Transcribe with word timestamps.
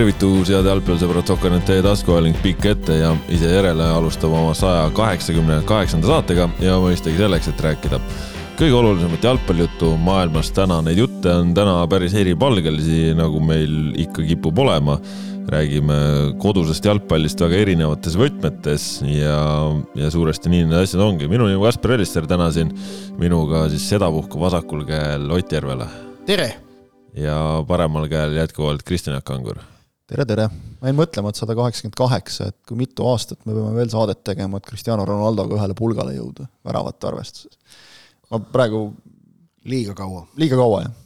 tervitus, 0.00 0.48
head 0.48 0.64
jalgpallisõbrad, 0.64 1.28
Sokanet 1.28 1.66
teie 1.68 1.82
taskuhääling 1.84 2.36
pikk 2.40 2.70
ette 2.70 2.94
ja 2.96 3.10
ise 3.28 3.50
järele 3.52 3.84
alustab 3.84 4.32
oma 4.32 4.54
saja 4.56 4.86
kaheksakümne 4.96 5.58
kaheksanda 5.68 6.08
saatega 6.08 6.46
ja 6.62 6.78
mõistagi 6.80 7.18
selleks, 7.18 7.50
et 7.50 7.60
rääkida 7.60 7.98
kõige 8.56 8.78
olulisemat 8.78 9.26
jalgpallijuttu 9.28 9.90
maailmas. 10.00 10.52
täna 10.56 10.78
neid 10.86 11.02
jutte 11.02 11.34
on 11.42 11.52
täna 11.56 11.74
päris 11.90 12.14
eripalgelisi, 12.16 13.10
nagu 13.18 13.42
meil 13.44 13.90
ikka 14.00 14.24
kipub 14.24 14.58
olema. 14.58 14.96
räägime 15.50 15.96
kodusest 16.38 16.84
jalgpallist 16.84 17.40
väga 17.40 17.56
erinevates 17.56 18.16
võtmetes 18.16 18.84
ja, 19.02 19.40
ja 19.96 20.10
suuresti 20.10 20.48
nii 20.48 20.64
need 20.64 20.78
asjad 20.78 21.02
ongi. 21.02 21.28
minu 21.28 21.44
nimi 21.44 21.58
on 21.58 21.66
Kaspar 21.66 21.98
Ellister, 21.98 22.26
täna 22.26 22.50
siin 22.52 22.72
minuga 23.18 23.68
siis 23.68 23.88
sedapuhku 23.88 24.40
vasakul 24.40 24.86
käel 24.86 25.28
Ott 25.30 25.52
Järvela. 25.52 25.88
tere! 26.26 26.54
ja 27.14 27.64
paremal 27.68 28.08
käel 28.08 28.38
jätkuvalt 28.38 28.82
Kristjan 28.82 29.18
Jaak 29.18 29.24
Kangur 29.24 29.60
tere, 30.10 30.26
tere! 30.26 30.46
ma 30.80 30.90
jäin 30.90 30.98
mõtlema, 30.98 31.30
et 31.30 31.38
sada 31.38 31.54
kaheksakümmend 31.58 31.96
kaheksa, 31.98 32.48
et 32.50 32.56
kui 32.68 32.78
mitu 32.78 33.06
aastat 33.10 33.44
me 33.46 33.54
peame 33.54 33.74
veel 33.76 33.90
saadet 33.92 34.22
tegema, 34.26 34.58
et 34.58 34.66
Cristiano 34.66 35.04
Ronaldoga 35.06 35.58
ühele 35.58 35.76
pulgale 35.78 36.16
jõuda, 36.16 36.48
väravate 36.66 37.10
arvestuses. 37.10 37.58
ma 38.30 38.40
praegu 38.42 38.88
liiga 39.70 39.94
kaua. 39.98 40.24
liiga 40.40 40.58
kaua, 40.58 40.82
jah. 40.86 40.96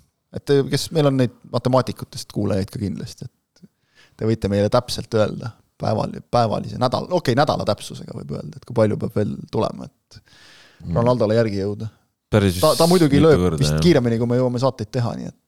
et 0.41 0.55
kes, 0.71 0.89
meil 0.97 1.11
on 1.11 1.21
neid 1.21 1.35
matemaatikutest 1.53 2.33
kuulajaid 2.33 2.73
ka 2.73 2.81
kindlasti, 2.81 3.29
et 3.29 3.69
te 4.17 4.31
võite 4.31 4.51
meile 4.53 4.71
täpselt 4.73 5.19
öelda, 5.21 5.53
päeval, 5.81 6.17
päevalise, 6.33 6.81
nädal, 6.81 7.11
okei 7.11 7.35
okay,, 7.35 7.41
nädala 7.43 7.67
täpsusega 7.69 8.17
võib 8.23 8.33
öelda, 8.39 8.57
et 8.57 8.65
kui 8.65 8.79
palju 8.79 8.99
peab 9.05 9.21
veel 9.21 9.37
tulema, 9.53 9.91
et 9.91 10.21
mm. 10.21 10.97
Ronaldole 10.97 11.37
järgi 11.37 11.61
jõuda. 11.61 11.91
ta, 12.31 12.75
ta 12.79 12.89
muidugi 12.89 13.21
lööb 13.21 13.51
korda, 13.51 13.61
vist 13.61 13.77
jah. 13.77 13.85
kiiremini, 13.85 14.23
kui 14.23 14.33
me 14.33 14.41
jõuame 14.41 14.63
saateid 14.63 14.95
teha, 14.95 15.13
nii 15.19 15.29
et 15.29 15.41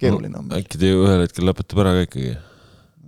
keeruline 0.00 0.38
on 0.40 0.52
äkki 0.58 0.80
ta 0.80 0.90
ju 0.90 1.06
ühel 1.06 1.22
hetkel 1.24 1.46
lõpetab 1.48 1.80
ära 1.84 1.94
ka 1.96 2.04
ikkagi 2.04 2.34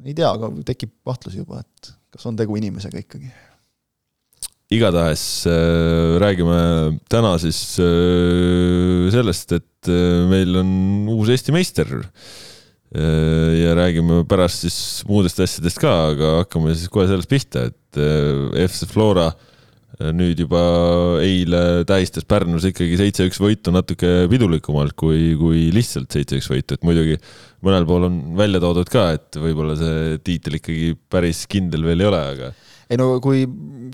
ei 0.08 0.16
tea, 0.16 0.30
aga 0.30 0.50
tekib 0.66 0.94
kahtlusi 1.06 1.42
juba, 1.42 1.62
et 1.62 1.92
kas 2.14 2.26
on 2.28 2.38
tegu 2.38 2.56
inimesega 2.58 3.02
ikkagi. 3.02 3.30
igatahes 4.72 5.22
äh, 5.48 6.18
räägime 6.20 6.58
täna 7.08 7.36
siis 7.40 7.60
äh, 7.80 9.08
sellest, 9.12 9.52
et 9.56 9.88
äh, 9.88 10.24
meil 10.28 10.56
on 10.60 10.70
uus 11.14 11.32
Eesti 11.32 11.54
meister 11.56 11.88
äh,. 11.98 13.52
ja 13.58 13.74
räägime 13.76 14.22
pärast 14.28 14.64
siis 14.64 14.78
muudest 15.08 15.40
asjadest 15.44 15.80
ka, 15.80 15.92
aga 16.12 16.32
hakkame 16.42 16.72
siis 16.76 16.88
kohe 16.92 17.08
sellest 17.08 17.28
pihta, 17.28 17.68
et 17.68 18.00
äh, 18.00 18.64
FC 18.68 18.88
Flora 18.88 19.28
äh, 19.28 19.47
nüüd 19.98 20.38
juba 20.38 20.60
eile 21.24 21.82
tähistas 21.88 22.26
Pärnus 22.28 22.68
ikkagi 22.68 22.98
seitse-üks 23.00 23.40
võitu 23.42 23.72
natuke 23.74 24.28
pidulikumalt 24.30 24.94
kui, 24.98 25.32
kui 25.38 25.64
lihtsalt 25.74 26.14
seitse-üks 26.14 26.46
võitu, 26.52 26.76
et 26.76 26.86
muidugi 26.86 27.16
mõnel 27.66 27.86
pool 27.88 28.06
on 28.06 28.20
välja 28.38 28.60
toodud 28.62 28.90
ka, 28.92 29.08
et 29.16 29.38
võib-olla 29.42 29.74
see 29.78 30.20
tiitel 30.26 30.60
ikkagi 30.60 30.92
päris 31.10 31.44
kindel 31.50 31.86
veel 31.88 32.04
ei 32.04 32.10
ole, 32.10 32.20
aga. 32.34 32.52
ei 32.86 33.00
no 33.00 33.10
kui 33.24 33.42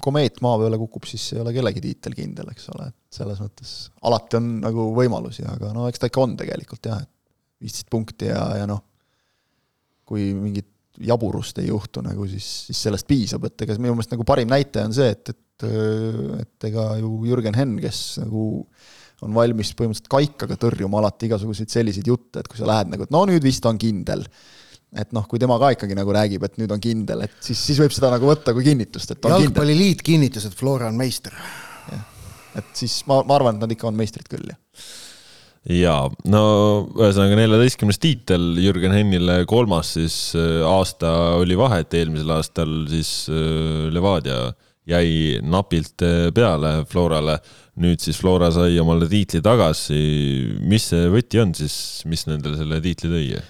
komeet 0.04 0.42
maa 0.44 0.60
peale 0.60 0.80
kukub, 0.82 1.08
siis 1.08 1.30
ei 1.32 1.40
ole 1.40 1.54
kellegi 1.56 1.84
tiitel 1.86 2.18
kindel, 2.18 2.52
eks 2.52 2.68
ole, 2.74 2.90
et 2.92 3.18
selles 3.20 3.40
mõttes 3.40 3.72
alati 4.04 4.40
on 4.40 4.52
nagu 4.66 4.90
võimalusi, 4.98 5.46
aga 5.48 5.72
no 5.76 5.88
eks 5.88 6.04
ta 6.04 6.12
ikka 6.12 6.26
on 6.26 6.36
tegelikult 6.40 6.92
jah, 6.92 7.00
et 7.00 7.64
viisteist 7.64 7.88
punkti 7.92 8.28
ja, 8.28 8.44
ja 8.60 8.68
noh, 8.68 8.84
kui 10.04 10.34
mingit 10.36 10.68
jaburust 11.00 11.58
ei 11.58 11.68
juhtu 11.68 12.02
nagu, 12.04 12.26
siis, 12.30 12.46
siis 12.68 12.84
sellest 12.86 13.08
piisab, 13.08 13.48
et 13.48 13.64
ega 13.64 13.76
minu 13.80 13.96
meelest 13.96 14.12
nagu 14.14 14.26
parim 14.28 14.50
näitaja 14.52 14.86
on 14.88 14.94
see, 14.94 15.08
et, 15.10 15.32
et, 15.32 15.40
et 15.62 16.66
ega 16.68 16.88
ju 16.98 17.12
Jürgen 17.28 17.54
Henn, 17.54 17.78
kes 17.82 18.18
nagu 18.24 18.64
on 19.24 19.36
valmis 19.36 19.70
põhimõtteliselt 19.78 20.10
kaikaga 20.12 20.58
tõrjuma 20.60 20.98
alati 21.00 21.28
igasuguseid 21.30 21.70
selliseid 21.72 22.10
jutte, 22.10 22.42
et 22.42 22.50
kui 22.50 22.58
sa 22.58 22.68
lähed 22.68 22.90
nagu, 22.92 23.06
et 23.06 23.14
no 23.14 23.22
nüüd 23.30 23.44
vist 23.44 23.64
on 23.68 23.78
kindel. 23.80 24.26
et 24.94 25.10
noh, 25.10 25.24
kui 25.26 25.40
tema 25.42 25.56
ka 25.58 25.72
ikkagi 25.74 25.96
nagu 25.98 26.12
räägib, 26.14 26.44
et 26.46 26.58
nüüd 26.60 26.70
on 26.70 26.82
kindel, 26.82 27.24
et 27.26 27.38
siis, 27.42 27.58
siis 27.58 27.80
võib 27.82 27.94
seda 27.94 28.12
nagu 28.12 28.28
võtta 28.28 28.52
kui 28.54 28.62
kinnitust, 28.66 29.10
et 29.10 29.26
on 29.26 29.34
jalgpalliliit 29.34 30.04
kinnitas, 30.06 30.46
et 30.46 30.54
Flora 30.54 30.86
on 30.86 30.98
meister. 30.98 31.34
et 32.54 32.76
siis 32.78 33.00
ma, 33.10 33.22
ma 33.26 33.38
arvan, 33.38 33.56
et 33.56 33.64
nad 33.64 33.74
ikka 33.74 33.88
on 33.90 33.98
meistrid 33.98 34.28
küll, 34.30 34.52
jah 34.52 34.60
jaa, 35.64 36.10
no 36.28 36.44
ühesõnaga 36.92 37.38
neljateistkümnes 37.38 37.98
tiitel 38.02 38.58
Jürgen 38.60 38.92
Hennile 38.92 39.38
kolmas 39.48 39.94
siis 39.96 40.16
äh, 40.36 40.60
aasta 40.68 41.38
oli 41.40 41.56
vahet, 41.56 41.94
eelmisel 41.96 42.34
aastal 42.36 42.82
siis 42.90 43.30
äh, 43.32 43.88
Levadia 43.94 44.50
jäi 44.88 45.40
napilt 45.42 46.04
äh, 46.04 46.28
peale 46.34 46.84
Florale. 46.88 47.38
nüüd 47.80 47.98
siis 47.98 48.18
Flora 48.20 48.52
sai 48.54 48.76
omale 48.78 49.08
tiitli 49.10 49.40
tagasi. 49.42 49.96
mis 50.60 50.90
see 50.92 51.08
võti 51.10 51.40
on 51.42 51.54
siis, 51.56 51.76
mis 52.06 52.26
nendele 52.28 52.58
selle 52.60 52.80
tiitli 52.84 53.10
tõi? 53.10 53.40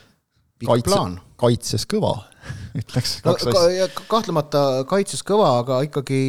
kaitse, 0.65 1.03
kaitses 1.41 1.85
kõva 1.91 2.15
ütleks 2.81 3.19
kaks 3.25 3.49
no, 3.49 3.59
asja. 3.59 3.89
kahtlemata 4.09 4.65
kaitses 4.89 5.25
kõva, 5.27 5.59
aga 5.63 5.83
ikkagi 5.89 6.21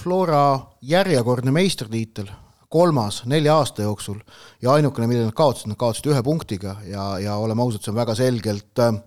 Flora 0.00 0.44
järjekordne 0.82 1.54
meistritiitel 1.54 2.30
kolmas 2.68 3.22
nelja 3.28 3.56
aasta 3.60 3.84
jooksul 3.84 4.18
ja 4.62 4.74
ainukene, 4.76 5.08
mille 5.08 5.28
nad 5.28 5.36
kaotasid, 5.36 5.70
nad 5.70 5.80
kaotasid 5.80 6.10
ühe 6.12 6.22
punktiga 6.24 6.76
ja, 6.88 7.10
ja 7.22 7.36
oleme 7.40 7.64
ausad, 7.64 7.84
see 7.84 7.92
on 7.92 8.00
väga 8.00 8.16
selgelt 8.18 8.82
äh, 8.84 8.98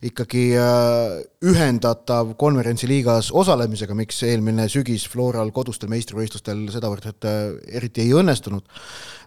ikkagi 0.00 0.44
äh, 0.56 1.18
ühendatav 1.44 2.34
konverentsiliigas 2.40 3.30
osalemisega, 3.36 3.96
miks 3.96 4.22
eelmine 4.24 4.64
sügis 4.72 5.04
Floral 5.10 5.52
kodustel 5.52 5.92
meistrivõistlustel 5.92 6.66
sedavõrd, 6.72 7.10
et 7.12 7.28
äh, 7.28 7.40
eriti 7.80 8.06
ei 8.06 8.14
õnnestunud 8.16 8.64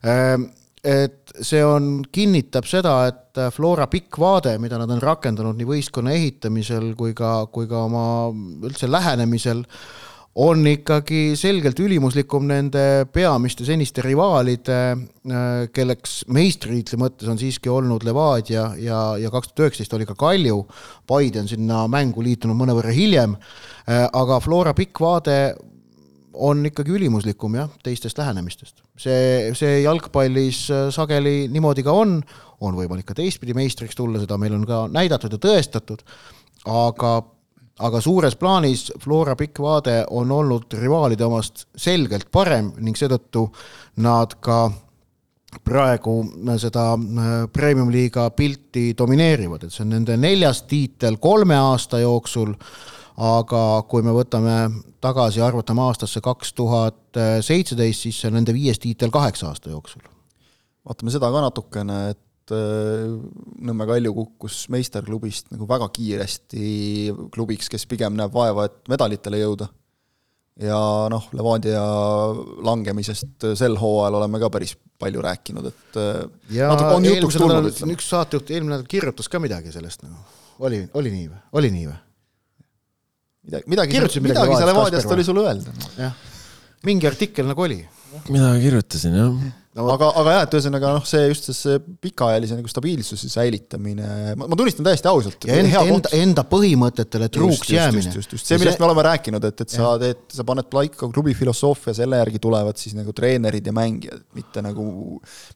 äh,. 0.09 0.35
et 0.83 1.31
see 1.39 1.61
on, 1.63 2.01
kinnitab 2.11 2.65
seda, 2.67 2.95
et 3.07 3.39
Flora 3.55 3.85
pikk 3.87 4.17
vaade, 4.19 4.57
mida 4.59 4.75
nad 4.81 4.91
on 4.91 4.99
rakendanud 4.99 5.55
nii 5.55 5.69
võistkonna 5.69 6.11
ehitamisel 6.11 6.89
kui 6.99 7.13
ka, 7.15 7.45
kui 7.53 7.69
ka 7.69 7.85
oma 7.85 8.03
üldse 8.67 8.89
lähenemisel 8.91 9.63
äh, 9.63 9.85
on 10.35 10.65
ikkagi 10.67 11.33
selgelt 11.37 11.77
ülimuslikum 11.83 12.47
nende 12.49 13.05
peamiste 13.13 13.65
seniste 13.67 14.01
rivaalide, 14.01 14.77
äh, 15.29 15.49
kelleks 15.73 16.23
meistritiitli 16.33 16.97
mõttes 17.01 17.29
on 17.29 17.37
siiski 17.41 17.69
olnud 17.69 18.05
Levadia 18.07 18.71
ja, 18.81 19.01
ja 19.21 19.33
kaks 19.33 19.51
tuhat 19.51 19.67
üheksateist 19.67 19.93
oli 19.93 20.07
ka 20.09 20.17
Kalju. 20.17 20.63
Paide 21.07 21.43
on 21.43 21.51
sinna 21.51 21.83
mängu 21.91 22.25
liitunud 22.25 22.57
mõnevõrra 22.57 22.93
hiljem, 22.95 23.37
äh, 23.85 24.07
aga 24.09 24.39
Flora 24.41 24.73
pikk 24.77 25.03
vaade 25.03 25.37
on 26.33 26.65
ikkagi 26.65 26.95
ülimuslikum 26.97 27.53
jah, 27.59 27.69
teistest 27.85 28.17
lähenemistest. 28.17 28.81
see, 28.97 29.53
see 29.57 29.83
jalgpallis 29.83 30.65
äh, 30.73 30.87
sageli 30.93 31.45
niimoodi 31.53 31.85
ka 31.85 31.93
on, 31.93 32.17
on 32.63 32.73
võimalik 32.79 33.05
ka 33.05 33.17
teistpidi 33.17 33.53
meistriks 33.53 33.95
tulla, 33.95 34.17
seda 34.21 34.39
meil 34.41 34.57
on 34.57 34.65
ka 34.65 34.87
näidatud 34.89 35.37
ja 35.37 35.41
tõestatud, 35.45 36.01
aga 36.65 37.19
aga 37.79 38.01
suures 38.01 38.35
plaanis 38.37 38.91
Flora 39.01 39.35
pikk 39.35 39.59
vaade 39.63 40.03
on 40.13 40.31
olnud 40.31 40.73
rivaalide 40.77 41.25
omast 41.25 41.65
selgelt 41.75 42.29
parem 42.31 42.71
ning 42.77 42.97
seetõttu 42.97 43.47
nad 44.05 44.35
ka 44.43 44.67
praegu 45.63 46.15
seda 46.57 46.93
äh, 46.93 47.31
premium-liiga 47.53 48.29
pilti 48.33 48.91
domineerivad, 48.97 49.63
et 49.65 49.73
see 49.73 49.83
on 49.85 49.93
nende 49.93 50.17
neljas 50.17 50.63
tiitel 50.69 51.19
kolme 51.21 51.57
aasta 51.57 51.99
jooksul, 52.01 52.55
aga 53.21 53.83
kui 53.89 54.01
me 54.01 54.15
võtame 54.15 54.57
tagasi 55.01 55.43
arvutame 55.45 55.83
aastasse 55.85 56.21
kaks 56.25 56.55
tuhat 56.57 57.21
seitseteist, 57.45 58.07
siis 58.07 58.21
see 58.21 58.31
on 58.31 58.39
nende 58.39 58.55
viies 58.55 58.81
tiitel 58.81 59.13
kaheksa 59.13 59.51
aasta 59.51 59.69
jooksul. 59.69 60.01
vaatame 60.87 61.13
seda 61.13 61.29
ka 61.31 61.41
natukene, 61.45 61.99
et 62.09 62.22
Äh, 62.22 62.22
Nõmme 62.51 63.85
Kalju 63.87 64.11
kukkus 64.17 64.65
meisterklubist 64.73 65.53
nagu 65.53 65.67
väga 65.69 65.87
kiiresti 65.93 66.65
klubiks, 67.33 67.69
kes 67.71 67.87
pigem 67.89 68.17
näeb 68.19 68.33
vaeva, 68.33 68.67
et 68.67 68.91
medalitele 68.91 69.39
jõuda. 69.39 69.69
ja 70.59 70.77
noh, 71.09 71.29
Levadia 71.33 71.81
langemisest 72.67 73.47
sel 73.57 73.77
hooajal 73.79 74.19
oleme 74.19 74.41
ka 74.43 74.51
päris 74.53 74.75
palju 75.01 75.23
rääkinud, 75.23 75.65
et 75.71 75.97
äh, 75.97 76.19
ja 76.59 76.69
on 76.73 77.05
jutuks 77.05 77.39
tulnud, 77.39 77.71
ütleme. 77.71 77.95
üks 77.97 78.11
saatejuht 78.11 78.51
eelmine 78.53 78.75
nädal 78.75 78.85
kirjutas 78.91 79.31
ka 79.31 79.41
midagi 79.41 79.73
sellest 79.73 80.05
nagu, 80.05 80.19
oli, 80.59 80.83
oli 80.93 81.15
nii 81.15 81.25
või, 81.31 81.41
oli 81.59 81.73
nii 81.73 81.87
või? 81.89 81.97
midagi, 83.49 83.69
midagi, 83.73 83.97
midagi, 83.97 84.23
midagi 84.27 84.59
seal 84.59 84.69
Levadiast 84.69 85.17
oli 85.17 85.25
sul 85.25 85.41
öelda. 85.41 85.73
jah, 85.97 86.13
mingi 86.85 87.09
artikkel 87.09 87.49
nagu 87.49 87.65
oli. 87.65 87.81
midagi 88.29 88.67
kirjutasin, 88.67 89.19
jah 89.23 89.51
no, 89.77 89.85
aga, 89.93 90.09
aga 90.21 90.33
jah, 90.35 90.43
et 90.45 90.55
ühesõnaga 90.57 90.91
noh, 90.95 91.05
see 91.07 91.23
just 91.31 91.49
see 91.55 91.79
pikaajalise 92.03 92.57
nagu 92.57 92.69
stabiilsuse 92.69 93.29
säilitamine, 93.31 94.09
ma, 94.37 94.47
ma 94.51 94.57
tunnistan 94.59 94.85
täiesti 94.87 95.09
ausalt. 95.09 95.47
ja 95.49 95.57
enda, 95.61 95.81
enda, 95.95 96.11
enda 96.19 96.45
põhimõtetele 96.49 97.29
truuks 97.33 97.71
jäämine. 97.73 98.05
just, 98.05 98.19
just, 98.19 98.35
just, 98.37 98.49
see, 98.49 98.59
millest 98.61 98.77
see... 98.77 98.83
me 98.83 98.89
oleme 98.89 99.05
rääkinud, 99.09 99.47
et, 99.49 99.65
et 99.65 99.73
sa 99.73 99.95
teed, 100.01 100.21
sa 100.37 100.45
paned 100.47 100.69
paika 100.73 101.09
klubi 101.15 101.33
filosoofia, 101.37 101.95
selle 101.97 102.21
järgi 102.21 102.41
tulevad 102.43 102.79
siis 102.81 102.95
nagu 102.97 103.15
treenerid 103.17 103.69
ja 103.69 103.75
mängijad, 103.75 104.23
mitte 104.37 104.63
nagu, 104.65 104.87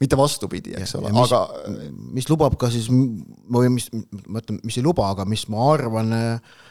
mitte 0.02 0.20
vastupidi, 0.20 0.74
eks 0.82 0.98
ole, 1.00 1.14
aga. 1.14 1.44
mis 2.18 2.30
lubab 2.32 2.58
ka 2.60 2.72
siis, 2.74 2.90
või 2.90 3.72
mis, 3.78 3.92
ma 4.26 4.42
ütlen, 4.42 4.62
mis 4.66 4.82
ei 4.82 4.86
luba, 4.86 5.12
aga 5.14 5.28
mis 5.30 5.46
ma 5.54 5.72
arvan 5.76 6.14
äh,, 6.18 6.62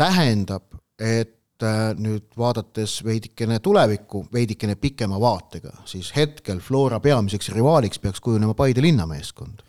tähendab, 0.00 0.68
et 0.96 1.40
Äh, 1.64 1.92
nüüd 2.00 2.26
vaadates 2.38 2.98
veidikene 3.06 3.60
tulevikku, 3.62 4.24
veidikene 4.34 4.74
pikema 4.80 5.20
vaatega, 5.22 5.70
siis 5.88 6.10
hetkel 6.16 6.58
Flora 6.64 6.98
peamiseks 7.00 7.52
rivaaliks 7.54 8.00
peaks 8.02 8.20
kujunema 8.24 8.56
Paide 8.58 8.82
linnameeskond. 8.84 9.62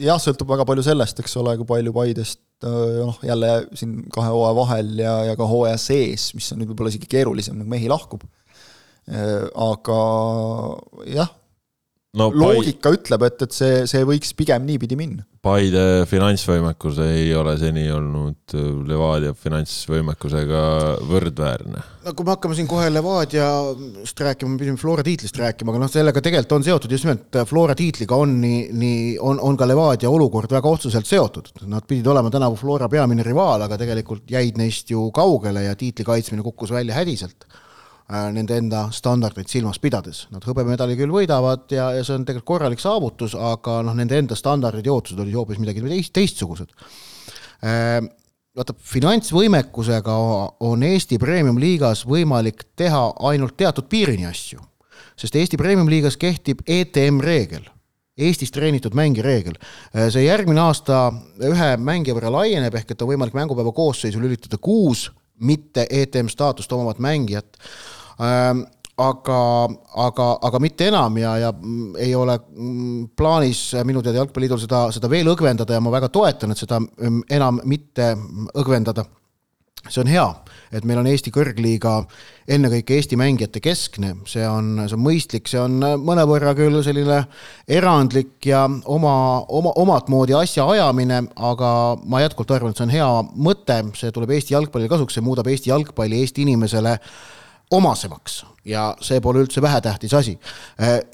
jah, 0.00 0.16
sõltub 0.22 0.48
väga 0.48 0.64
palju 0.66 0.82
sellest, 0.86 1.20
eks 1.20 1.36
ole, 1.36 1.54
kui 1.60 1.68
palju 1.68 1.92
Paidest 1.94 2.40
noh, 2.64 3.18
jälle 3.24 3.52
siin 3.76 3.98
kahe 4.12 4.32
hooaja 4.32 4.56
vahel 4.56 4.92
ja, 5.04 5.14
ja 5.30 5.36
ka 5.36 5.46
hooaja 5.48 5.76
sees, 5.80 6.30
mis 6.36 6.48
on 6.52 6.62
nüüd 6.62 6.72
võib-olla 6.72 6.92
isegi 6.92 7.10
keerulisem, 7.12 7.60
nagu 7.60 7.70
mehi 7.70 7.88
lahkub. 7.92 8.24
aga 9.10 10.00
jah, 11.12 11.30
no, 12.16 12.30
loogika 12.32 12.88
Pai... 12.88 12.98
ütleb, 12.98 13.28
et, 13.28 13.46
et 13.46 13.56
see, 13.56 13.84
see 13.90 14.08
võiks 14.08 14.34
pigem 14.36 14.66
niipidi 14.68 14.98
minna. 14.98 15.28
Paide 15.40 16.04
finantsvõimekus 16.04 16.98
ei 17.00 17.30
ole 17.32 17.54
seni 17.56 17.86
olnud 17.88 18.52
Levadia 18.84 19.32
finantsvõimekusega 19.32 20.64
võrdväärne. 21.08 21.84
no 22.04 22.12
kui 22.12 22.26
me 22.28 22.34
hakkame 22.34 22.58
siin 22.58 22.68
kohe 22.68 22.90
Levadiast 22.92 24.20
rääkima, 24.20 24.52
me 24.52 24.60
pidime 24.60 24.76
Flora 24.76 25.04
tiitlist 25.06 25.40
rääkima, 25.40 25.72
aga 25.72 25.80
noh, 25.80 25.92
sellega 25.92 26.20
tegelikult 26.20 26.52
on 26.58 26.66
seotud 26.68 26.92
just 26.92 27.08
nimelt 27.08 27.40
Flora 27.48 27.78
tiitliga 27.78 28.20
on 28.20 28.36
nii, 28.42 28.60
nii 28.82 29.00
on, 29.16 29.40
on 29.40 29.56
ka 29.56 29.70
Levadia 29.70 30.12
olukord 30.12 30.52
väga 30.52 30.74
otseselt 30.76 31.08
seotud. 31.08 31.48
Nad 31.72 31.88
pidid 31.88 32.12
olema 32.12 32.28
tänavu 32.28 32.60
Flora 32.60 32.90
peamine 32.92 33.24
rivaal, 33.24 33.64
aga 33.64 33.80
tegelikult 33.80 34.28
jäid 34.28 34.60
neist 34.60 34.92
ju 34.92 35.08
kaugele 35.16 35.64
ja 35.70 35.72
tiitli 35.72 36.04
kaitsmine 36.04 36.44
kukkus 36.44 36.76
välja 36.76 37.00
hädiselt 37.00 37.48
Äh, 37.48 37.69
nende 38.10 38.56
enda 38.58 38.86
standardeid 38.94 39.50
silmas 39.50 39.78
pidades. 39.78 40.24
Nad 40.34 40.44
hõbemedali 40.46 40.96
küll 40.98 41.12
võidavad 41.14 41.70
ja, 41.74 41.90
ja 41.94 42.04
see 42.06 42.16
on 42.18 42.24
tegelikult 42.26 42.48
korralik 42.56 42.82
saavutus, 42.82 43.36
aga 43.38 43.80
noh, 43.86 43.94
nende 43.96 44.18
enda 44.18 44.38
standardid 44.38 44.86
ja 44.86 44.94
ootused 44.96 45.20
olid 45.22 45.36
hoopis 45.38 45.60
midagi 45.62 45.84
teist, 45.84 46.14
teistsugused. 46.16 46.74
Äh, 47.62 48.00
vaata, 48.56 48.74
finantsvõimekusega 48.74 50.16
on 50.66 50.86
Eesti 50.86 51.20
Premium-liigas 51.22 52.02
võimalik 52.10 52.66
teha 52.78 53.04
ainult 53.30 53.56
teatud 53.60 53.86
piirini 53.92 54.26
asju, 54.26 54.64
sest 55.14 55.38
Eesti 55.38 55.60
Premium-liigas 55.60 56.18
kehtib 56.20 56.64
ETM 56.66 57.22
reegel 57.22 57.68
Eestis 58.20 58.50
treenitud 58.52 58.92
mängija 58.92 59.24
reegel. 59.24 59.54
Äh, 59.94 60.10
see 60.12 60.26
järgmine 60.26 60.60
aasta 60.66 61.06
ühe 61.46 61.70
mängija 61.80 62.16
võrra 62.18 62.32
laieneb, 62.34 62.74
ehk 62.76 62.92
et 62.92 63.04
on 63.04 63.14
võimalik 63.14 63.38
mängupäeva 63.38 63.72
koosseisu 63.72 64.20
lülitada 64.20 64.58
kuus 64.60 65.06
mitte 65.40 65.86
ETM 65.88 66.28
staatust 66.28 66.72
omavat 66.72 67.00
mängijat 67.00 67.56
aga, 69.00 69.38
aga, 70.06 70.26
aga 70.48 70.60
mitte 70.62 70.88
enam 70.90 71.16
ja, 71.20 71.36
ja 71.40 71.52
ei 72.00 72.12
ole 72.16 72.36
mm, 72.40 73.06
plaanis 73.16 73.62
minu 73.88 74.02
teada 74.04 74.20
Jalgpalliliidul 74.20 74.64
seda, 74.64 74.84
seda 74.94 75.10
veel 75.12 75.30
õgvendada 75.32 75.76
ja 75.76 75.84
ma 75.84 75.92
väga 75.94 76.10
toetan, 76.12 76.52
et 76.52 76.60
seda 76.60 76.80
mm, 76.82 77.24
enam 77.32 77.62
mitte 77.70 78.12
õgvendada. 78.60 79.06
see 79.88 80.02
on 80.02 80.10
hea, 80.12 80.26
et 80.76 80.84
meil 80.84 80.98
on 81.00 81.06
Eesti 81.08 81.30
kõrgliiga 81.32 81.94
ennekõike 82.52 82.98
Eesti 82.98 83.16
mängijate 83.16 83.62
keskne, 83.64 84.12
see 84.28 84.44
on, 84.44 84.82
see 84.84 84.98
on 84.98 85.02
mõistlik, 85.06 85.48
see 85.48 85.60
on 85.62 85.80
mõnevõrra 86.04 86.52
küll 86.58 86.82
selline 86.84 87.22
erandlik 87.64 88.44
ja 88.44 88.66
oma, 88.68 89.14
oma, 89.48 89.72
omat 89.80 90.12
moodi 90.12 90.36
asja 90.36 90.68
ajamine, 90.68 91.22
aga 91.36 91.72
ma 92.04 92.20
jätkuvalt 92.20 92.56
arvan, 92.58 92.76
et 92.76 92.82
see 92.82 92.90
on 92.90 92.96
hea 92.98 93.10
mõte, 93.48 93.80
see 93.96 94.12
tuleb 94.12 94.36
Eesti 94.36 94.58
jalgpallile 94.58 94.92
kasuks, 94.92 95.16
see 95.16 95.24
muudab 95.24 95.48
Eesti 95.48 95.72
jalgpalli 95.72 96.20
Eesti 96.20 96.44
inimesele 96.44 96.98
äh, 96.98 97.39
omasemaks 97.70 98.40
ja 98.66 98.90
see 99.04 99.20
pole 99.24 99.44
üldse 99.44 99.62
vähetähtis 99.62 100.14
asi. 100.14 100.38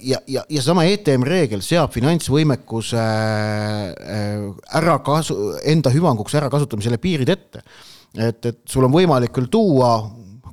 ja, 0.03 0.19
ja, 0.27 0.45
ja 0.49 0.63
sama 0.63 0.85
ETM 0.89 1.25
reegel 1.27 1.63
seab 1.63 1.93
finantsvõimekuse 1.95 3.03
äh, 3.03 4.47
ära 4.81 4.99
kasu, 5.07 5.37
enda 5.65 5.93
hüvanguks 5.95 6.35
ärakasutamisele 6.41 6.99
piirid 7.03 7.31
ette. 7.31 7.63
et, 8.19 8.47
et 8.47 8.61
sul 8.69 8.87
on 8.89 8.95
võimalik 8.95 9.35
küll 9.37 9.51
tuua 9.53 9.93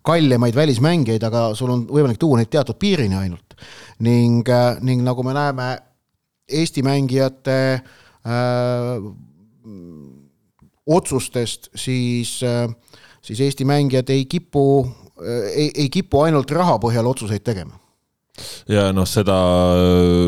kallimaid 0.03 0.55
välismängijaid, 0.55 1.23
aga 1.23 1.53
sul 1.55 1.71
on 1.71 1.85
võimalik 1.87 2.19
tuua 2.19 2.41
neid 2.41 2.51
teatud 2.51 2.77
piirini 2.79 3.15
ainult. 3.15 3.55
ning, 3.99 4.47
äh, 4.49 4.77
ning 4.81 5.03
nagu 5.03 5.23
me 5.23 5.33
näeme 5.33 5.77
Eesti 6.53 6.83
mängijate 6.83 7.81
öö, 8.27 8.33
äh, 8.35 9.03
otsustest, 10.85 11.69
siis, 11.75 12.41
siis 13.23 13.39
Eesti 13.39 13.65
mängijad 13.65 14.09
ei 14.11 14.25
kipu 14.27 14.83
Äh, 14.83 15.02
ei, 15.23 15.69
ei 15.69 15.89
kipu 15.93 16.25
ainult 16.25 16.51
raha 16.51 16.79
põhjal 16.83 17.07
otsuseid 17.09 17.43
tegema 17.45 17.79
ja 18.69 18.87
noh, 18.95 19.05
seda. 19.09 19.35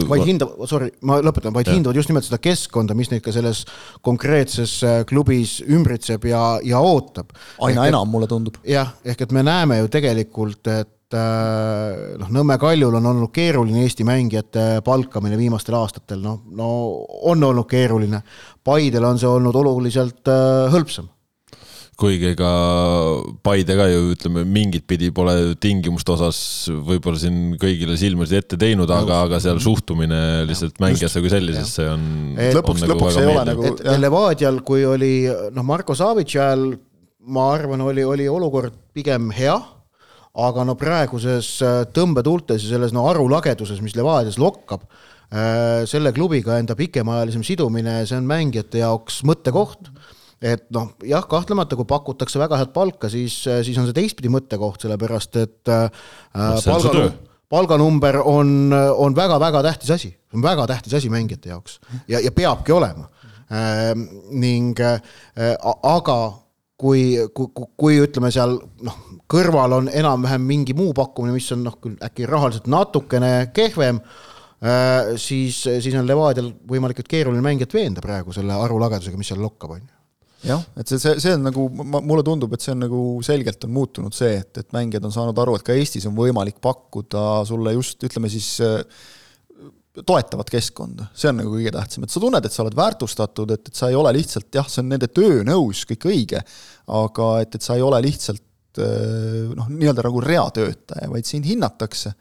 vaid 0.09 0.25
hindavad, 0.27 0.67
sorry, 0.69 0.91
ma 1.07 1.17
lõpetan, 1.25 1.53
vaid 1.55 1.69
ja. 1.69 1.75
hindavad 1.77 1.97
just 1.97 2.11
nimelt 2.11 2.27
seda 2.27 2.39
keskkonda, 2.41 2.97
mis 2.97 3.09
neid 3.11 3.23
ka 3.25 3.33
selles 3.33 3.63
konkreetses 4.05 4.75
äh, 4.85 4.99
klubis 5.09 5.57
ümbritseb 5.65 6.27
ja, 6.29 6.43
ja 6.65 6.81
ootab. 6.85 7.33
aina 7.65 7.87
ehk, 7.87 7.93
enam, 7.93 8.11
mulle 8.11 8.29
tundub. 8.29 8.59
jah, 8.67 8.93
ehk 9.05 9.25
et 9.25 9.33
me 9.33 9.45
näeme 9.45 9.79
ju 9.81 9.89
tegelikult, 9.97 10.69
et 10.69 11.17
äh, 11.17 12.13
noh, 12.21 12.29
Nõmme 12.37 12.59
Kaljul 12.61 12.99
on 13.01 13.09
olnud 13.13 13.33
keeruline 13.33 13.81
Eesti 13.87 14.05
mängijate 14.05 14.67
palkamine 14.85 15.39
viimastel 15.41 15.79
aastatel, 15.79 16.21
noh, 16.21 16.43
no 16.53 16.69
on 17.31 17.41
olnud 17.49 17.65
keeruline. 17.69 18.21
Paidel 18.65 19.05
on 19.05 19.17
see 19.21 19.29
olnud 19.29 19.57
oluliselt 19.57 20.29
hõlpsam 20.73 21.09
kuigi 21.99 22.31
ega 22.33 22.51
Paide 23.45 23.75
ka 23.77 23.85
ju 23.91 24.09
ütleme, 24.13 24.43
mingit 24.47 24.85
pidi 24.89 25.11
pole 25.15 25.55
tingimuste 25.61 26.15
osas 26.15 26.39
võib-olla 26.69 27.19
siin 27.21 27.55
kõigile 27.61 27.95
silmasid 27.99 28.41
ette 28.41 28.59
teinud, 28.59 28.91
aga, 28.91 29.21
aga 29.29 29.39
seal 29.43 29.61
suhtumine 29.63 30.19
lihtsalt 30.49 30.81
mängijasse 30.83 31.23
kui 31.23 31.31
sellisesse 31.31 31.87
on. 31.93 32.09
lõpuks, 32.57 32.83
nagu 32.83 32.95
lõpuks 32.95 33.21
ei 33.21 33.29
ole 33.31 33.45
nagu. 33.51 33.71
Levadial, 34.01 34.59
kui 34.67 34.83
oli 34.87 35.13
noh, 35.55 35.67
Marko 35.67 35.95
Savitši 35.97 36.41
ajal 36.41 36.67
ma 37.25 37.47
arvan, 37.55 37.81
oli, 37.81 38.03
oli 38.05 38.27
olukord 38.29 38.75
pigem 38.93 39.31
hea 39.33 39.55
aga 40.35 40.65
no 40.67 40.75
praeguses 40.79 41.49
äh, 41.63 41.81
tõmbetuultes 41.95 42.65
ja 42.65 42.73
selles 42.73 42.93
no 42.95 43.05
arulageduses, 43.09 43.79
mis 43.83 43.95
Levadias 43.95 44.37
lokkab, 44.41 44.83
äh, 45.31 45.85
selle 45.89 46.11
klubiga 46.15 46.59
enda 46.59 46.75
pikemaajalisem 46.77 47.45
sidumine, 47.47 48.01
see 48.07 48.19
on 48.19 48.27
mängijate 48.29 48.83
jaoks 48.83 49.21
mõttekoht 49.27 49.93
et 50.43 50.65
noh, 50.75 50.91
jah, 51.07 51.23
kahtlemata, 51.29 51.77
kui 51.79 51.87
pakutakse 51.89 52.39
väga 52.41 52.59
head 52.59 52.73
palka, 52.75 53.09
siis, 53.11 53.37
siis 53.45 53.77
on 53.79 53.87
see 53.87 53.95
teistpidi 53.97 54.31
mõttekoht, 54.33 54.83
sellepärast 54.83 55.39
et 55.41 55.71
äh, 55.71 55.87
no, 56.35 56.61
palga, 56.65 57.07
palganumber 57.51 58.19
on, 58.25 58.73
on 58.73 59.15
väga-väga 59.17 59.63
tähtis 59.69 59.93
asi, 59.95 60.11
on 60.35 60.43
väga 60.43 60.67
tähtis 60.71 60.97
asi 60.99 61.11
mängijate 61.13 61.53
jaoks. 61.53 61.79
Ja, 62.07 62.19
ja 62.19 62.33
peabki 62.35 62.75
olema. 62.75 63.09
Äh,. 63.45 63.93
ning 64.33 64.79
äh, 64.81 64.97
aga 65.83 66.15
kui, 66.81 67.13
kui, 67.33 67.67
kui 67.77 67.99
ütleme 68.01 68.31
seal 68.33 68.57
noh, 68.57 68.95
kõrval 69.29 69.77
on 69.77 69.89
enam-vähem 69.93 70.41
mingi 70.41 70.73
muu 70.73 70.95
pakkumine, 70.97 71.35
mis 71.35 71.51
on 71.53 71.61
noh, 71.67 71.75
küll 71.81 71.93
äkki 72.03 72.25
rahaliselt 72.25 72.65
natukene 72.73 73.51
kehvem 73.53 74.01
äh,, 74.01 75.13
siis, 75.21 75.61
siis 75.61 75.93
on 75.93 76.09
Levadial 76.09 76.49
võimalikult 76.67 77.07
keeruline 77.11 77.45
mängijat 77.45 77.77
veenda 77.77 78.01
praegu 78.01 78.33
selle 78.33 78.57
arulagedusega, 78.65 79.21
mis 79.21 79.29
seal 79.29 79.45
lokkab, 79.45 79.77
on 79.77 79.85
ju 79.85 79.94
jah, 80.45 80.63
et 80.77 80.89
see, 80.89 81.01
see, 81.01 81.17
see 81.23 81.35
on 81.35 81.45
nagu, 81.49 81.67
mulle 81.95 82.23
tundub, 82.25 82.53
et 82.55 82.63
see 82.63 82.73
on 82.75 82.83
nagu 82.85 83.01
selgelt 83.25 83.67
on 83.67 83.75
muutunud 83.75 84.15
see, 84.15 84.39
et, 84.43 84.51
et 84.61 84.73
mängijad 84.75 85.05
on 85.07 85.13
saanud 85.13 85.41
aru, 85.41 85.57
et 85.57 85.65
ka 85.65 85.75
Eestis 85.75 86.07
on 86.09 86.15
võimalik 86.17 86.59
pakkuda 86.63 87.43
sulle 87.49 87.75
just 87.75 88.03
ütleme 88.07 88.31
siis 88.31 88.49
äh, 88.65 88.81
toetavat 90.05 90.49
keskkonda, 90.51 91.09
see 91.15 91.31
on 91.31 91.39
nagu 91.39 91.53
kõige 91.55 91.71
tähtsam, 91.75 92.05
et 92.05 92.13
sa 92.13 92.21
tunned, 92.23 92.45
et 92.45 92.55
sa 92.55 92.63
oled 92.65 92.75
väärtustatud, 92.77 93.53
et, 93.55 93.71
et 93.71 93.79
sa 93.79 93.89
ei 93.91 93.97
ole 93.99 94.11
lihtsalt 94.17 94.59
jah, 94.59 94.67
see 94.69 94.83
on 94.83 94.91
nende 94.91 95.09
töönõus 95.13 95.85
kõik 95.89 96.09
õige, 96.11 96.41
aga 96.99 97.29
et, 97.45 97.55
et 97.55 97.65
sa 97.65 97.77
ei 97.77 97.85
ole 97.85 98.01
lihtsalt 98.05 98.81
äh, 98.83 99.51
noh, 99.55 99.69
nii-öelda 99.71 100.05
nagu 100.07 100.23
reatöötaja, 100.23 101.11
vaid 101.11 101.29
sind 101.29 101.47
hinnatakse. 101.47 102.15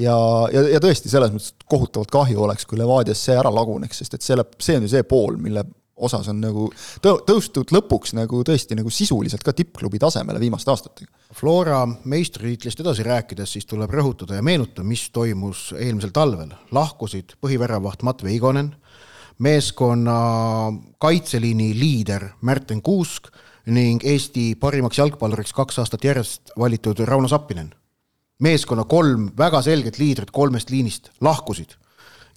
Ja, 0.00 0.16
ja, 0.48 0.62
ja 0.72 0.78
tõesti, 0.80 1.10
selles 1.12 1.34
mõttes 1.34 1.52
kohutavalt 1.68 2.10
kahju 2.12 2.46
oleks, 2.46 2.64
kui 2.64 2.78
Levadias 2.80 3.20
see 3.26 3.36
ära 3.36 3.50
laguneks, 3.52 3.98
sest 4.00 4.16
et 4.16 4.24
selle, 4.24 4.46
see 4.56 4.78
on 4.80 4.86
ju 4.86 4.92
see 4.94 5.04
pool, 5.04 5.36
mille 5.36 5.66
osas 5.96 6.28
on 6.28 6.40
nagu 6.40 6.68
tõ-, 7.04 7.20
tõustud 7.26 7.72
lõpuks 7.74 8.14
nagu 8.16 8.42
tõesti 8.46 8.76
nagu 8.78 8.90
sisuliselt 8.90 9.44
ka 9.44 9.54
tippklubi 9.56 10.00
tasemele 10.02 10.40
viimaste 10.40 10.72
aastatega. 10.72 11.12
Flora 11.36 11.84
meistritiitlist 11.86 12.80
edasi 12.80 13.06
rääkides, 13.06 13.54
siis 13.56 13.68
tuleb 13.68 13.92
rõhutada 13.92 14.38
ja 14.38 14.44
meenutada, 14.44 14.84
mis 14.86 15.08
toimus 15.12 15.70
eelmisel 15.78 16.12
talvel. 16.14 16.52
lahkusid 16.70 17.36
põhiväravaht 17.40 18.02
Matvei 18.02 18.36
Igonen, 18.36 18.74
meeskonna 19.38 20.18
kaitseliini 20.98 21.72
liider 21.78 22.28
Märten 22.40 22.82
Kuusk 22.82 23.28
ning 23.66 24.02
Eesti 24.04 24.54
parimaks 24.60 24.98
jalgpalluriks 24.98 25.52
kaks 25.52 25.78
aastat 25.78 26.04
järjest 26.04 26.50
valitud 26.58 26.98
Rauno 26.98 27.28
Sappinen. 27.28 27.74
meeskonna 28.38 28.84
kolm 28.84 29.30
väga 29.38 29.62
selget 29.62 29.98
liidrit 29.98 30.30
kolmest 30.30 30.70
liinist 30.70 31.10
lahkusid 31.20 31.76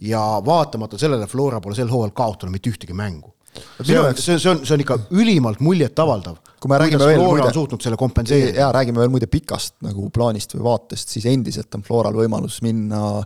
ja 0.01 0.41
vaatamata 0.45 0.97
sellele 0.97 1.27
Flora 1.27 1.61
pole 1.61 1.75
sel 1.75 1.89
hooajal 1.89 2.11
kaotanud 2.11 2.51
mitte 2.51 2.69
ühtegi 2.69 2.93
mängu 2.93 3.34
see 3.81 3.97
on, 3.99 4.15
see, 4.15 4.37
see 4.39 4.51
on, 4.51 4.61
see 4.65 4.75
on 4.75 4.83
ikka 4.83 4.97
ülimalt 5.15 5.61
muljetavaldav. 5.63 6.37
kui 6.59 6.71
me 6.71 6.79
räägime 6.81 7.09
veel 7.11 7.21
muide. 7.21 7.51
suutnud 7.53 7.83
selle 7.83 7.97
kompenseerida. 7.99 8.59
ja 8.65 8.71
räägime 8.75 9.03
veel 9.03 9.11
muide 9.13 9.29
pikast 9.31 9.77
nagu 9.85 10.09
plaanist 10.13 10.55
või 10.57 10.65
vaatest, 10.69 11.13
siis 11.15 11.27
endiselt 11.31 11.75
on 11.77 11.85
Floral 11.85 12.15
võimalus 12.17 12.61
minna 12.65 13.21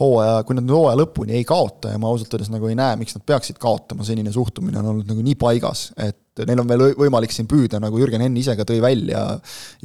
hooaja, 0.00 0.40
kui 0.48 0.56
nad 0.56 0.64
nüüd 0.64 0.76
hooaja 0.76 0.96
lõpuni 1.02 1.36
ei 1.36 1.44
kaota 1.48 1.92
ja 1.92 2.00
ma 2.00 2.08
ausalt 2.08 2.32
öeldes 2.32 2.48
nagu 2.52 2.68
ei 2.70 2.76
näe, 2.78 2.96
miks 3.00 3.16
nad 3.16 3.24
peaksid 3.28 3.58
kaotama, 3.60 4.06
senine 4.08 4.32
suhtumine 4.32 4.80
on 4.80 4.88
olnud 4.94 5.10
nagu 5.10 5.24
nii 5.24 5.36
paigas, 5.40 5.90
et 6.00 6.44
neil 6.48 6.62
on 6.62 6.70
veel 6.70 6.84
võimalik 6.96 7.34
siin 7.34 7.44
püüda, 7.50 7.76
nagu 7.82 7.98
Jürgen 8.00 8.24
Henn 8.24 8.38
ise 8.40 8.54
ka 8.56 8.64
tõi 8.68 8.78
välja, 8.80 9.20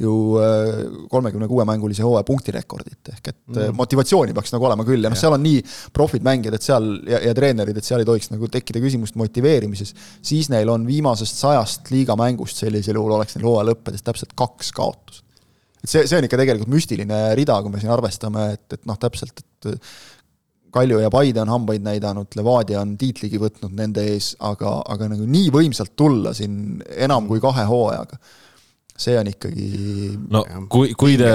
ju 0.00 0.14
äh, 0.40 0.80
kolmekümne 1.12 1.50
kuue 1.50 1.66
mängulise 1.68 2.06
hooaja 2.06 2.24
punktirekordit, 2.24 3.12
ehk 3.12 3.30
et 3.34 3.38
mm. 3.52 3.76
motivatsiooni 3.76 4.32
peaks 4.36 4.56
nagu 4.56 4.70
olema 4.70 4.88
küll 4.88 5.04
ja 5.04 5.12
noh, 5.12 5.20
seal 5.20 5.36
on 5.36 5.44
nii 5.44 5.60
profid 5.92 6.24
mängijad, 6.24 6.56
et 6.56 6.64
seal 6.64 6.88
ja, 7.04 7.20
ja 7.28 7.36
treenerid, 7.36 7.76
et 7.76 7.84
seal 7.84 8.00
ei 8.00 8.08
tohiks 8.08 8.32
nagu 8.32 8.48
tekkida 8.52 8.80
küsimust 8.80 9.20
motiveerimises, 9.20 9.92
siis 10.24 10.48
neil 10.48 10.72
on 10.72 10.88
viimasest 10.88 11.44
sajast 11.44 11.92
liigamängust 11.92 12.64
sellisel 12.64 12.96
juhul 12.96 13.18
oleks 13.20 13.36
neil 13.36 13.50
hooaja 13.50 13.74
lõppedes 13.74 14.08
täpselt 14.08 14.32
kaks 14.38 14.72
kaotust 14.72 15.27
et 15.82 15.90
see, 15.90 16.06
see 16.06 16.18
on 16.18 16.26
ikka 16.26 16.40
tegelikult 16.40 16.72
müstiline 16.72 17.20
rida, 17.38 17.58
kui 17.62 17.74
me 17.74 17.82
siin 17.82 17.92
arvestame, 17.94 18.52
et, 18.56 18.78
et 18.78 18.88
noh, 18.88 18.98
täpselt, 19.00 19.44
et 19.68 19.72
Kalju 20.74 20.98
ja 21.00 21.08
Paide 21.08 21.40
on 21.40 21.48
hambaid 21.48 21.80
näidanud, 21.80 22.34
Levadia 22.36 22.82
on 22.84 22.92
tiitligi 23.00 23.40
võtnud 23.40 23.72
nende 23.76 24.04
ees, 24.10 24.34
aga, 24.44 24.78
aga 24.84 25.08
nagu 25.14 25.24
nii 25.24 25.48
võimsalt 25.54 25.94
tulla 25.96 26.34
siin 26.36 26.82
enam 26.92 27.30
kui 27.30 27.40
kahe 27.40 27.64
hooajaga 27.68 28.20
see 28.98 29.14
on 29.14 29.30
ikkagi. 29.30 29.68
no 30.34 30.42
kui, 30.70 30.92
kui 30.98 31.14
te 31.20 31.30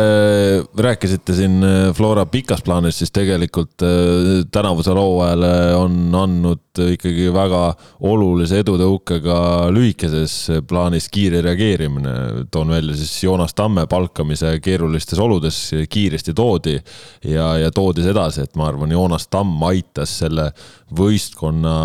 rääkisite 0.83 1.35
siin 1.38 1.63
äh, 1.63 1.85
Flora 1.95 2.25
pikas 2.27 2.63
plaanis, 2.65 3.00
siis 3.00 3.13
tegelikult 3.15 3.85
äh, 3.88 4.43
tänavusel 4.51 5.00
hooajal 5.00 5.47
on 5.79 6.00
andnud 6.19 6.62
ikkagi 6.79 7.27
väga 7.33 7.61
olulise 8.09 8.61
edutõuke 8.63 9.19
ka 9.23 9.37
lühikeses 9.73 10.33
plaanis 10.67 11.09
kiire 11.13 11.43
reageerimine. 11.45 12.45
toon 12.51 12.73
välja 12.73 12.95
siis 12.97 13.23
Joonas 13.23 13.53
Tamme 13.53 13.85
palkamise 13.87 14.59
keerulistes 14.63 15.19
oludes 15.19 15.59
kiiresti 15.89 16.33
toodi 16.33 16.79
ja, 17.23 17.57
ja 17.57 17.71
toodi 17.71 18.01
see 18.01 18.13
edasi, 18.15 18.47
et 18.47 18.55
ma 18.55 18.67
arvan, 18.71 18.91
Joonas 18.91 19.27
Tamm 19.27 19.61
aitas 19.69 20.17
selle 20.23 20.49
võistkonna 20.93 21.75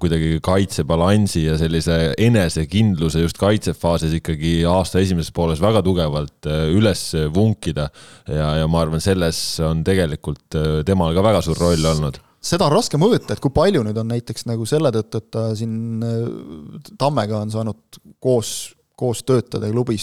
kuidagi 0.00 0.38
kaitsebalansi 0.42 1.44
ja 1.44 1.58
sellise 1.58 2.14
enesekindluse 2.18 3.24
just 3.24 3.38
kaitsefaasis 3.38 4.16
ikkagi 4.20 4.60
aasta 4.68 5.02
esimeses 5.02 5.34
pooles 5.34 5.62
väga 5.62 5.82
tugevalt 5.86 6.46
äh, 6.46 6.66
üles 6.74 7.10
vunkida 7.34 7.90
ja, 8.28 8.56
ja 8.62 8.70
ma 8.70 8.82
arvan, 8.84 9.02
selles 9.02 9.38
on 9.64 9.84
tegelikult 9.86 10.58
äh, 10.58 10.82
temal 10.86 11.14
ka 11.16 11.24
väga 11.30 11.44
suur 11.46 11.58
roll 11.60 11.92
olnud 11.94 12.20
seda 12.40 12.66
on 12.68 12.74
raske 12.74 13.00
mõõta, 13.00 13.34
et 13.34 13.42
kui 13.42 13.52
palju 13.54 13.84
nüüd 13.86 14.00
on 14.00 14.12
näiteks 14.14 14.46
nagu 14.50 14.66
selle 14.68 14.92
tõttu, 14.94 15.22
et 15.22 15.30
ta 15.34 15.46
siin 15.58 16.04
äh, 16.04 16.92
Tammega 17.00 17.44
on 17.44 17.54
saanud 17.54 18.02
koos 18.20 18.74
koos 19.00 19.22
töötada 19.24 19.70
klubis 19.72 20.02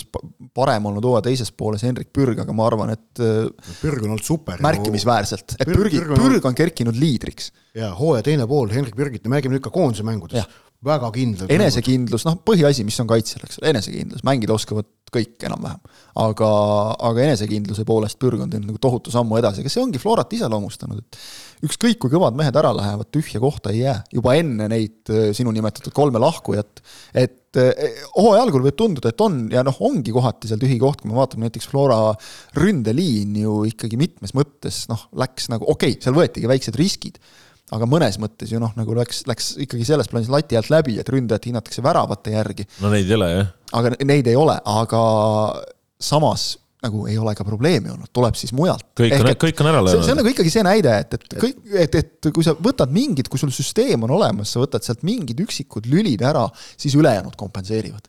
parem 0.58 0.88
olnud 0.89 1.06
hooaja 1.06 1.27
teises 1.27 1.51
pooles 1.53 1.84
Henrik 1.86 2.10
Pürg, 2.15 2.39
aga 2.41 2.53
ma 2.56 2.65
arvan, 2.65 2.96
et 2.96 3.22
Pürg 3.77 4.01
on 4.01 4.15
olnud 4.15 4.25
super. 4.25 4.58
märkimisväärselt, 4.65 5.53
et 5.60 5.70
Pürgi, 5.70 6.01
Pürg 6.01 6.48
on 6.50 6.58
kerkinud 6.58 6.98
liidriks. 6.98 7.51
ja 7.77 7.91
hooaja 7.94 8.25
teine 8.25 8.48
pool 8.50 8.74
Henrik 8.74 8.98
Pürgit, 8.98 9.27
me 9.27 9.36
mängime 9.36 9.58
nüüd 9.58 9.65
ka 9.67 9.74
koondise 9.74 10.06
mängudes 10.08 10.41
väga 10.86 11.10
kindlad. 11.13 11.51
enesekindlus, 11.53 12.25
noh, 12.27 12.38
põhiasi, 12.46 12.86
mis 12.86 13.00
on 13.01 13.10
kaitsjal, 13.10 13.48
eks 13.48 13.57
ole, 13.62 13.72
enesekindlus, 13.74 14.24
mängida 14.27 14.53
oskavad 14.53 14.88
kõik 15.13 15.41
enam-vähem. 15.48 15.79
aga, 16.22 16.50
aga 17.10 17.24
enesekindluse 17.24 17.86
poolest 17.88 18.19
Pürg 18.22 18.41
on 18.43 18.51
teinud 18.51 18.69
nagu 18.69 18.81
tohutu 18.81 19.13
sammu 19.13 19.39
edasi, 19.39 19.63
aga 19.63 19.72
see 19.72 19.81
ongi 19.81 20.01
Florat 20.01 20.34
iseloomustanud, 20.38 21.00
et 21.01 21.65
ükskõik, 21.67 21.98
kui 22.03 22.13
kõvad 22.13 22.38
mehed 22.38 22.55
ära 22.60 22.74
lähevad, 22.75 23.10
tühja 23.13 23.41
kohta 23.41 23.74
ei 23.74 23.81
jää. 23.86 24.03
juba 24.13 24.36
enne 24.38 24.67
neid 24.69 25.13
äh, 25.13 25.31
sinu 25.38 25.53
nimetatud 25.55 25.96
kolme 25.96 26.22
lahkujat, 26.22 26.84
et 27.17 27.57
äh, 27.57 28.03
hooaja 28.17 28.46
algul 28.46 28.67
võib 28.67 28.77
tunduda, 28.77 29.10
et 29.10 29.25
on 29.25 29.48
ja 29.53 29.65
noh, 29.65 29.81
ongi 29.88 30.13
kohati 30.13 30.51
seal 30.51 30.62
tühi 30.62 30.77
koht, 30.81 31.01
kui 31.01 31.10
me 31.10 31.17
vaatame 31.17 31.48
näiteks 31.48 31.72
Flora 31.72 32.13
ründeliin 32.60 33.34
ju 33.41 33.63
ikkagi 33.72 33.98
mitmes 33.98 34.36
mõttes 34.38 34.86
noh, 34.91 35.10
läks 35.17 35.50
nagu 35.53 35.65
okei 35.65 35.96
okay,, 35.98 36.03
seal 36.03 36.17
võetigi 36.17 36.51
väiksed 36.51 36.77
riskid 36.77 37.22
aga 37.76 37.88
mõnes 37.90 38.20
mõttes 38.22 38.52
ju 38.54 38.62
noh, 38.64 38.72
nagu 38.78 38.96
läks, 38.98 39.26
läks 39.28 39.56
ikkagi 39.66 39.88
selles 39.88 40.08
plaanis 40.12 40.32
lati 40.32 40.60
alt 40.60 40.70
läbi, 40.72 40.98
et 41.02 41.10
ründajat 41.12 41.50
hinnatakse 41.50 41.84
väravate 41.84 42.36
järgi. 42.36 42.68
no 42.84 42.92
neid 42.94 43.10
ei 43.10 43.18
ole 43.18 43.28
jah. 43.34 43.52
aga 43.80 43.94
neid 44.08 44.32
ei 44.32 44.40
ole, 44.40 44.56
aga 44.64 45.04
samas 46.00 46.54
nagu 46.88 47.08
ei 47.10 47.18
ole 47.18 47.34
ka 47.36 47.44
probleemi 47.44 47.90
olnud, 47.92 48.10
tuleb 48.14 48.38
siis 48.40 48.54
mujalt. 48.56 48.86
kõik 48.98 49.16
on, 49.18 49.32
kõik 49.42 49.64
on 49.64 49.72
ära 49.72 49.82
löönud. 49.84 50.06
see 50.06 50.14
on 50.14 50.22
nagu 50.22 50.32
ikkagi 50.32 50.54
see 50.54 50.66
näide, 50.68 50.94
et, 51.04 51.18
et 51.18 51.40
kõik, 51.42 51.64
et, 51.86 51.98
et 52.04 52.30
kui 52.34 52.46
sa 52.46 52.54
võtad 52.56 52.94
mingid, 52.94 53.32
kui 53.32 53.42
sul 53.42 53.52
süsteem 53.56 54.06
on 54.08 54.14
olemas, 54.20 54.54
sa 54.54 54.62
võtad 54.64 54.86
sealt 54.86 55.04
mingid 55.08 55.42
üksikud 55.44 55.90
lülid 55.92 56.24
ära, 56.26 56.46
siis 56.80 56.96
ülejäänud 56.96 57.36
kompenseerivad 57.40 58.08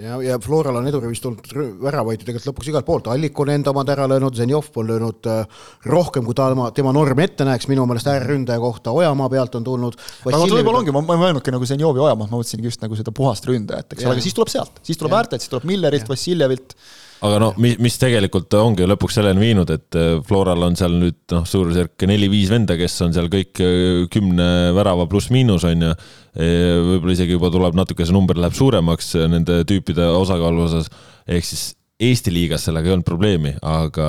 ja, 0.00 0.18
ja 0.22 0.38
Floral 0.42 0.76
on 0.78 0.86
edurivist 0.88 1.24
tulnud 1.24 1.76
väravaid 1.82 2.20
ju 2.20 2.28
tegelikult 2.28 2.50
lõpuks 2.50 2.70
igalt 2.70 2.86
poolt, 2.86 3.08
Allik 3.12 3.38
on 3.42 3.52
enda 3.54 3.72
omad 3.72 3.92
ära 3.92 4.06
löönud, 4.10 4.36
Zenjov 4.36 4.68
on 4.80 4.88
löönud 4.90 5.28
äh, 5.30 5.62
rohkem, 5.88 6.26
kui 6.28 6.36
ta 6.38 6.48
tema, 6.76 6.92
norm 6.94 7.22
ette 7.24 7.46
näeks, 7.48 7.68
minu 7.70 7.86
meelest 7.88 8.10
ääreründaja 8.12 8.60
kohta 8.62 8.94
Ojamaa 8.94 9.30
pealt 9.32 9.56
on 9.58 9.66
tulnud. 9.66 9.96
aga 10.28 10.42
võib-olla 10.44 10.82
ongi, 10.82 10.94
ma, 10.94 11.04
ma 11.08 11.16
ei 11.16 11.24
mõelnudki 11.26 11.54
nagu 11.54 11.68
Zenjovi 11.68 12.04
Ojamaad, 12.04 12.30
ma 12.30 12.42
mõtlesingi 12.42 12.68
just 12.68 12.84
nagu 12.84 12.98
seda 12.98 13.14
puhast 13.16 13.48
ründajat, 13.48 13.94
eks. 13.94 14.04
Ole, 14.04 14.18
aga 14.18 14.26
siis 14.26 14.36
tuleb 14.36 14.52
sealt, 14.52 14.82
siis 14.86 15.00
tuleb 15.00 15.16
Äärtelt, 15.18 15.44
siis 15.44 15.52
tuleb 15.52 15.68
Millerilt, 15.72 16.08
Vassiljevilt 16.10 16.76
aga 17.22 17.40
no 17.42 17.50
mis, 17.62 17.76
mis 17.82 17.98
tegelikult 18.00 18.52
ongi 18.58 18.86
lõpuks 18.88 19.18
selleni 19.18 19.42
viinud, 19.42 19.70
et 19.72 19.98
äh, 19.98 20.14
Floral 20.26 20.66
on 20.66 20.78
seal 20.78 20.96
nüüd 20.98 21.20
noh, 21.34 21.44
suurusjärk 21.48 22.06
neli-viis 22.10 22.50
venda, 22.52 22.76
kes 22.78 22.96
on 23.06 23.14
seal 23.14 23.30
kõik 23.32 23.62
äh, 23.62 24.00
kümne 24.12 24.48
värava 24.76 25.06
pluss-miinus 25.10 25.66
on 25.68 25.86
ju. 25.86 25.92
võib-olla 26.32 27.14
isegi 27.14 27.36
juba 27.36 27.50
tuleb 27.52 27.76
natuke 27.76 28.06
see 28.08 28.16
number 28.16 28.38
läheb 28.40 28.56
suuremaks 28.56 29.14
äh, 29.20 29.30
nende 29.30 29.62
tüüpide 29.68 30.08
osakaalu 30.18 30.66
osas, 30.66 30.90
ehk 31.28 31.46
siis 31.46 31.70
Eesti 32.02 32.32
liigas 32.34 32.64
sellega 32.66 32.88
ei 32.88 32.94
olnud 32.96 33.06
probleemi, 33.06 33.52
aga 33.62 34.06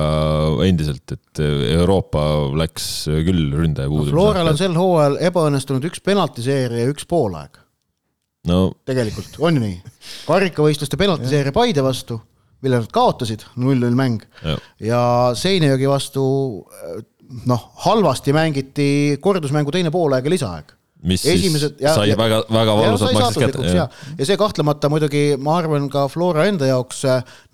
endiselt, 0.66 1.12
et 1.14 1.40
Euroopa 1.76 2.24
läks 2.58 3.04
küll 3.06 3.52
ründaja 3.54 3.86
puudumisega. 3.86 4.16
Floral 4.16 4.50
on 4.50 4.58
sel 4.58 4.74
hooajal 4.74 5.20
ebaõnnestunud 5.28 5.86
üks 5.86 6.02
penaltiseeria 6.02 6.88
ja 6.88 6.90
üks 6.90 7.06
poolaeg 7.06 7.60
no 8.50 8.58
tegelikult 8.88 9.38
on 9.38 9.60
ju 9.60 9.62
nii, 9.62 9.76
karikavõistluste 10.26 10.98
penaltiseeria 11.00 11.54
Paide 11.54 11.84
vastu 11.86 12.18
mille 12.64 12.80
nad 12.82 12.92
kaotasid, 12.94 13.44
null-null 13.60 13.96
mäng. 13.98 14.24
ja 14.82 15.02
Seinejõgi 15.38 15.90
vastu 15.90 16.24
noh, 17.48 17.68
halvasti 17.86 18.34
mängiti 18.36 18.88
kordusmängu 19.20 19.72
teine 19.74 19.92
poolaeg 19.94 20.26
ja 20.28 20.34
lisaaeg 20.34 20.73
mis 21.04 21.24
Esimesed, 21.28 21.76
siis 21.76 21.84
ja, 21.84 21.94
sai 21.96 22.10
ja, 22.10 22.18
väga, 22.18 22.40
väga 22.52 22.76
valusalt 22.78 23.16
maksas 23.16 23.40
kätte. 23.42 23.64
ja, 23.76 23.88
ja 24.18 24.28
see 24.28 24.38
kahtlemata 24.40 24.88
muidugi, 24.92 25.24
ma 25.40 25.58
arvan, 25.60 25.88
ka 25.92 26.06
Flora 26.12 26.46
enda 26.48 26.68
jaoks, 26.70 27.02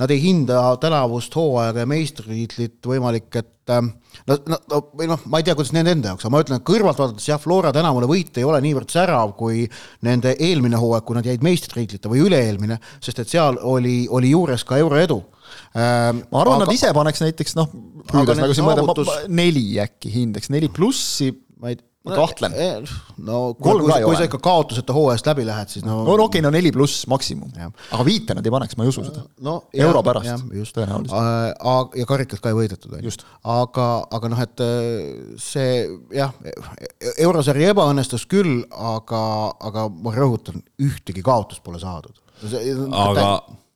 nad 0.01 0.15
ei 0.15 0.21
hinda 0.23 0.63
tänavust 0.83 1.35
hooaega 1.35 1.83
ja 1.83 1.91
meistritiitlit 1.91 2.79
võimalik, 2.87 3.29
et 3.41 3.73
no, 3.75 4.37
no, 4.37 4.61
no 4.71 4.81
või 4.99 5.11
noh, 5.11 5.27
ma 5.31 5.41
ei 5.41 5.47
tea, 5.47 5.57
kuidas 5.59 5.75
nende 5.75 5.95
enda 5.97 6.13
jaoks, 6.13 6.27
aga 6.27 6.35
ma 6.35 6.45
ütlen, 6.45 6.63
et 6.63 6.67
kõrvalt 6.71 7.03
vaadates 7.03 7.27
jah, 7.31 7.43
Flora 7.43 7.75
tänavune 7.75 8.09
võit 8.11 8.39
ei 8.39 8.47
ole 8.47 8.63
niivõrd 8.65 8.95
särav 8.95 9.35
kui 9.39 9.67
nende 10.07 10.37
eelmine 10.39 10.79
hooaeg, 10.81 11.07
kui 11.09 11.19
nad 11.19 11.27
jäid 11.27 11.45
meistritiitlita 11.47 12.13
või 12.13 12.25
üle-eelmine, 12.29 12.79
sest 13.03 13.23
et 13.25 13.35
seal 13.35 13.59
oli, 13.67 14.05
oli 14.11 14.33
juures 14.35 14.67
ka 14.69 14.79
euroedu 14.81 15.21
ähm,. 15.75 16.25
ma 16.31 16.45
arvan, 16.45 16.63
nad 16.65 16.75
ise 16.75 16.95
paneks 16.95 17.27
näiteks 17.27 17.59
noh, 17.59 17.71
püüdes 18.11 18.43
nagu 18.43 18.57
siin 18.57 18.71
mõelda, 18.71 19.21
neli 19.27 19.67
äkki 19.83 20.15
hindeks, 20.21 20.55
neli 20.55 20.71
plussi, 20.71 21.33
ma 21.59 21.75
ei 21.75 21.81
ma 22.07 22.17
kahtlen. 22.17 22.55
No 23.21 23.41
kui, 23.59 23.75
kui, 23.83 23.93
kui 24.05 24.17
sa 24.17 24.25
ikka 24.25 24.41
kaotuseta 24.43 24.95
hooajast 24.97 25.29
läbi 25.29 25.45
lähed, 25.49 25.73
siis 25.73 25.85
no. 25.85 25.99
no 26.07 26.15
okei 26.15 26.25
okay,, 26.25 26.45
no 26.47 26.53
neli 26.55 26.73
pluss 26.73 27.05
maksimum, 27.11 27.53
aga 27.61 28.07
viite 28.07 28.37
nad 28.37 28.47
ei 28.47 28.55
paneks, 28.55 28.79
ma 28.79 28.87
ei 28.87 28.93
usu 28.93 29.05
seda 29.05 29.25
no,. 29.45 29.57
euro 29.87 30.03
pärast 30.07 30.47
tõenäoliselt. 30.77 31.15
Äh, 31.21 32.01
ja 32.01 32.09
karikat 32.09 32.41
ka 32.41 32.55
ei 32.55 32.59
võidetud, 32.63 32.97
on 32.97 33.05
ju. 33.05 33.15
aga, 33.57 33.89
aga 34.17 34.33
noh, 34.33 34.43
et 34.47 34.65
äh, 34.65 35.37
see 35.43 35.85
jah, 36.17 36.33
eurosari 37.17 37.69
ebaõnnestus 37.69 38.25
küll, 38.31 38.63
aga, 38.73 39.23
aga 39.71 39.89
ma 39.93 40.17
rõhutan, 40.17 40.65
ühtegi 40.81 41.25
kaotust 41.27 41.65
pole 41.67 41.83
saadud. 41.83 42.17
aga 42.41 43.29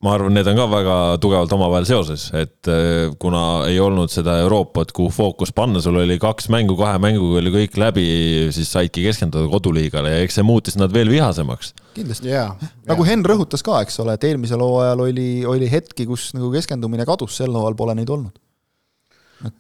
ma 0.04 0.14
arvan, 0.18 0.34
need 0.36 0.48
on 0.50 0.58
ka 0.58 0.66
väga 0.68 0.96
tugevalt 1.22 1.52
omavahel 1.56 1.86
seoses, 1.88 2.26
et 2.36 2.68
äh, 2.70 3.08
kuna 3.20 3.64
ei 3.70 3.78
olnud 3.80 4.12
seda 4.12 4.36
Euroopat, 4.42 4.92
kuhu 4.96 5.12
fookus 5.14 5.54
panna, 5.56 5.80
sul 5.84 5.96
oli 6.02 6.18
kaks 6.20 6.50
mängu, 6.52 6.76
kahe 6.78 7.00
mänguga 7.02 7.40
oli 7.40 7.54
kõik 7.54 7.78
läbi, 7.80 8.06
siis 8.54 8.72
saidki 8.74 9.06
keskenduda 9.06 9.48
koduliigale 9.52 10.12
ja 10.12 10.22
eks 10.24 10.38
see 10.40 10.46
muutis 10.46 10.78
nad 10.80 10.92
veel 10.94 11.12
vihasemaks. 11.12 11.72
kindlasti 11.96 12.32
yeah,, 12.32 12.52
nagu 12.88 13.04
yeah. 13.04 13.12
Henn 13.14 13.26
rõhutas 13.26 13.64
ka, 13.64 13.80
eks 13.86 14.00
ole, 14.04 14.18
et 14.18 14.28
eelmisel 14.28 14.62
hooajal 14.64 15.06
oli, 15.06 15.28
oli 15.48 15.70
hetki, 15.72 16.08
kus 16.10 16.32
nagu 16.36 16.52
keskendumine 16.52 17.06
kadus, 17.08 17.38
sel 17.40 17.54
hooajal 17.54 17.78
pole 17.78 17.96
neid 17.96 18.12
olnud. 18.12 18.36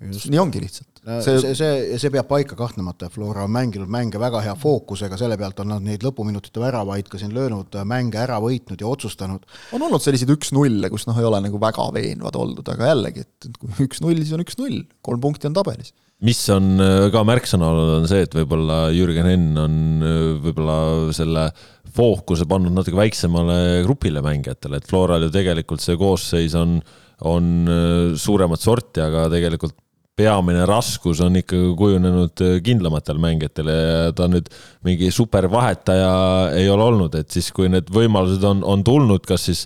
Nii 0.00 0.40
ongi 0.40 0.62
lihtsalt. 0.62 0.90
See, 1.04 1.36
see, 1.42 1.52
see, 1.58 1.98
see 2.00 2.12
peab 2.14 2.28
paika 2.30 2.56
kahtlemata, 2.56 3.10
Flora 3.12 3.44
on 3.44 3.52
mänginud 3.52 3.90
mänge 3.92 4.20
väga 4.20 4.40
hea 4.46 4.54
fookusega, 4.56 5.18
selle 5.20 5.36
pealt 5.40 5.60
on 5.60 5.68
nad 5.74 5.84
neid 5.84 6.04
lõpuminutite 6.06 6.62
väravaid 6.62 7.10
ka 7.12 7.20
siin 7.20 7.34
löönud, 7.36 7.76
mänge 7.88 8.22
ära 8.22 8.38
võitnud 8.40 8.80
ja 8.80 8.88
otsustanud. 8.88 9.44
on 9.76 9.84
olnud 9.84 10.04
selliseid 10.04 10.32
üks-nulle, 10.32 10.88
kus 10.92 11.04
noh, 11.10 11.18
ei 11.20 11.28
ole 11.28 11.42
nagu 11.44 11.60
väga 11.60 11.90
veenvad 11.92 12.40
oldud, 12.40 12.72
aga 12.72 12.94
jällegi, 12.94 13.26
et 13.26 13.60
kui 13.60 13.84
üks-null, 13.84 14.22
siis 14.22 14.32
on 14.36 14.46
üks-null, 14.46 14.80
kolm 15.04 15.20
punkti 15.24 15.50
on 15.50 15.60
tabelis. 15.60 15.92
Mis 16.24 16.40
on 16.54 16.78
äh, 16.80 17.10
ka 17.12 17.20
märksõna 17.26 17.68
olnud, 17.68 17.94
on 17.98 18.08
see, 18.08 18.24
et 18.24 18.34
võib-olla 18.38 18.86
Jürgen 18.94 19.28
Henn 19.28 19.60
on 19.60 19.78
äh, 20.00 20.18
võib-olla 20.40 20.76
selle 21.16 21.48
fookuse 21.94 22.46
pannud 22.48 22.74
natuke 22.74 22.96
väiksemale 22.98 23.82
grupile 23.84 24.22
mängijatele, 24.24 24.80
et 24.80 24.88
Floral 24.88 25.26
ju 25.26 25.34
tegelikult 25.34 25.84
see 25.84 25.98
koosseis 26.00 26.56
on, 26.58 26.78
on 27.22 27.70
äh, 27.70 28.14
suuremat 28.18 28.62
sorti, 28.62 29.02
aga 29.04 29.28
tegelikult 29.32 29.76
peamine 30.14 30.62
raskus 30.70 31.18
on 31.24 31.34
ikkagi 31.40 31.72
kujunenud 31.78 32.42
kindlamatel 32.62 33.18
mängijatel 33.18 33.70
ja 33.72 34.12
ta 34.14 34.28
nüüd 34.30 34.46
mingi 34.86 35.08
supervahetaja 35.10 36.12
ei 36.54 36.68
ole 36.70 36.86
olnud, 36.86 37.16
et 37.18 37.34
siis, 37.34 37.48
kui 37.54 37.66
need 37.72 37.90
võimalused 37.90 38.44
on, 38.46 38.62
on 38.62 38.84
tulnud, 38.86 39.26
kas 39.26 39.48
siis 39.48 39.64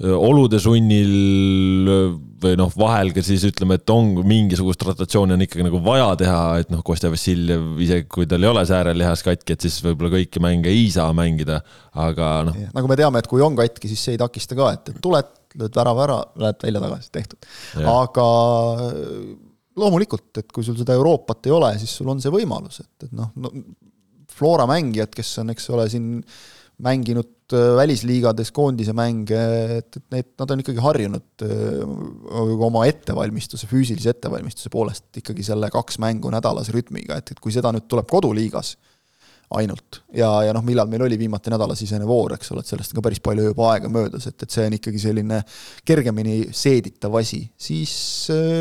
olude 0.00 0.58
sunnil 0.58 1.14
või 2.40 2.56
noh, 2.58 2.70
vahel 2.78 3.12
ka 3.16 3.22
siis 3.24 3.44
ütleme, 3.48 3.76
et 3.80 3.92
on 3.92 4.12
mingisugust 4.26 4.82
rotatsiooni 4.86 5.36
on 5.36 5.44
ikkagi 5.44 5.66
nagu 5.66 5.80
vaja 5.84 6.08
teha, 6.20 6.40
et 6.62 6.72
noh, 6.72 6.82
Kostja 6.86 7.10
Vassiljev, 7.12 7.74
isegi 7.82 8.08
kui 8.12 8.28
tal 8.30 8.44
ei 8.44 8.50
ole 8.50 8.64
säärelihas 8.68 9.24
katki, 9.26 9.56
et 9.56 9.66
siis 9.66 9.76
võib-olla 9.84 10.14
kõiki 10.16 10.42
mänge 10.44 10.72
ei 10.72 10.88
saa 10.94 11.10
mängida, 11.16 11.60
aga 12.06 12.30
noh. 12.48 12.56
nagu 12.76 12.90
me 12.90 12.98
teame, 13.00 13.22
et 13.22 13.30
kui 13.30 13.44
on 13.44 13.58
katki, 13.58 13.90
siis 13.90 14.06
see 14.06 14.16
ei 14.16 14.22
takista 14.22 14.58
ka, 14.58 14.72
et, 14.76 14.92
et 14.94 15.02
tuled, 15.04 15.36
lööd 15.60 15.80
värava 15.80 16.06
ära, 16.06 16.18
lähed 16.44 16.66
välja 16.66 16.84
tagasi, 16.86 17.12
tehtud. 17.16 17.50
aga 17.90 18.26
loomulikult, 19.80 20.30
et 20.42 20.50
kui 20.54 20.66
sul 20.66 20.78
seda 20.78 20.96
Euroopat 20.98 21.48
ei 21.48 21.54
ole, 21.56 21.74
siis 21.82 21.92
sul 22.00 22.10
on 22.12 22.22
see 22.22 22.32
võimalus, 22.34 22.82
et, 22.84 23.08
et 23.08 23.14
noh 23.16 23.32
no, 23.40 23.52
Flora 24.40 24.64
mängijad, 24.70 25.12
kes 25.12 25.34
on, 25.42 25.52
eks 25.52 25.66
ole, 25.74 25.84
siin 25.92 26.12
mänginud 26.84 27.54
äh, 27.54 27.72
välisliigades 27.78 28.52
koondise 28.56 28.94
mänge, 28.96 29.40
et, 29.78 29.96
et 29.96 30.06
need, 30.14 30.30
nad 30.40 30.54
on 30.54 30.62
ikkagi 30.62 30.84
harjunud 30.84 31.44
äh, 31.46 32.62
oma 32.68 32.86
ettevalmistuse, 32.90 33.68
füüsilise 33.70 34.14
ettevalmistuse 34.14 34.72
poolest 34.72 35.20
ikkagi 35.22 35.46
selle 35.46 35.70
kaks 35.72 36.00
mängu 36.02 36.32
nädalas 36.32 36.72
rütmiga, 36.74 37.20
et, 37.20 37.34
et 37.34 37.42
kui 37.42 37.54
seda 37.54 37.72
nüüd 37.76 37.88
tuleb 37.90 38.08
koduliigas 38.10 38.76
ainult. 39.50 40.02
ja, 40.14 40.28
ja 40.46 40.52
noh, 40.54 40.62
millal 40.66 40.86
meil 40.90 41.02
oli 41.02 41.18
viimati 41.18 41.50
nädalasisene 41.50 42.06
voor, 42.06 42.36
eks 42.36 42.52
ole, 42.54 42.62
et 42.62 42.70
sellest 42.70 42.92
on 42.92 43.00
ka 43.00 43.04
päris 43.08 43.22
palju 43.24 43.48
juba 43.48 43.70
aega 43.72 43.90
möödas, 43.90 44.28
et, 44.30 44.36
et 44.44 44.54
see 44.54 44.66
on 44.68 44.76
ikkagi 44.76 45.02
selline 45.02 45.40
kergemini 45.86 46.36
seeditav 46.54 47.16
asi, 47.18 47.40
siis, 47.58 47.94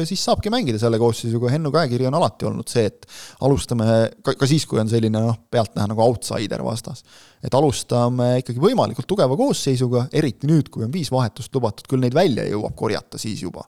siis 0.09 0.23
saabki 0.25 0.49
mängida 0.53 0.81
selle 0.81 0.97
koosseisuga, 1.01 1.51
Hennu 1.53 1.71
käekiri 1.73 2.09
on 2.09 2.17
alati 2.17 2.49
olnud 2.49 2.71
see, 2.71 2.87
et 2.89 3.05
alustame 3.45 3.85
ka, 4.25 4.33
ka 4.33 4.49
siis, 4.49 4.65
kui 4.69 4.81
on 4.81 4.89
selline 4.89 5.21
noh, 5.21 5.37
pealtnäha 5.51 5.91
nagu 5.91 6.05
outsider 6.07 6.65
vastas. 6.65 7.05
et 7.43 7.53
alustame 7.53 8.33
ikkagi 8.41 8.59
võimalikult 8.63 9.07
tugeva 9.07 9.37
koosseisuga, 9.37 10.07
eriti 10.11 10.49
nüüd, 10.49 10.73
kui 10.73 10.83
on 10.87 10.93
viis 10.93 11.13
vahetust 11.13 11.53
lubatud, 11.55 11.85
küll 11.89 12.01
neid 12.01 12.17
välja 12.17 12.49
jõuab 12.49 12.75
korjata 12.77 13.21
siis 13.21 13.45
juba 13.45 13.67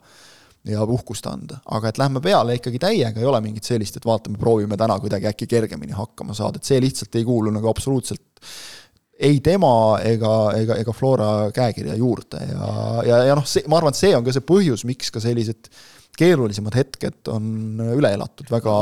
ja 0.67 0.83
uhkust 0.83 1.25
anda, 1.25 1.57
aga 1.73 1.89
et 1.89 1.97
lähme 1.97 2.21
peale 2.21 2.57
ikkagi 2.59 2.79
täiega, 2.81 3.19
ei 3.19 3.25
ole 3.25 3.39
mingit 3.41 3.65
sellist, 3.65 3.97
et 3.97 4.05
vaatame, 4.05 4.37
proovime 4.41 4.77
täna 4.77 4.99
kuidagi 5.01 5.29
äkki 5.31 5.47
kergemini 5.49 5.95
hakkama 5.97 6.35
saada, 6.37 6.61
et 6.61 6.69
see 6.69 6.81
lihtsalt 6.83 7.17
ei 7.17 7.25
kuulu 7.25 7.53
nagu 7.55 7.69
absoluutselt 7.71 8.45
ei 9.21 9.39
tema 9.45 9.99
ega, 10.05 10.35
ega, 10.57 10.77
ega 10.81 10.93
Flora 10.97 11.31
käekirja 11.53 11.95
juurde. 11.95 12.41
Ja, 12.49 12.69
ja, 13.05 13.23
ja 13.29 13.35
noh, 13.37 13.45
see, 13.45 13.63
ma 13.69 13.77
arvan, 13.77 13.93
et 13.93 13.99
see 13.99 14.15
on 14.17 14.25
ka 14.25 14.33
see 14.33 14.45
põhjus, 14.45 14.85
miks 14.89 15.11
ka 15.13 15.21
sellised 15.21 15.69
keerulisemad 16.17 16.75
hetked 16.75 17.29
on 17.31 17.81
üle 17.95 18.11
elatud 18.15 18.49
väga 18.51 18.73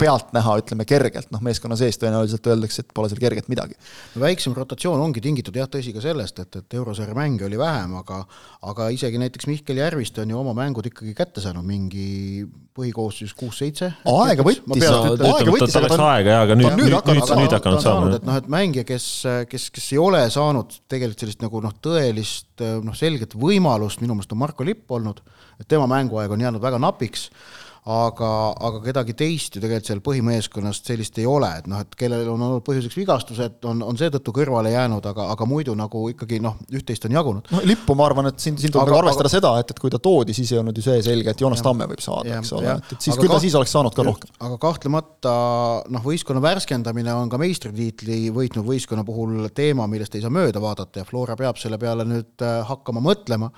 pealtnäha, 0.00 0.56
ütleme 0.62 0.86
kergelt, 0.88 1.30
noh 1.34 1.42
meeskonna 1.44 1.78
sees 1.80 1.98
tõenäoliselt 2.00 2.46
öeldakse, 2.52 2.84
et 2.84 2.92
pole 2.94 3.10
seal 3.10 3.22
kerget 3.22 3.48
midagi. 3.52 3.78
väiksem 4.20 4.54
rotatsioon 4.56 5.00
ongi 5.00 5.22
tingitud 5.24 5.56
jah, 5.56 5.70
tõsi 5.70 5.94
ka 5.94 6.02
sellest, 6.04 6.42
et, 6.44 6.60
et 6.60 6.78
eurosarja 6.80 7.16
mänge 7.16 7.46
oli 7.48 7.58
vähem, 7.60 7.96
aga 8.00 8.24
aga 8.70 8.90
isegi 8.94 9.20
näiteks 9.20 9.48
Mihkel 9.50 9.80
Järviste 9.80 10.22
on 10.24 10.34
ju 10.34 10.38
oma 10.40 10.54
mängud 10.56 10.86
ikkagi 10.90 11.14
kätte 11.16 11.42
saanud, 11.44 11.64
mingi 11.66 12.44
põhikoosseisus 12.74 13.36
kuus-seitse. 13.38 13.90
aega 14.10 14.44
võttis, 14.46 14.84
aega 14.84 15.52
võttis, 15.52 15.76
aga 15.78 15.90
ta 15.90 15.96
on 15.96 16.04
aega 16.08 16.32
jaa, 16.32 16.40
aga 16.46 16.56
nüüd, 16.58 16.72
nüüd, 16.80 16.96
nüüd, 17.10 17.34
nüüd 17.38 17.54
hakanud 17.54 17.84
saama. 17.84 18.08
et 18.18 18.26
noh, 18.26 18.38
et 18.40 18.48
mängija, 18.50 18.86
kes, 18.88 19.06
kes, 19.50 19.68
kes 19.74 19.86
ei 19.94 20.00
ole 20.02 20.24
saanud 20.34 20.74
tegelikult 20.90 21.22
sellist 21.22 21.44
nagu 21.44 21.62
noh, 21.62 21.74
tõelist 21.84 22.64
noh, 22.82 22.96
selget 22.98 23.36
võimalust, 23.38 24.02
minu 24.02 24.16
meelest 24.18 24.34
on 24.34 24.42
Marko 24.42 24.66
Lipp 24.66 24.90
olnud, 24.94 25.22
et 25.60 25.68
tema 25.70 25.86
mänguaeg 25.90 26.34
on 26.34 26.42
jäänud 26.42 26.62
väga 26.62 26.73
napiks 26.82 27.28
aga, 27.84 28.28
aga 28.64 28.80
kedagi 28.86 29.12
teist 29.18 29.56
ju 29.56 29.60
tegelikult 29.60 29.88
seal 29.90 30.00
põhimeeskonnast 30.04 30.88
sellist 30.88 31.18
ei 31.20 31.26
ole, 31.28 31.50
et 31.60 31.66
noh, 31.68 31.82
et 31.84 31.96
kellel 32.00 32.30
on 32.32 32.40
olnud 32.46 32.62
põhjuseks 32.64 32.96
vigastused, 32.96 33.58
on, 33.68 33.82
on 33.84 33.98
seetõttu 34.00 34.32
kõrvale 34.34 34.72
jäänud, 34.72 35.04
aga, 35.10 35.26
aga 35.34 35.48
muidu 35.48 35.74
nagu 35.76 36.06
ikkagi 36.14 36.38
noh, 36.44 36.56
üht-teist 36.72 37.04
on 37.08 37.16
jagunud. 37.18 37.50
no 37.52 37.60
Lippu 37.68 37.96
ma 37.98 38.06
arvan, 38.08 38.30
et 38.30 38.40
siin, 38.40 38.56
siin 38.60 38.72
tuleb 38.72 38.88
nagu 38.88 39.02
arvestada 39.02 39.28
aga, 39.28 39.34
seda, 39.36 39.50
et, 39.60 39.74
et 39.74 39.82
kui 39.82 39.92
ta 39.92 40.00
toodi, 40.00 40.36
siis 40.36 40.54
ei 40.54 40.62
olnud 40.62 40.80
ju 40.80 40.86
see 40.86 41.02
selge, 41.04 41.34
et 41.34 41.44
Joonas 41.44 41.64
Tamme 41.64 41.88
võib 41.90 42.00
saada, 42.04 42.38
eks 42.38 42.54
ole, 42.56 42.78
et, 42.78 42.96
et 42.96 43.08
siis 43.08 43.20
küll 43.20 43.34
ta 43.34 43.42
siis 43.44 43.58
oleks 43.60 43.76
saanud 43.76 43.96
ka 43.96 44.08
rohkem. 44.08 44.32
aga 44.48 44.58
kahtlemata 44.64 45.36
noh, 45.92 46.06
võistkonna 46.08 46.40
värskendamine 46.44 47.12
on 47.18 47.28
ka 47.32 47.40
meistritiitli 47.42 48.22
võitnud 48.32 48.64
võistkonna 48.64 49.04
puhul 49.04 49.50
teema, 49.52 49.84
millest 49.92 50.16
ei 50.16 50.24
saa 50.24 50.32
mööda 50.32 50.64
vaadata 50.64 51.04
ja 51.04 51.08
Flora 51.08 51.36
peab 51.36 51.60
selle 51.60 51.76
peale 51.82 52.08
nüüd 52.08 52.40
äh, 52.40 52.62
hakkama 52.64 53.04
mõtlema. 53.04 53.52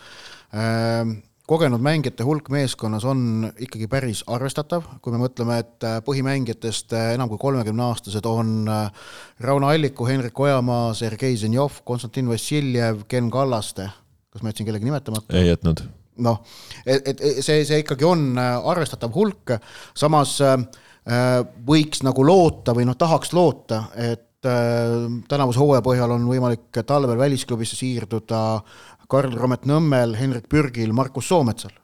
Ehm, 0.57 1.19
kogenud 1.47 1.83
mängijate 1.83 2.25
hulk 2.27 2.49
meeskonnas 2.51 3.05
on 3.07 3.51
ikkagi 3.63 3.87
päris 3.91 4.23
arvestatav, 4.31 4.87
kui 5.03 5.15
me 5.15 5.21
mõtleme, 5.23 5.61
et 5.63 5.87
äh, 5.87 5.99
põhimängijatest 6.07 6.95
äh, 6.97 7.13
enam 7.15 7.31
kui 7.31 7.39
kolmekümneaastased 7.43 8.27
on 8.27 8.67
äh, 8.71 9.13
Rauno 9.47 9.71
Alliku, 9.71 10.09
Henrik 10.09 10.41
Ojamaa, 10.41 10.91
Sergei 10.99 11.37
Zenjov, 11.39 11.81
Konstantin 11.87 12.29
Vassiljev, 12.31 13.05
Ken 13.09 13.31
Kallaste, 13.31 13.89
kas 14.33 14.43
ma 14.43 14.51
jätsin 14.51 14.67
kellegi 14.67 14.91
nimetamata? 14.91 15.37
ei 15.39 15.53
jätnud. 15.53 15.85
noh, 16.27 16.43
et, 16.87 17.13
et 17.13 17.25
see, 17.45 17.63
see 17.69 17.83
ikkagi 17.85 18.07
on 18.09 18.33
arvestatav 18.41 19.15
hulk, 19.15 19.59
samas 19.95 20.39
võiks 21.69 22.01
nagu 22.03 22.25
loota 22.27 22.73
või 22.75 22.87
noh, 22.89 22.97
tahaks 22.99 23.31
loota, 23.37 23.85
et 23.95 24.25
tänavuse 25.29 25.61
hooaja 25.61 25.83
põhjal 25.85 26.13
on 26.17 26.25
võimalik 26.29 26.81
talvel 26.87 27.19
välisklubisse 27.19 27.77
siirduda 27.79 28.41
Karl 29.11 29.35
Romet 29.39 29.67
Nõmmel, 29.69 30.17
Henrik 30.19 30.49
Pürgil, 30.51 30.95
Markus 30.97 31.29
Soometsal. 31.31 31.75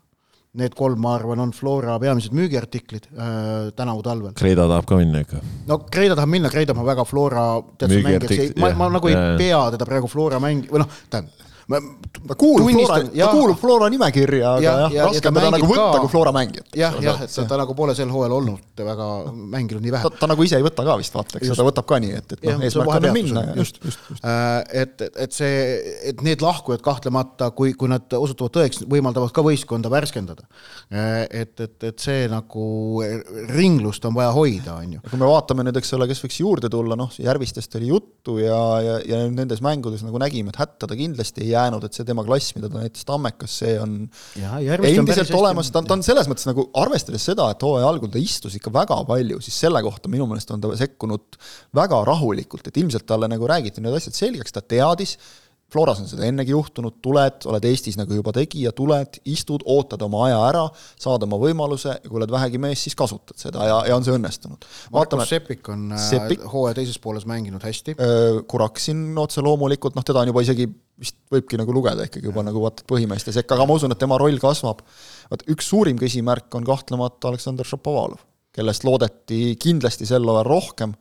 Need 0.61 0.75
kolm, 0.77 0.99
ma 1.01 1.15
arvan, 1.17 1.41
on 1.41 1.53
Flora 1.57 1.95
peamised 2.01 2.35
müügiartiklid 2.37 3.07
äh, 3.09 3.71
tänavu 3.77 4.03
talvel. 4.05 4.35
Kreida 4.37 4.67
tahab 4.69 4.89
ka 4.91 4.99
minna 5.01 5.23
ikka. 5.25 5.41
no 5.71 5.79
Kreida 5.89 6.19
tahab 6.19 6.29
minna, 6.35 6.51
Kreida 6.53 6.77
on 6.77 6.85
väga 6.85 7.07
Flora 7.09 7.47
teatud 7.81 8.05
mängijaks, 8.05 8.59
ma, 8.61 8.75
ma 8.77 8.91
nagu 8.93 9.09
ei 9.09 9.17
pea 9.41 9.63
teda 9.73 9.89
praegu 9.89 10.11
Flora 10.13 10.43
mängi-, 10.45 10.69
või 10.69 10.85
noh, 10.85 11.01
tähendab 11.09 11.49
ta 11.69 12.37
kuulub 12.39 12.71
Flora, 12.73 12.99
ta 13.07 13.29
kuulub 13.33 13.59
Flora 13.61 13.89
nimekirja, 13.93 14.57
aga 14.57 14.65
ja, 14.65 14.73
jah 14.83 14.97
ja,, 14.97 15.07
raske 15.09 15.31
on 15.31 15.39
teda 15.39 15.53
nagu 15.55 15.69
võtta 15.71 15.89
ka, 15.95 16.03
kui 16.05 16.13
Flora 16.13 16.33
mängijat. 16.35 16.69
jah, 16.79 16.97
jah, 17.03 17.23
et 17.25 17.35
ta, 17.35 17.45
ta 17.53 17.59
nagu 17.61 17.77
pole 17.79 17.95
sel 17.99 18.11
hooajal 18.13 18.37
olnud 18.39 18.83
väga 18.87 19.09
mänginud 19.33 19.85
nii 19.85 19.95
vähe. 19.95 20.13
ta 20.19 20.29
nagu 20.31 20.47
ise 20.47 20.59
ei 20.59 20.67
võta 20.67 20.85
ka 20.87 20.97
vist 21.01 21.15
vaata, 21.17 21.39
eks 21.39 21.51
ju, 21.51 21.57
ta 21.59 21.67
võtab 21.67 21.89
ka 21.89 22.01
nii, 22.03 22.15
et, 22.19 22.35
et 22.37 22.45
noh, 22.49 22.65
eesmärk 22.67 22.95
on 22.97 23.09
minna. 23.15 23.45
just, 23.59 23.79
just, 23.85 24.01
just. 24.11 24.25
Äh, 24.27 24.83
et, 24.83 25.05
et 25.27 25.37
see, 25.37 25.63
et 26.11 26.25
need 26.27 26.43
lahkujad 26.45 26.83
kahtlemata, 26.85 27.51
kui, 27.57 27.75
kui 27.79 27.91
nad 27.91 28.19
osutuvad 28.19 28.57
tõeks, 28.59 28.83
võimaldavad 28.91 29.35
ka 29.35 29.45
võistkonda 29.47 29.91
värskendada. 29.93 30.47
Äh, 30.93 31.25
et, 31.43 31.55
et, 31.63 31.77
et 31.93 32.03
see 32.03 32.27
nagu 32.33 32.67
ringlust 33.53 34.05
on 34.09 34.17
vaja 34.17 34.33
hoida, 34.35 34.79
on 34.81 34.97
ju. 34.99 35.05
kui 35.09 35.21
me 35.21 35.31
vaatame 35.31 35.67
nüüd, 35.67 35.79
eks 35.81 35.95
ole, 35.99 36.09
kes 36.11 36.23
võiks 36.27 36.41
juurde 36.43 36.73
tulla, 36.73 36.99
noh, 36.99 37.13
Järvistest 37.23 37.77
oli 37.79 37.91
juttu 37.93 38.39
ja, 38.43 38.59
ja, 38.83 38.99
ja 39.07 39.23
nendes 39.31 39.63
mängudes 39.65 40.03
nagu 40.07 40.21
nägime, 40.23 40.53
et 40.53 40.61
hätta 40.61 40.89
ta 40.91 40.99
kindlasti 40.99 41.45
ei 41.47 41.52
jäänud, 41.53 41.85
et 41.87 41.97
see 41.97 42.07
tema 42.09 42.25
klass, 42.27 42.55
mida 42.57 42.71
ta 42.73 42.81
näitas 42.83 43.07
Tammekas, 43.09 43.59
see 43.63 43.77
on 43.81 43.99
ja, 44.41 44.59
endiselt 44.89 45.33
olemas, 45.39 45.71
ta 45.73 45.83
on, 45.83 45.89
ta 45.89 45.97
on 45.99 46.05
selles 46.07 46.31
mõttes 46.31 46.49
nagu 46.49 46.67
arvestades 46.83 47.29
seda, 47.31 47.51
et 47.53 47.67
hooaja 47.67 47.89
algul 47.93 48.11
ta 48.13 48.21
istus 48.23 48.57
ikka 48.59 48.73
väga 48.75 48.99
palju, 49.09 49.41
siis 49.45 49.61
selle 49.67 49.83
kohta 49.85 50.11
minu 50.13 50.27
meelest 50.31 50.51
on 50.55 50.65
ta 50.65 50.73
sekkunud 50.79 51.39
väga 51.77 52.03
rahulikult, 52.09 52.69
et 52.69 52.83
ilmselt 52.83 53.07
talle 53.09 53.31
nagu 53.31 53.49
räägiti 53.49 53.85
need 53.85 53.97
asjad 53.99 54.19
selgeks, 54.19 54.57
ta 54.57 54.65
teadis, 54.65 55.17
Floras 55.73 56.03
on 56.03 56.09
seda 56.11 56.27
ennegi 56.29 56.53
juhtunud, 56.53 56.99
tuled, 57.05 57.47
oled 57.49 57.67
Eestis 57.69 57.97
nagu 57.97 58.13
juba 58.17 58.35
tegija, 58.37 58.75
tuled, 58.77 59.19
istud, 59.33 59.65
ootad 59.73 60.03
oma 60.05 60.27
aja 60.27 60.41
ära, 60.51 60.65
saad 61.01 61.25
oma 61.25 61.39
võimaluse 61.41 61.95
ja 61.95 62.09
kui 62.11 62.21
oled 62.21 62.33
vähegi 62.33 62.61
mees, 62.61 62.83
siis 62.85 62.97
kasutad 62.99 63.41
seda 63.41 63.65
ja, 63.69 63.79
ja 63.89 63.97
on 63.97 64.05
see 64.05 64.15
õnnestunud. 64.19 64.67
Markus 64.93 65.31
Sepik 65.33 65.69
on 65.73 65.87
äh, 65.97 66.05
Sepik, 66.11 66.45
hooaja 66.53 66.77
teises 66.77 67.01
pooles 67.03 67.25
mänginud 67.29 67.65
hästi. 67.65 67.97
Äh, 67.97 68.43
Kuraksin 68.49 69.07
otse 69.23 69.45
loomulikult, 69.45 69.97
noh, 69.97 70.05
teda 70.05 70.25
on 70.25 70.33
juba 70.33 70.45
isegi 70.45 70.69
vist 71.03 71.17
võibki 71.33 71.59
nagu 71.61 71.73
lugeda 71.75 72.05
ikkagi 72.07 72.29
juba 72.29 72.45
nagu 72.47 72.63
vaata 72.63 72.85
põhimeeste 72.89 73.33
sekka, 73.35 73.57
aga 73.57 73.67
ma 73.67 73.79
usun, 73.79 73.95
et 73.95 74.01
tema 74.01 74.19
roll 74.21 74.37
kasvab. 74.43 74.83
vaat 75.33 75.47
üks 75.51 75.71
suurim 75.73 75.97
küsimärk 76.01 76.53
on 76.59 76.69
kahtlemata 76.69 77.33
Aleksandr 77.33 77.67
Šapovalov, 77.69 78.21
kellest 78.53 78.85
loodeti 78.85 79.57
kindlasti 79.61 80.07
sel 80.09 80.29
hooajal 80.29 80.51
rohkem 80.51 80.93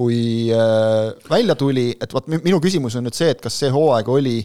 kui 0.00 0.48
äh, 0.54 1.12
välja 1.28 1.58
tuli, 1.60 1.90
et 2.00 2.16
vot 2.16 2.26
minu 2.32 2.62
küsimus 2.62 2.96
on 2.96 3.04
nüüd 3.08 3.18
see, 3.18 3.34
et 3.34 3.44
kas 3.44 3.60
see 3.60 3.70
hooaeg 3.74 4.08
oli 4.08 4.38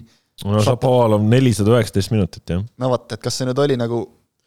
no 0.44 0.60
Šapovalov 0.64 1.24
nelisada 1.24 1.78
üheksateist 1.78 2.12
minutit, 2.12 2.44
jah. 2.52 2.64
no 2.82 2.92
vot, 2.92 3.08
et 3.16 3.22
kas 3.24 3.40
see 3.40 3.48
nüüd 3.48 3.62
oli 3.64 3.80
nagu 3.80 4.04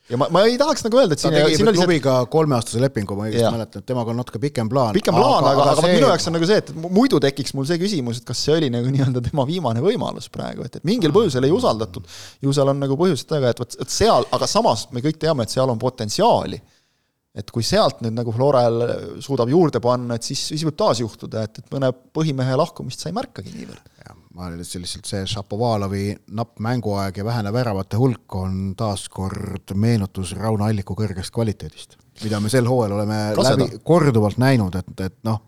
ja 0.08 0.18
ma, 0.20 0.28
ma 0.32 0.42
ei 0.48 0.56
tahaks 0.60 0.84
nagu 0.86 1.00
öelda, 1.00 1.16
et 1.16 1.22
siin, 1.22 1.34
siin 1.54 1.68
oli 1.70 1.80
klubiga 1.80 2.14
see... 2.22 2.30
kolmeaastase 2.32 2.82
lepingu, 2.82 3.16
ma 3.16 3.26
õigesti 3.28 3.52
mäletan, 3.54 3.82
et 3.82 3.88
temaga 3.88 4.12
on 4.12 4.20
natuke 4.20 4.40
pikem 4.42 4.70
plaan. 4.72 4.96
pikem 4.96 5.16
plaan, 5.16 5.44
aga, 5.44 5.52
aga, 5.52 5.74
aga 5.74 5.84
see... 5.84 5.96
minu 5.96 6.10
jaoks 6.10 6.28
on 6.30 6.36
nagu 6.36 6.48
see, 6.48 6.62
et 6.62 6.72
muidu 6.98 7.20
tekiks 7.24 7.54
mul 7.56 7.68
see 7.68 7.80
küsimus, 7.80 8.20
et 8.20 8.28
kas 8.28 8.44
see 8.44 8.56
oli 8.56 8.70
nagu 8.72 8.88
nii-öelda 8.94 9.24
tema 9.28 9.44
viimane 9.48 9.84
võimalus 9.84 10.30
praegu, 10.34 10.64
et, 10.68 10.80
et 10.80 10.88
mingil 10.88 11.14
põhjusel 11.14 11.48
ei 11.48 11.54
usaldatud. 11.54 12.08
ju 12.44 12.56
seal 12.56 12.72
on 12.72 12.80
nagu 12.84 12.98
põhjused 13.00 13.28
taga, 13.30 13.52
et 13.52 13.62
vot, 13.64 13.78
et 13.84 13.94
seal, 13.94 14.28
aga 14.36 14.48
samas 14.50 14.88
me 14.92 15.04
kõik 15.04 15.20
teame, 15.20 15.44
et 15.44 15.56
seal 15.56 15.72
on 15.72 15.80
potentsiaali 15.80 16.60
et 17.38 17.52
kui 17.54 17.62
sealt 17.66 18.02
nüüd 18.02 18.16
nagu 18.16 18.32
Florel 18.34 18.82
suudab 19.24 19.50
juurde 19.52 19.80
panna, 19.84 20.18
et 20.18 20.26
siis, 20.26 20.40
siis 20.50 20.64
võib 20.66 20.78
taas 20.78 21.02
juhtuda, 21.04 21.44
et, 21.46 21.62
et 21.62 21.70
mõne 21.74 21.92
põhimehe 22.16 22.56
lahkumist 22.58 23.04
sa 23.04 23.12
ei 23.12 23.16
märkagi 23.16 23.54
niivõrd 23.54 23.98
ma 24.38 24.48
lihtsalt 24.54 25.08
see 25.08 25.24
Šapovalovi 25.26 26.12
napp 26.38 26.60
mänguaeg 26.62 27.16
ja 27.18 27.24
vähene 27.26 27.52
väravate 27.54 27.98
hulk 27.98 28.36
on 28.38 28.58
taaskord 28.78 29.74
meenutus 29.74 30.34
Rauno 30.38 30.68
Alliku 30.68 30.94
kõrgest 30.98 31.34
kvaliteedist, 31.34 31.96
mida 32.22 32.38
me 32.40 32.52
sel 32.52 32.68
hooajal 32.70 32.94
oleme 33.00 33.18
Kaseda. 33.36 33.66
läbi, 33.66 33.80
korduvalt 33.86 34.38
näinud, 34.38 34.78
et, 34.78 34.94
et 35.08 35.16
noh, 35.26 35.42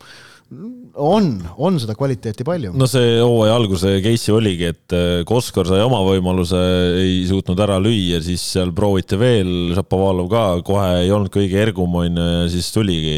on, 0.51 1.29
on 1.63 1.77
seda 1.79 1.95
kvaliteeti 1.95 2.45
palju. 2.47 2.73
no 2.75 2.87
see 2.91 3.19
hooaja 3.21 3.55
alguse 3.55 3.93
case'i 4.03 4.35
oligi, 4.35 4.71
et 4.73 4.95
äh, 4.97 5.23
Koskor 5.29 5.69
sai 5.69 5.83
oma 5.85 6.01
võimaluse, 6.07 6.59
ei 6.99 7.21
suutnud 7.29 7.61
ära 7.63 7.79
lüüa, 7.83 8.19
siis 8.25 8.43
seal 8.57 8.73
prooviti 8.77 9.19
veel, 9.21 9.53
Šapovalov 9.77 10.31
ka 10.33 10.45
kohe 10.67 10.89
ei 11.05 11.13
olnud 11.15 11.31
kõige 11.35 11.61
ergum, 11.63 11.95
on 12.03 12.19
ju, 12.19 12.27
ja 12.35 12.49
siis 12.51 12.73
tuligi 12.75 13.15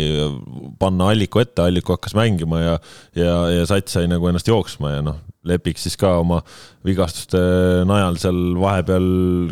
panna 0.81 1.09
Alliku 1.15 1.41
ette, 1.43 1.65
Alliku 1.65 1.97
hakkas 1.97 2.17
mängima 2.19 2.61
ja, 2.61 2.77
ja, 3.17 3.37
ja 3.57 3.65
sats 3.71 3.97
sai 3.97 4.11
nagu 4.13 4.29
ennast 4.29 4.53
jooksma 4.53 4.99
ja 4.99 5.07
noh, 5.09 5.21
Lepik 5.49 5.81
siis 5.81 5.97
ka 5.99 6.13
oma 6.21 6.39
vigastuste 6.87 7.41
najal 7.89 8.21
seal 8.23 8.37
vahepeal 8.61 9.09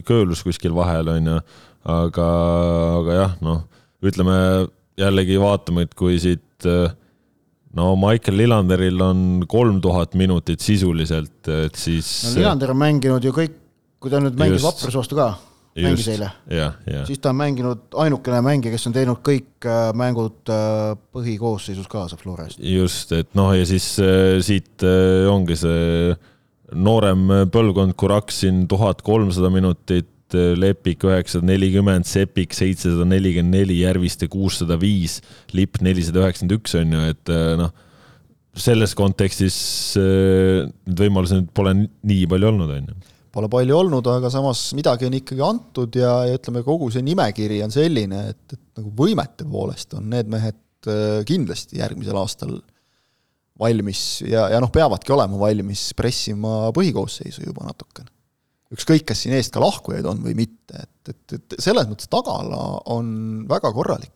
köölus 0.06 0.44
kuskil 0.46 0.76
vahel, 0.76 1.08
on 1.16 1.32
ju, 1.32 1.40
aga, 1.96 2.28
aga 3.00 3.16
jah, 3.24 3.34
noh, 3.42 3.64
ütleme 4.04 4.36
jällegi 5.00 5.40
vaatame, 5.40 5.88
et 5.88 5.96
kui 5.98 6.20
siit 6.22 6.68
äh, 6.68 6.92
no 7.78 7.92
Michael 7.98 8.40
Lillanderil 8.40 9.04
on 9.04 9.20
kolm 9.50 9.80
tuhat 9.82 10.16
minutit 10.18 10.62
sisuliselt, 10.64 11.38
et 11.66 11.78
siis. 11.78 12.08
no 12.26 12.40
Lillander 12.40 12.74
on 12.74 12.80
mänginud 12.82 13.24
ju 13.24 13.34
kõik, 13.36 13.54
kui 14.00 14.12
ta 14.12 14.22
nüüd 14.22 14.38
mängis 14.40 14.64
Vapruse 14.64 14.98
vastu 14.98 15.18
ka, 15.18 15.28
mängis 15.78 16.08
eile. 16.10 16.30
siis 17.08 17.22
ta 17.22 17.32
on 17.34 17.40
mänginud 17.40 17.98
ainukene 18.02 18.42
mängija, 18.46 18.74
kes 18.74 18.88
on 18.90 18.96
teinud 18.96 19.22
kõik 19.26 19.68
äh, 19.68 19.90
mängud 19.98 20.50
äh, 20.50 20.96
põhikoosseisus 21.14 21.88
kaasa 21.90 22.18
Flora 22.20 22.48
eest. 22.48 22.62
just, 22.64 23.14
et 23.16 23.30
noh, 23.38 23.52
ja 23.54 23.66
siis 23.68 23.92
siit 24.46 24.86
ongi 25.30 25.58
see 25.58 26.14
noorem 26.70 27.50
põlvkond, 27.50 27.96
Kuraksin 27.98 28.66
tuhat 28.70 29.02
kolmsada 29.02 29.50
minutit, 29.50 30.10
Lepik 30.34 31.04
üheksasada 31.06 31.48
nelikümmend, 31.48 32.08
Sepik 32.08 32.54
seitsesada 32.56 33.06
nelikümmend 33.08 33.56
neli, 33.58 33.80
Järviste 33.84 34.28
kuussada 34.30 34.78
viis, 34.80 35.20
Lipp 35.56 35.80
nelisada 35.84 36.24
üheksakümmend 36.24 36.56
üks 36.58 36.76
on 36.80 36.96
ju, 36.96 37.04
et 37.14 37.32
noh, 37.60 37.72
selles 38.60 38.96
kontekstis 38.98 39.56
need 39.96 41.02
võimalused 41.04 41.52
pole 41.56 41.74
nii 41.80 42.26
palju 42.30 42.50
olnud, 42.50 42.74
on 42.76 42.90
ju. 42.90 42.98
Pole 43.30 43.46
palju 43.50 43.76
olnud, 43.78 44.08
aga 44.10 44.30
samas 44.32 44.64
midagi 44.74 45.06
on 45.06 45.14
ikkagi 45.20 45.44
antud 45.46 45.94
ja, 46.00 46.16
ja 46.26 46.38
ütleme, 46.38 46.64
kogu 46.66 46.88
see 46.90 47.04
nimekiri 47.06 47.60
on 47.62 47.70
selline, 47.70 48.24
et, 48.32 48.56
et 48.56 48.80
nagu 48.80 48.90
võimete 48.98 49.46
poolest 49.46 49.94
on 49.98 50.10
need 50.10 50.30
mehed 50.32 50.58
kindlasti 51.28 51.78
järgmisel 51.78 52.16
aastal 52.16 52.56
valmis 53.60 54.22
ja, 54.24 54.46
ja 54.50 54.60
noh, 54.62 54.72
peavadki 54.72 55.12
olema 55.14 55.38
valmis 55.40 55.90
pressima 55.96 56.70
põhikoosseisu 56.76 57.44
juba 57.44 57.68
natukene 57.68 58.08
ükskõik, 58.74 59.04
kas 59.08 59.24
siin 59.24 59.34
eest 59.34 59.52
ka 59.54 59.62
lahkujaid 59.62 60.06
on 60.06 60.20
või 60.24 60.36
mitte, 60.38 60.84
et, 60.84 61.12
et, 61.12 61.36
et 61.36 61.56
selles 61.62 61.88
mõttes 61.90 62.10
tagala 62.10 62.60
on 62.94 63.44
väga 63.50 63.72
korralik. 63.74 64.14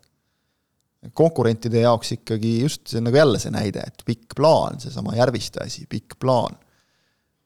konkurentide 1.12 1.82
jaoks 1.82 2.14
ikkagi 2.14 2.60
just 2.62 2.86
see 2.88 3.00
nagu 3.04 3.16
jälle 3.16 3.38
see 3.38 3.52
näide, 3.52 3.82
et 3.84 4.04
pikk 4.06 4.36
plaan, 4.36 4.78
seesama 4.80 5.16
Järviste 5.18 5.60
asi, 5.64 5.86
pikk 5.90 6.16
plaan. 6.18 6.56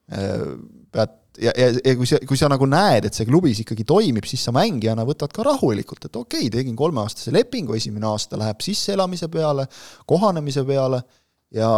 Pead 0.08 1.16
ja, 1.42 1.52
ja, 1.56 1.72
ja 1.84 1.96
kui 1.96 2.06
sa, 2.06 2.20
kui 2.28 2.38
sa 2.38 2.48
nagu 2.50 2.66
näed, 2.70 3.08
et 3.08 3.16
see 3.16 3.26
klubis 3.26 3.62
ikkagi 3.64 3.84
toimib, 3.88 4.26
siis 4.28 4.44
sa 4.46 4.54
mängijana 4.54 5.04
võtad 5.08 5.32
ka 5.34 5.44
rahulikult, 5.46 6.06
et 6.06 6.16
okei 6.16 6.46
okay,, 6.46 6.54
tegin 6.54 6.76
kolmeaastase 6.76 7.34
lepingu, 7.34 7.76
esimene 7.78 8.08
aasta 8.10 8.38
läheb 8.40 8.62
sisseelamise 8.64 9.30
peale, 9.32 9.68
kohanemise 10.06 10.64
peale 10.68 11.02
ja 11.54 11.70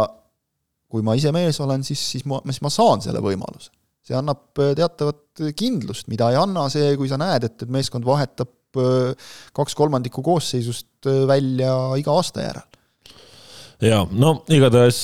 kui 0.91 1.05
ma 1.05 1.15
ise 1.15 1.31
mees 1.35 1.59
olen, 1.63 1.85
siis, 1.87 2.01
siis 2.15 2.25
ma, 2.27 2.41
siis 2.49 2.61
ma 2.65 2.73
saan 2.73 3.03
selle 3.05 3.21
võimaluse 3.23 3.71
see 4.07 4.17
annab 4.17 4.57
teatavat 4.57 5.53
kindlust, 5.57 6.07
mida 6.11 6.31
ei 6.31 6.39
anna 6.39 6.67
see, 6.73 6.95
kui 6.99 7.09
sa 7.11 7.19
näed, 7.21 7.45
et, 7.47 7.57
et 7.63 7.71
meeskond 7.71 8.05
vahetab 8.07 8.49
kaks 9.51 9.75
kolmandikku 9.75 10.23
koosseisust 10.23 11.09
välja 11.27 11.73
iga 11.99 12.13
aasta 12.15 12.45
järel. 12.45 12.77
ja 13.83 13.99
no 14.11 14.31
igatahes 14.53 15.01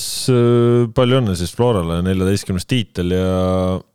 palju 0.96 1.20
õnne 1.20 1.36
siis 1.36 1.52
Florale, 1.54 2.00
neljateistkümnes 2.06 2.66
tiitel 2.70 3.12
ja 3.12 3.28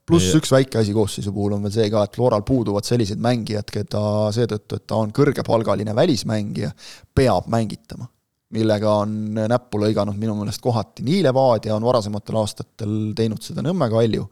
pluss 0.05 0.29
ja... 0.29 0.39
üks 0.39 0.53
väike 0.53 0.81
asi 0.83 0.93
koosseisu 0.95 1.33
puhul 1.33 1.57
on 1.57 1.65
veel 1.65 1.75
see 1.75 1.89
ka, 1.91 2.05
et 2.05 2.15
Floral 2.15 2.45
puuduvad 2.45 2.85
sellised 2.87 3.21
mängijad, 3.23 3.71
keda 3.73 4.03
seetõttu, 4.35 4.77
et 4.77 4.87
ta 4.89 4.99
on 5.01 5.13
kõrgepalgaline 5.15 5.95
välismängija, 5.97 6.73
peab 7.15 7.49
mängitama 7.51 8.09
millega 8.53 8.97
on 9.01 9.13
näppu 9.49 9.81
lõiganud 9.81 10.17
minu 10.19 10.35
meelest 10.37 10.61
kohati 10.61 11.05
nii 11.05 11.23
Levadia 11.25 11.75
on 11.75 11.85
varasematel 11.87 12.37
aastatel 12.43 12.97
teinud 13.17 13.41
seda 13.41 13.63
Nõmme 13.65 13.89
Kalju 13.89 14.27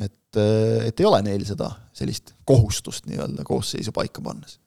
et, 0.00 0.40
et 0.88 1.00
ei 1.02 1.08
ole 1.08 1.20
neil 1.26 1.44
seda 1.48 1.70
sellist 1.96 2.34
kohustust 2.48 3.06
nii-öelda 3.10 3.44
koosseisu 3.46 3.94
paika 3.96 4.24
pannes. 4.24 4.58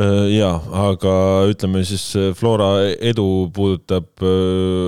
Jaa, 0.00 0.54
aga 0.88 1.14
ütleme 1.50 1.82
siis 1.84 2.06
Flora 2.38 2.86
edu 3.04 3.50
puudutab, 3.52 4.22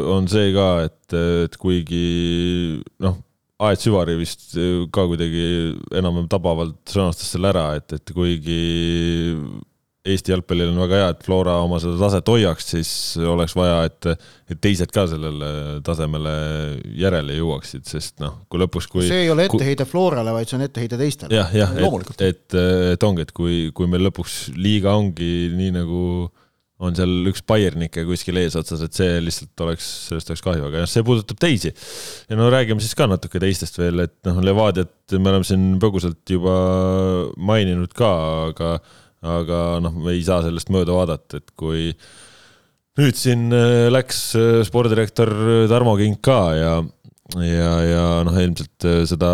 on 0.08 0.28
see 0.30 0.54
ka, 0.54 0.68
et, 0.86 1.16
et 1.48 1.58
kuigi 1.60 2.78
noh, 3.02 3.18
Aet 3.62 3.82
Süvari 3.82 4.14
vist 4.18 4.54
ka 4.94 5.04
kuidagi 5.10 5.44
enam-vähem 5.94 6.30
tabavalt 6.32 6.80
sõnastas 6.90 7.34
selle 7.34 7.52
ära, 7.52 7.66
et, 7.78 7.92
et 7.98 8.14
kuigi 8.14 8.62
Eesti 10.02 10.32
jalgpallil 10.32 10.72
on 10.72 10.80
väga 10.82 10.98
hea, 10.98 11.10
et 11.14 11.20
Flora 11.22 11.52
oma 11.62 11.78
seda 11.78 11.94
taset 12.00 12.26
hoiaks, 12.26 12.64
siis 12.72 12.88
oleks 13.22 13.52
vaja, 13.54 13.84
et, 13.86 14.08
et 14.50 14.58
teised 14.58 14.90
ka 14.90 15.04
sellele 15.06 15.50
tasemele 15.86 16.32
järele 16.98 17.36
jõuaksid, 17.36 17.84
sest 17.86 18.18
noh, 18.22 18.40
kui 18.50 18.58
lõpuks, 18.64 18.88
kui. 18.90 19.04
see 19.06 19.28
ei 19.28 19.30
ole 19.30 19.46
etteheide 19.46 19.86
Florale, 19.86 20.34
vaid 20.34 20.50
see 20.50 20.58
on 20.58 20.64
etteheide 20.66 20.98
teistele. 20.98 21.38
jah, 21.38 21.54
jah, 21.54 21.76
et, 21.78 22.24
et, 22.26 22.56
et 22.96 23.06
ongi, 23.06 23.28
et 23.28 23.30
kui, 23.36 23.68
kui 23.76 23.86
meil 23.90 24.02
lõpuks 24.08 24.40
liiga 24.58 24.96
ongi 24.98 25.52
nii 25.54 25.76
nagu 25.76 26.02
on 26.82 26.96
seal 26.98 27.30
üks 27.30 27.44
Bayernike 27.46 28.02
kuskil 28.08 28.40
eesotsas, 28.40 28.82
et 28.82 28.98
see 28.98 29.20
lihtsalt 29.22 29.62
oleks, 29.62 29.86
sellest 30.08 30.32
oleks 30.32 30.42
kahju, 30.42 30.66
aga 30.66 30.82
jah, 30.82 30.90
see 30.90 31.06
puudutab 31.06 31.38
teisi. 31.42 31.70
ja 32.26 32.38
no 32.38 32.50
räägime 32.50 32.82
siis 32.82 32.98
ka 32.98 33.06
natuke 33.06 33.38
teistest 33.42 33.78
veel, 33.78 34.02
et 34.08 34.18
noh, 34.26 34.42
Levadiat 34.42 35.14
me 35.14 35.30
oleme 35.30 35.46
siin 35.46 35.76
põgusalt 35.82 36.34
juba 36.34 36.56
maininud 37.38 37.94
ka, 37.94 38.10
aga 38.50 38.74
aga 39.22 39.62
noh, 39.82 39.94
me 40.02 40.16
ei 40.16 40.22
saa 40.26 40.42
sellest 40.44 40.72
mööda 40.74 40.96
vaadata, 40.96 41.40
et 41.42 41.54
kui 41.58 41.90
nüüd 43.00 43.16
siin 43.16 43.52
äh, 43.54 43.88
läks 43.92 44.32
äh, 44.36 44.58
spordidirektor 44.68 45.30
Tarmo 45.70 45.94
Kink 45.96 46.20
ka 46.26 46.40
ja, 46.58 46.72
ja, 47.40 47.70
ja 47.86 48.02
noh, 48.26 48.36
ilmselt 48.42 48.86
äh, 48.88 48.98
seda 49.08 49.30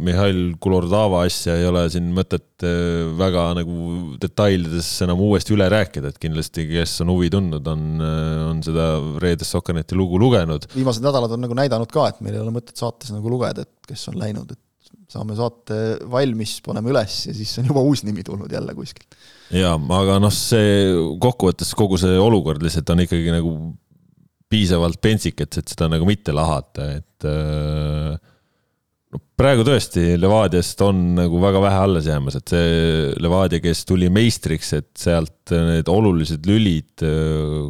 Mihhail 0.00 0.54
Kulordava 0.62 1.24
asja 1.26 1.58
ei 1.58 1.66
ole 1.68 1.84
siin 1.92 2.08
mõtet 2.16 2.44
väga 2.56 3.50
nagu 3.58 4.16
detailides 4.22 4.88
enam 5.04 5.20
uuesti 5.26 5.52
üle 5.52 5.66
rääkida, 5.68 6.08
et 6.08 6.22
kindlasti, 6.22 6.64
kes 6.70 6.94
on 7.04 7.12
huvi 7.12 7.28
tundnud, 7.34 7.66
on, 7.68 7.82
on 8.00 8.62
seda 8.64 8.94
reedest 9.20 9.52
Sokkerneti 9.52 9.98
lugu 9.98 10.16
lugenud. 10.22 10.64
viimased 10.72 11.04
nädalad 11.04 11.34
on 11.36 11.44
nagu 11.44 11.58
näidanud 11.58 11.92
ka, 11.92 12.06
et 12.14 12.22
meil 12.24 12.38
ei 12.38 12.44
ole 12.46 12.54
mõtet 12.54 12.80
saates 12.80 13.12
nagu 13.12 13.28
lugeda, 13.28 13.66
et 13.66 13.90
kes 13.92 14.08
on 14.08 14.16
läinud, 14.22 14.56
et 14.56 14.62
saame 15.16 15.38
saate 15.38 15.80
valmis, 16.12 16.58
paneme 16.64 16.92
üles 16.92 17.24
ja 17.28 17.34
siis 17.36 17.56
on 17.62 17.72
juba 17.72 17.82
uus 17.86 18.04
nimi 18.06 18.24
tulnud 18.26 18.52
jälle 18.52 18.76
kuskilt. 18.76 19.18
jaa, 19.54 19.74
aga 20.00 20.20
noh, 20.22 20.34
see 20.34 20.92
kokkuvõttes 21.22 21.72
kogu 21.78 21.98
see 22.00 22.20
olukord 22.20 22.62
lihtsalt 22.64 22.94
on 22.94 23.04
ikkagi 23.06 23.34
nagu 23.34 23.56
piisavalt 24.52 25.00
pentsik, 25.02 25.40
et, 25.42 25.58
et 25.58 25.74
seda 25.74 25.90
nagu 25.90 26.06
mitte 26.06 26.34
lahata, 26.34 26.92
et 27.00 27.26
no 29.10 29.20
praegu 29.38 29.64
tõesti 29.66 30.14
Levadiast 30.20 30.80
on 30.86 31.00
nagu 31.18 31.40
väga 31.42 31.62
vähe 31.64 31.80
alles 31.88 32.06
jäämas, 32.06 32.38
et 32.38 32.54
see 32.54 33.10
Levadia, 33.22 33.62
kes 33.64 33.84
tuli 33.88 34.10
meistriks, 34.12 34.72
et 34.78 34.90
sealt 35.00 35.54
need 35.54 35.90
olulised 35.90 36.46
lülid 36.48 37.04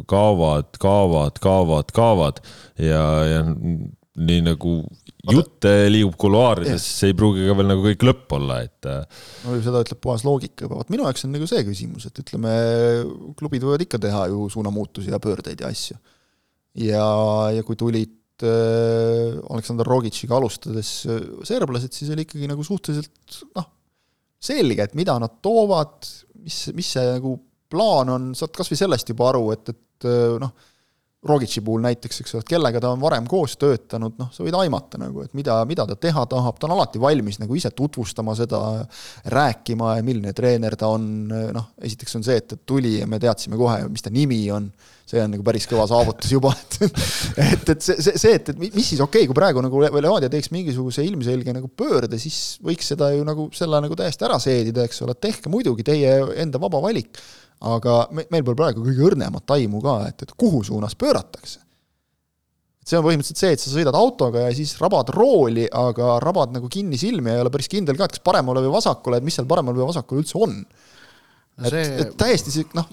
kaovad, 0.09 0.69
kaovad, 0.81 1.41
kaovad, 1.43 1.93
kaovad 1.97 2.43
ja, 2.77 3.03
ja 3.31 3.43
nii 4.17 4.41
nagu 4.41 4.73
jutte 5.29 5.71
liigub 5.91 6.15
kuluaarides, 6.19 6.83
see 6.99 7.11
ei 7.11 7.15
pruugi 7.17 7.45
ka 7.45 7.55
veel 7.57 7.69
nagu 7.69 7.83
kõik 7.85 8.05
lõpp 8.07 8.35
olla, 8.37 8.59
et. 8.65 8.87
Äh, 8.89 9.25
no 9.45 9.57
seda 9.63 9.81
ütleb 9.85 10.01
puhas 10.03 10.23
loogika 10.25 10.65
juba, 10.65 10.79
vot 10.81 10.93
minu 10.93 11.05
jaoks 11.05 11.27
on 11.27 11.35
nagu 11.35 11.49
see 11.49 11.63
küsimus, 11.67 12.07
et 12.09 12.21
ütleme, 12.23 12.53
klubid 13.37 13.65
võivad 13.65 13.83
ikka 13.85 13.99
teha 14.01 14.27
ju 14.31 14.47
suunamuutusi 14.53 15.13
ja 15.13 15.21
pöördeid 15.21 15.61
ja 15.61 15.71
asju. 15.73 15.97
ja, 16.81 17.07
ja 17.53 17.65
kui 17.67 17.77
tulid 17.79 18.45
äh, 18.45 19.37
Aleksandr 19.53 19.89
Rogitšiga 19.89 20.39
alustades 20.39 20.93
äh, 21.09 21.19
serblased, 21.47 21.93
siis 21.93 22.13
oli 22.13 22.25
ikkagi 22.25 22.49
nagu 22.49 22.65
suhteliselt 22.65 23.43
noh, 23.57 23.69
selge, 24.41 24.87
et 24.87 24.97
mida 24.97 25.17
nad 25.21 25.37
toovad, 25.45 25.99
mis, 26.41 26.63
mis 26.77 26.89
see 26.97 27.05
nagu 27.17 27.35
plaan 27.69 28.09
on, 28.13 28.31
saad 28.37 28.55
kas 28.55 28.71
või 28.71 28.79
sellest 28.79 29.13
juba 29.13 29.29
aru, 29.29 29.51
et, 29.53 29.73
et 29.75 30.09
noh, 30.41 30.73
Rogitši 31.25 31.63
puhul 31.65 31.81
näiteks, 31.81 32.19
eks 32.21 32.35
ole, 32.35 32.43
et 32.45 32.51
kellega 32.51 32.77
ta 32.77 32.91
on 32.93 32.99
varem 33.01 33.25
koos 33.25 33.55
töötanud, 33.57 34.13
noh, 34.19 34.27
sa 34.29 34.43
võid 34.45 34.53
aimata 34.59 34.99
nagu, 35.01 35.23
et 35.25 35.31
mida, 35.33 35.55
mida 35.65 35.87
ta 35.89 35.95
teha 35.97 36.27
tahab, 36.29 36.59
ta 36.61 36.67
on 36.67 36.75
alati 36.75 37.01
valmis 37.01 37.39
nagu 37.41 37.55
ise 37.57 37.71
tutvustama 37.73 38.35
seda, 38.37 38.59
rääkima 39.33 39.95
milline 40.05 40.35
treener 40.37 40.75
ta 40.77 40.91
on, 40.93 41.07
noh, 41.57 41.71
esiteks 41.81 42.19
on 42.19 42.27
see, 42.27 42.37
et 42.37 42.45
ta 42.51 42.59
tuli 42.61 42.99
ja 42.99 43.07
me 43.09 43.17
teadsime 43.23 43.57
kohe, 43.57 43.79
mis 43.89 44.05
ta 44.05 44.13
nimi 44.13 44.43
on, 44.53 44.67
see 45.09 45.23
on 45.23 45.33
nagu 45.33 45.47
päris 45.47 45.65
kõva 45.71 45.87
saavutus 45.89 46.35
juba, 46.35 46.53
et 46.53 46.77
et, 46.85 47.65
et 47.73 47.81
see, 47.81 47.97
see, 47.97 48.13
see, 48.13 48.37
et, 48.37 48.53
et 48.53 48.61
mis 48.61 48.77
siis 48.77 49.01
okei 49.01 49.25
okay,, 49.25 49.31
kui 49.31 49.39
praegu 49.41 49.65
nagu 49.65 49.81
Levadia 49.87 50.29
teeks 50.29 50.53
mingisuguse 50.53 51.01
ilmselge 51.07 51.57
nagu 51.57 51.71
pöörde, 51.73 52.21
siis 52.21 52.59
võiks 52.61 52.93
seda 52.93 53.09
ju 53.15 53.25
nagu 53.25 53.49
selle 53.57 53.81
nagu 53.81 53.97
täiesti 53.97 54.29
ära 54.29 54.37
seedida, 54.43 54.85
eks 54.85 55.01
ole, 55.07 55.17
tehke 55.17 55.49
muidugi 55.49 55.87
teie 55.87 56.13
enda 56.45 56.61
vaba 56.61 56.85
valik 56.85 57.17
aga 57.65 58.07
me, 58.11 58.27
meil 58.33 58.43
pole 58.45 58.59
praegu 58.59 58.83
kõige 58.85 59.07
õrnemat 59.11 59.55
aimu 59.57 59.81
ka, 59.81 59.95
et, 60.11 60.21
et 60.27 60.35
kuhu 60.37 60.63
suunas 60.65 60.93
pööratakse. 60.95 61.63
see 62.87 62.97
on 62.99 63.03
põhimõtteliselt 63.03 63.41
see, 63.41 63.55
et 63.55 63.59
sa 63.63 63.71
sõidad 63.73 63.95
autoga 63.97 64.45
ja 64.45 64.51
siis 64.55 64.75
rabad 64.79 65.09
rooli, 65.11 65.65
aga 65.67 66.19
rabad 66.23 66.53
nagu 66.55 66.69
kinni 66.71 66.97
silmi 66.97 67.33
ja 67.33 67.39
ei 67.39 67.43
ole 67.43 67.51
päris 67.51 67.67
kindel 67.71 67.97
ka, 67.97 68.07
et 68.07 68.15
kas 68.15 68.23
paremale 68.23 68.63
või 68.63 68.77
vasakule, 68.77 69.17
et 69.19 69.27
mis 69.27 69.35
seal 69.35 69.49
paremal 69.49 69.75
või 69.75 69.89
vasakul 69.89 70.21
üldse 70.21 70.37
on 70.39 70.61
et 70.61 70.77
see..., 71.65 71.85
et 72.03 72.13
täiesti 72.19 72.53
see, 72.53 72.65
noh, 72.77 72.85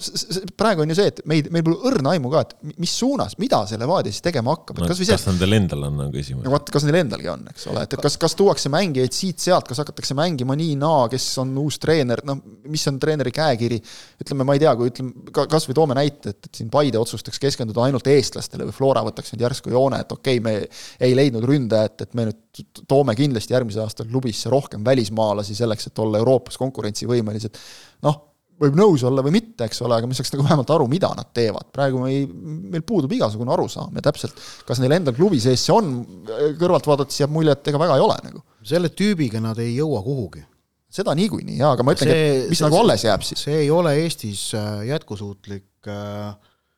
praegu 0.57 0.83
on 0.83 0.91
ju 0.91 0.97
see, 0.97 1.11
et 1.11 1.21
meid, 1.29 1.49
meil 1.53 1.63
pole 1.65 1.91
õrna 1.91 2.15
aimu 2.15 2.31
ka, 2.33 2.41
et 2.45 2.79
mis 2.81 2.91
suunas, 2.97 3.35
mida 3.41 3.61
see 3.69 3.79
Levadia 3.81 4.13
siis 4.13 4.25
tegema 4.25 4.55
hakkab 4.55 4.81
no,. 4.81 4.89
kas, 4.89 5.01
see... 5.01 5.09
kas 5.11 5.27
nendel 5.29 5.57
endal 5.59 5.85
on, 5.89 5.99
on 6.07 6.11
küsimus. 6.13 6.45
no 6.45 6.53
vot, 6.53 6.71
kas 6.73 6.87
neil 6.87 6.99
endalgi 7.03 7.29
on, 7.31 7.45
eks 7.51 7.67
ole, 7.71 7.85
et, 7.85 7.95
et 7.97 8.05
kas, 8.05 8.17
kas 8.21 8.37
tuuakse 8.39 8.71
mängijaid 8.73 9.15
siit-sealt, 9.15 9.69
kas 9.69 9.83
hakatakse 9.83 10.17
mängima 10.17 10.57
nii-naa, 10.59 11.05
kes 11.13 11.27
on 11.43 11.53
uus 11.61 11.79
treener, 11.83 12.23
noh, 12.27 12.41
mis 12.71 12.85
on 12.89 12.99
treeneri 13.01 13.33
käekiri. 13.35 13.79
ütleme, 14.25 14.47
ma 14.47 14.57
ei 14.57 14.63
tea, 14.65 14.75
kui 14.79 14.91
ütleme, 14.91 15.31
kas 15.35 15.69
või 15.69 15.79
toome 15.81 15.99
näite, 16.01 16.35
et, 16.35 16.49
et 16.49 16.61
siin 16.61 16.73
Paide 16.73 16.99
otsustaks 16.99 17.39
keskenduda 17.41 17.85
ainult 17.85 18.07
eestlastele 18.09 18.65
või 18.67 18.75
Flora 18.75 19.05
võtaks 19.05 19.33
nüüd 19.33 19.45
järsku 19.45 19.73
joone, 19.73 20.01
et 20.01 20.11
okei 20.15 20.41
okay,, 20.41 20.45
me 20.45 21.05
ei 21.05 21.17
leidnud 21.17 21.45
ründajat, 21.45 22.07
et 22.07 22.17
me 22.17 22.31
nüüd 22.31 22.81
toome 22.89 23.13
kindlasti 23.15 23.53
järgmisel 23.53 23.85
aastal 23.85 24.09
klubisse 24.09 24.49
rohkem 24.49 24.83
välismaalasi 24.85 25.57
selleks, 25.57 25.91
et 25.91 26.01
olla 26.01 26.21
Euroopas 26.23 26.57
konkurentsivõimelised. 26.61 27.59
noh 28.05 28.23
võib 28.61 28.77
nõus 28.79 29.03
olla 29.07 29.23
või 29.25 29.35
mitte, 29.35 29.67
eks 29.67 29.81
ole, 29.85 29.97
aga 29.97 30.07
me 30.07 30.15
saaks 30.15 30.31
nagu 30.33 30.45
vähemalt 30.45 30.71
aru, 30.75 30.87
mida 30.91 31.09
nad 31.17 31.29
teevad. 31.35 31.67
praegu 31.75 32.01
me 32.01 32.11
ei, 32.13 32.25
meil 32.25 32.85
puudub 32.87 33.11
igasugune 33.15 33.51
arusaam 33.55 33.95
ja 33.97 34.03
täpselt, 34.05 34.39
kas 34.67 34.81
neil 34.81 34.95
endal 34.95 35.15
klubi 35.17 35.39
sees 35.43 35.63
see 35.65 35.75
on, 35.75 35.93
kõrvalt 36.59 36.87
vaadates 36.87 37.19
jääb 37.21 37.33
mulje, 37.35 37.55
et 37.55 37.71
ega 37.71 37.81
väga 37.81 37.99
ei 37.99 38.05
ole 38.05 38.17
nagu. 38.23 38.43
selle 38.65 38.89
tüübiga 38.89 39.41
nad 39.43 39.59
ei 39.61 39.75
jõua 39.75 40.01
kuhugi. 40.05 40.43
seda 40.95 41.15
niikuinii 41.17 41.59
jaa, 41.59 41.73
aga 41.75 41.83
ma 41.83 41.95
ütlengi, 41.95 42.19
et 42.45 42.51
mis 42.51 42.61
see, 42.61 42.67
nagu 42.67 42.81
alles 42.81 43.03
jääb 43.03 43.25
siis? 43.27 43.47
see 43.47 43.63
ei 43.65 43.71
ole 43.71 43.95
Eestis 44.03 44.45
äh, 44.55 44.85
jätkusuutlik 44.91 45.89
äh, 45.91 46.35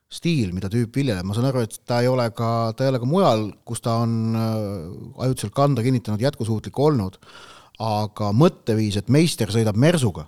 stiil, 0.09 0.55
mida 0.55 0.71
tüüp 0.71 0.95
viljeleb, 0.95 1.27
ma 1.27 1.35
saan 1.35 1.49
aru, 1.51 1.65
et 1.67 1.77
ta 1.85 1.99
ei 2.01 2.09
ole 2.09 2.29
ka, 2.33 2.71
ta 2.73 2.85
ei 2.87 2.93
ole 2.93 3.03
ka 3.03 3.09
mujal, 3.09 3.45
kus 3.67 3.83
ta 3.85 3.99
on 4.01 4.17
äh, 4.33 5.21
ajutiselt 5.27 5.53
kanda 5.53 5.85
kinnitanud, 5.85 6.25
jätkusuutlik 6.25 6.79
olnud 6.79 7.21
aga 7.77 8.31
mõtteviis, 8.33 8.97
et 8.97 9.09
meister 9.13 9.51
sõidab 9.53 9.77
mersuga, 9.77 10.25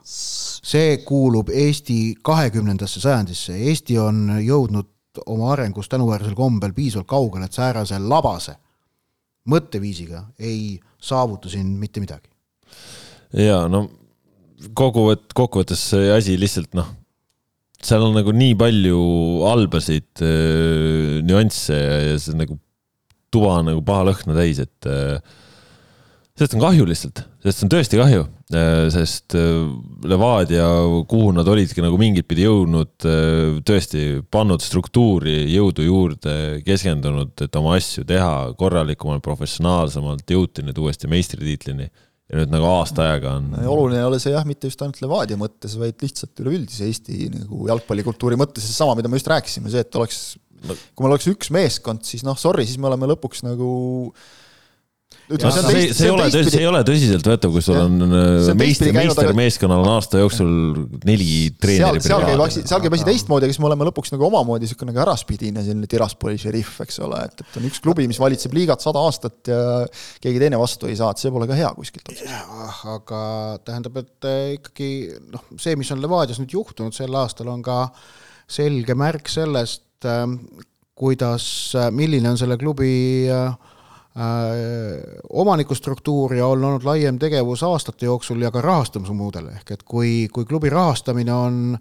see 0.64 0.98
kuulub 1.06 1.50
Eesti 1.50 2.16
kahekümnendasse 2.26 3.02
sajandisse, 3.04 3.56
Eesti 3.56 3.98
on 4.02 4.40
jõudnud 4.44 5.24
oma 5.26 5.54
arengus 5.54 5.90
tänuväärsel 5.90 6.36
kombel 6.38 6.74
piisavalt 6.76 7.10
kaugele, 7.10 7.48
et 7.50 7.56
säärase 7.56 8.00
labase 8.00 8.56
mõtteviisiga 9.50 10.26
ei 10.40 10.80
saavuta 11.02 11.50
siin 11.50 11.72
mitte 11.80 12.04
midagi. 12.04 12.30
ja 13.34 13.68
no 13.72 13.88
kokkuvõtt, 14.76 15.32
kokkuvõttes 15.36 15.84
see 15.94 16.10
asi 16.14 16.36
lihtsalt 16.40 16.74
noh, 16.78 16.90
seal 17.84 18.04
on 18.04 18.18
nagu 18.18 18.34
nii 18.36 18.56
palju 18.60 19.02
halbasid 19.46 20.24
äh, 20.26 21.20
nüansse 21.26 21.78
ja 21.78 22.18
see 22.20 22.38
nagu 22.38 22.60
tuba 23.32 23.60
on 23.60 23.70
nagu 23.72 23.84
paha 23.86 24.10
lõhna 24.10 24.36
täis, 24.38 24.60
et 24.64 24.90
äh, 24.90 25.22
sellest 26.40 26.56
on 26.56 26.62
kahju 26.64 26.86
lihtsalt, 26.88 27.22
sellest 27.44 27.64
on 27.66 27.72
tõesti 27.74 28.00
kahju, 28.00 28.26
äh, 28.56 28.86
sest 28.94 29.36
äh, 29.36 29.48
Levadia, 30.08 30.68
kuhu 31.12 31.34
nad 31.36 31.48
olidki 31.52 31.84
nagu 31.84 32.00
mingit 32.00 32.30
pidi 32.30 32.46
jõudnud, 32.46 32.94
äh, 33.04 33.58
tõesti 33.68 34.22
pannud 34.32 34.64
struktuuri, 34.64 35.42
jõudu 35.52 35.84
juurde, 35.84 36.36
keskendunud, 36.68 37.36
et 37.44 37.60
oma 37.60 37.76
asju 37.80 38.06
teha 38.08 38.54
korralikumalt, 38.60 39.24
professionaalsemalt, 39.26 40.24
jõuti 40.32 40.64
nüüd 40.64 40.80
uuesti 40.80 41.12
meistritiitlini 41.12 41.90
ja 41.90 42.40
nüüd 42.40 42.54
nagu 42.54 42.72
aasta 42.72 43.10
ajaga 43.10 43.36
on. 43.42 43.54
oluline 43.60 44.00
ei 44.00 44.08
ole 44.08 44.24
see 44.24 44.32
jah, 44.32 44.48
mitte 44.48 44.72
just 44.72 44.80
ainult 44.86 45.02
Levadia 45.04 45.40
mõttes, 45.40 45.76
vaid 45.82 46.00
lihtsalt 46.06 46.40
üleüldise 46.46 46.88
Eesti 46.88 47.32
nagu 47.36 47.66
jalgpallikultuuri 47.68 48.40
mõttes, 48.40 48.70
seesama, 48.70 48.96
mida 48.96 49.12
me 49.12 49.20
just 49.20 49.32
rääkisime, 49.32 49.72
see, 49.74 49.84
et 49.84 50.00
oleks, 50.00 50.38
kui 50.64 51.04
meil 51.04 51.18
oleks 51.18 51.28
üks 51.34 51.52
meeskond, 51.52 52.06
siis 52.08 52.24
noh, 52.24 52.40
sorry, 52.40 52.70
siis 52.70 52.80
me 52.80 52.88
oleme 52.92 53.10
lõpuks 53.12 53.44
nagu 53.48 53.74
äh, 54.14 54.30
ütleme, 55.30 55.52
see, 55.54 55.82
see, 55.82 55.94
see 55.94 56.08
ei 56.08 56.12
ole, 56.12 56.28
see 56.34 56.62
ei 56.64 56.68
ole 56.70 56.80
tõsiseltvõetav, 56.88 57.52
kui 57.54 57.64
sul 57.64 57.78
on 57.78 58.06
äh, 58.08 58.48
meistri, 58.58 58.94
meistermeeskonnal 58.96 59.84
on 59.84 59.90
aasta 59.94 60.22
jooksul 60.24 60.50
neli 61.06 61.52
treeneri 61.62 62.02
seal, 62.04 62.26
käib 62.26 62.44
asi, 62.46 62.64
seal 62.70 62.82
käib 62.84 62.98
asi 62.98 63.08
teistmoodi, 63.08 63.50
siis 63.52 63.62
me 63.62 63.70
oleme 63.70 63.88
lõpuks 63.92 64.14
nagu 64.16 64.26
omamoodi 64.30 64.66
niisugune 64.66 64.94
nagu 64.94 65.04
äraspidine 65.06 65.64
selline 65.66 65.90
Tiraspoli 65.92 66.40
šerif, 66.42 66.76
eks 66.86 67.00
ole, 67.06 67.22
et, 67.30 67.46
et 67.46 67.62
on 67.62 67.70
üks 67.70 67.82
klubi, 67.86 68.08
mis 68.10 68.22
valitseb 68.22 68.58
liigat 68.58 68.86
sada 68.86 69.06
aastat 69.06 69.54
ja 69.54 69.62
keegi 70.24 70.42
teine 70.42 70.62
vastu 70.62 70.90
ei 70.90 70.98
saa, 70.98 71.14
et 71.14 71.22
see 71.22 71.34
pole 71.34 71.50
ka 71.50 71.58
hea 71.60 71.70
kuskilt 71.78 72.26
aga 72.98 73.24
tähendab, 73.68 74.02
et 74.02 74.30
äh, 74.30 74.44
ikkagi 74.58 74.92
noh, 75.30 75.46
see, 75.62 75.78
mis 75.80 75.94
on 75.94 76.02
Levadias 76.02 76.42
nüüd 76.42 76.58
juhtunud 76.58 76.96
sel 76.96 77.14
aastal, 77.22 77.54
on 77.54 77.62
ka 77.66 77.84
selge 78.50 78.98
märk 78.98 79.30
sellest, 79.30 79.86
ähm, 80.10 80.40
kuidas, 80.98 81.46
äh, 81.78 81.92
milline 81.94 82.34
on 82.34 82.40
selle 82.40 82.58
klubi 82.60 82.96
äh, 83.30 83.54
Äh, 83.54 83.79
omanikustruktuur 85.30 86.34
ja 86.36 86.48
on 86.48 86.64
olnud 86.64 86.84
laiem 86.84 87.20
tegevus 87.20 87.64
aastate 87.64 88.06
jooksul 88.06 88.42
ja 88.42 88.52
ka 88.52 88.62
rahastamise 88.62 89.14
mudel, 89.14 89.48
ehk 89.56 89.72
et 89.72 89.84
kui, 89.84 90.28
kui 90.34 90.46
klubi 90.46 90.70
rahastamine 90.70 91.34
on 91.34 91.78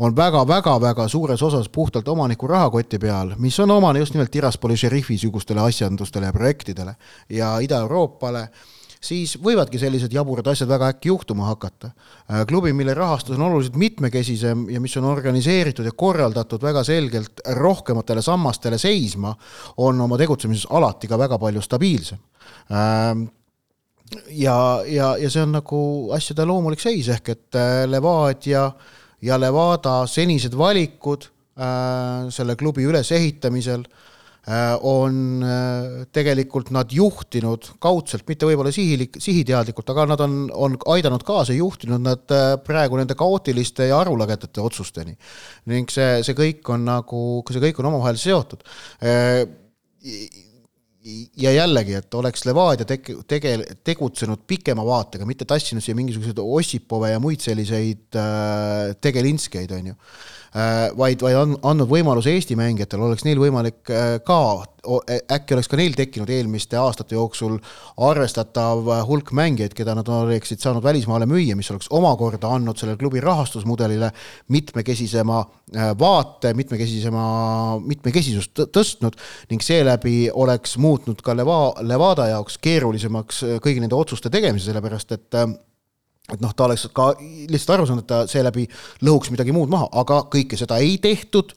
on 0.00 0.14
väga-väga-väga 0.16 1.08
suures 1.08 1.42
osas 1.42 1.68
puhtalt 1.68 2.08
omaniku 2.08 2.46
rahakoti 2.48 2.98
peal, 2.98 3.34
mis 3.38 3.58
on 3.60 3.70
omane 3.70 4.00
just 4.00 4.14
nimelt 4.14 4.30
Tiraspoli 4.30 4.76
šerifi 4.76 5.18
sugustele 5.18 5.60
asjandustele 5.60 6.26
ja 6.26 6.32
projektidele 6.32 6.94
ja 7.28 7.58
Ida-Euroopale 7.60 8.40
äh,, 8.40 8.79
siis 9.00 9.34
võivadki 9.40 9.80
sellised 9.80 10.12
jaburad 10.12 10.50
asjad 10.52 10.68
väga 10.68 10.90
äkki 10.92 11.08
juhtuma 11.08 11.48
hakata. 11.48 11.90
Äh, 12.28 12.44
klubi, 12.48 12.72
mille 12.76 12.94
rahastus 12.94 13.38
on 13.38 13.46
oluliselt 13.48 13.78
mitmekesisem 13.80 14.66
ja 14.70 14.80
mis 14.80 14.96
on 15.00 15.08
organiseeritud 15.08 15.88
ja 15.88 15.96
korraldatud 15.96 16.62
väga 16.62 16.84
selgelt 16.84 17.40
rohkematele 17.56 18.22
sammastele 18.22 18.78
seisma, 18.78 19.34
on 19.80 20.00
oma 20.00 20.20
tegutsemises 20.20 20.68
alati 20.70 21.08
ka 21.08 21.18
väga 21.18 21.38
palju 21.40 21.64
stabiilsem 21.64 22.20
ähm, 22.70 23.26
ja, 24.36 24.56
ja, 24.86 25.14
ja 25.16 25.30
see 25.30 25.42
on 25.42 25.56
nagu 25.56 25.80
asjade 26.16 26.44
loomulik 26.48 26.82
seis, 26.82 27.08
ehk 27.08 27.32
et 27.34 27.58
äh, 27.58 27.84
Levadia 27.88 28.68
ja 29.22 29.40
Levada 29.40 30.02
senised 30.08 30.56
valikud 30.58 31.24
äh, 31.56 32.28
selle 32.34 32.56
klubi 32.60 32.84
ülesehitamisel 32.88 33.86
äh, 33.86 34.09
on 34.82 35.42
äh, 35.44 36.06
tegelikult 36.12 36.72
nad 36.74 36.90
juhtinud 36.92 37.68
kaudselt, 37.82 38.24
mitte 38.28 38.48
võib-olla 38.48 38.72
sihilik, 38.74 39.18
sihiteadlikult, 39.22 39.92
aga 39.92 40.06
nad 40.10 40.24
on, 40.24 40.36
on 40.50 40.76
aidanud 40.94 41.24
kaasa, 41.26 41.54
juhtinud 41.56 42.02
nad 42.02 42.34
äh, 42.34 42.54
praegu 42.64 42.98
nende 42.98 43.14
kaootiliste 43.18 43.90
ja 43.90 44.00
arulagedate 44.02 44.62
otsusteni. 44.64 45.16
ning 45.70 45.92
see, 45.92 46.20
see 46.26 46.36
kõik 46.38 46.72
on 46.72 46.86
nagu, 46.88 47.24
see 47.50 47.62
kõik 47.62 47.82
on 47.82 47.90
omavahel 47.92 48.18
seotud 48.20 48.64
ja 51.40 51.52
jällegi, 51.54 51.94
et 51.96 52.14
oleks 52.14 52.44
Levadia 52.44 52.84
tege-, 52.88 53.20
tege-, 53.28 53.76
tegutsenud 53.84 54.42
pikema 54.48 54.84
vaatega, 54.84 55.28
mitte 55.28 55.46
tassinud 55.48 55.84
siia 55.84 55.96
mingisuguseid 55.96 56.42
Ossipove 56.42 57.12
ja 57.12 57.22
muid 57.22 57.40
selliseid 57.44 58.18
äh, 58.20 58.92
tegelinskeid, 59.00 59.72
on 59.78 59.92
ju 59.92 59.96
Äh, 59.96 60.39
vaid, 60.96 61.20
vaid 61.22 61.36
on 61.38 61.54
andnud 61.62 61.88
võimaluse 61.90 62.32
Eesti 62.34 62.56
mängijatel, 62.58 63.04
oleks 63.06 63.22
neil 63.26 63.38
võimalik 63.38 63.90
äh, 63.94 64.16
ka, 64.26 64.38
äkki 65.30 65.54
oleks 65.54 65.68
ka 65.70 65.78
neil 65.78 65.94
tekkinud 65.94 66.30
eelmiste 66.32 66.78
aastate 66.80 67.14
jooksul 67.14 67.58
arvestatav 68.02 68.88
hulk 69.06 69.30
mängijaid, 69.36 69.76
keda 69.78 69.94
nad 69.94 70.08
oleksid 70.10 70.62
saanud 70.62 70.82
välismaale 70.82 71.28
müüa, 71.30 71.54
mis 71.58 71.70
oleks 71.70 71.90
omakorda 71.94 72.50
andnud 72.56 72.80
sellele 72.80 72.98
klubi 72.98 73.22
rahastusmudelile 73.22 74.10
mitmekesisema 74.50 75.40
äh, 75.44 75.90
vaate, 76.00 76.54
mitmekesisema, 76.58 77.24
mitmekesisust 77.86 78.66
tõstnud 78.74 79.18
ning 79.52 79.62
seeläbi 79.62 80.30
oleks 80.34 80.78
muutnud 80.82 81.22
ka 81.22 81.36
Leva-, 81.38 81.76
Levada 81.86 82.26
jaoks 82.32 82.58
keerulisemaks 82.58 83.44
kõigi 83.62 83.84
nende 83.84 83.98
otsuste 83.98 84.32
tegemise, 84.34 84.72
sellepärast 84.72 85.18
et 85.18 85.42
et 86.34 86.40
noh, 86.42 86.54
ta 86.56 86.66
oleks 86.68 86.88
ka 86.94 87.10
lihtsalt 87.20 87.76
aru 87.76 87.88
saanud, 87.88 88.04
et 88.04 88.10
ta 88.10 88.22
seeläbi 88.30 88.66
lõhuks 89.06 89.32
midagi 89.34 89.54
muud 89.56 89.72
maha, 89.72 89.90
aga 90.02 90.22
kõike 90.32 90.58
seda 90.60 90.80
ei 90.82 90.96
tehtud 91.02 91.54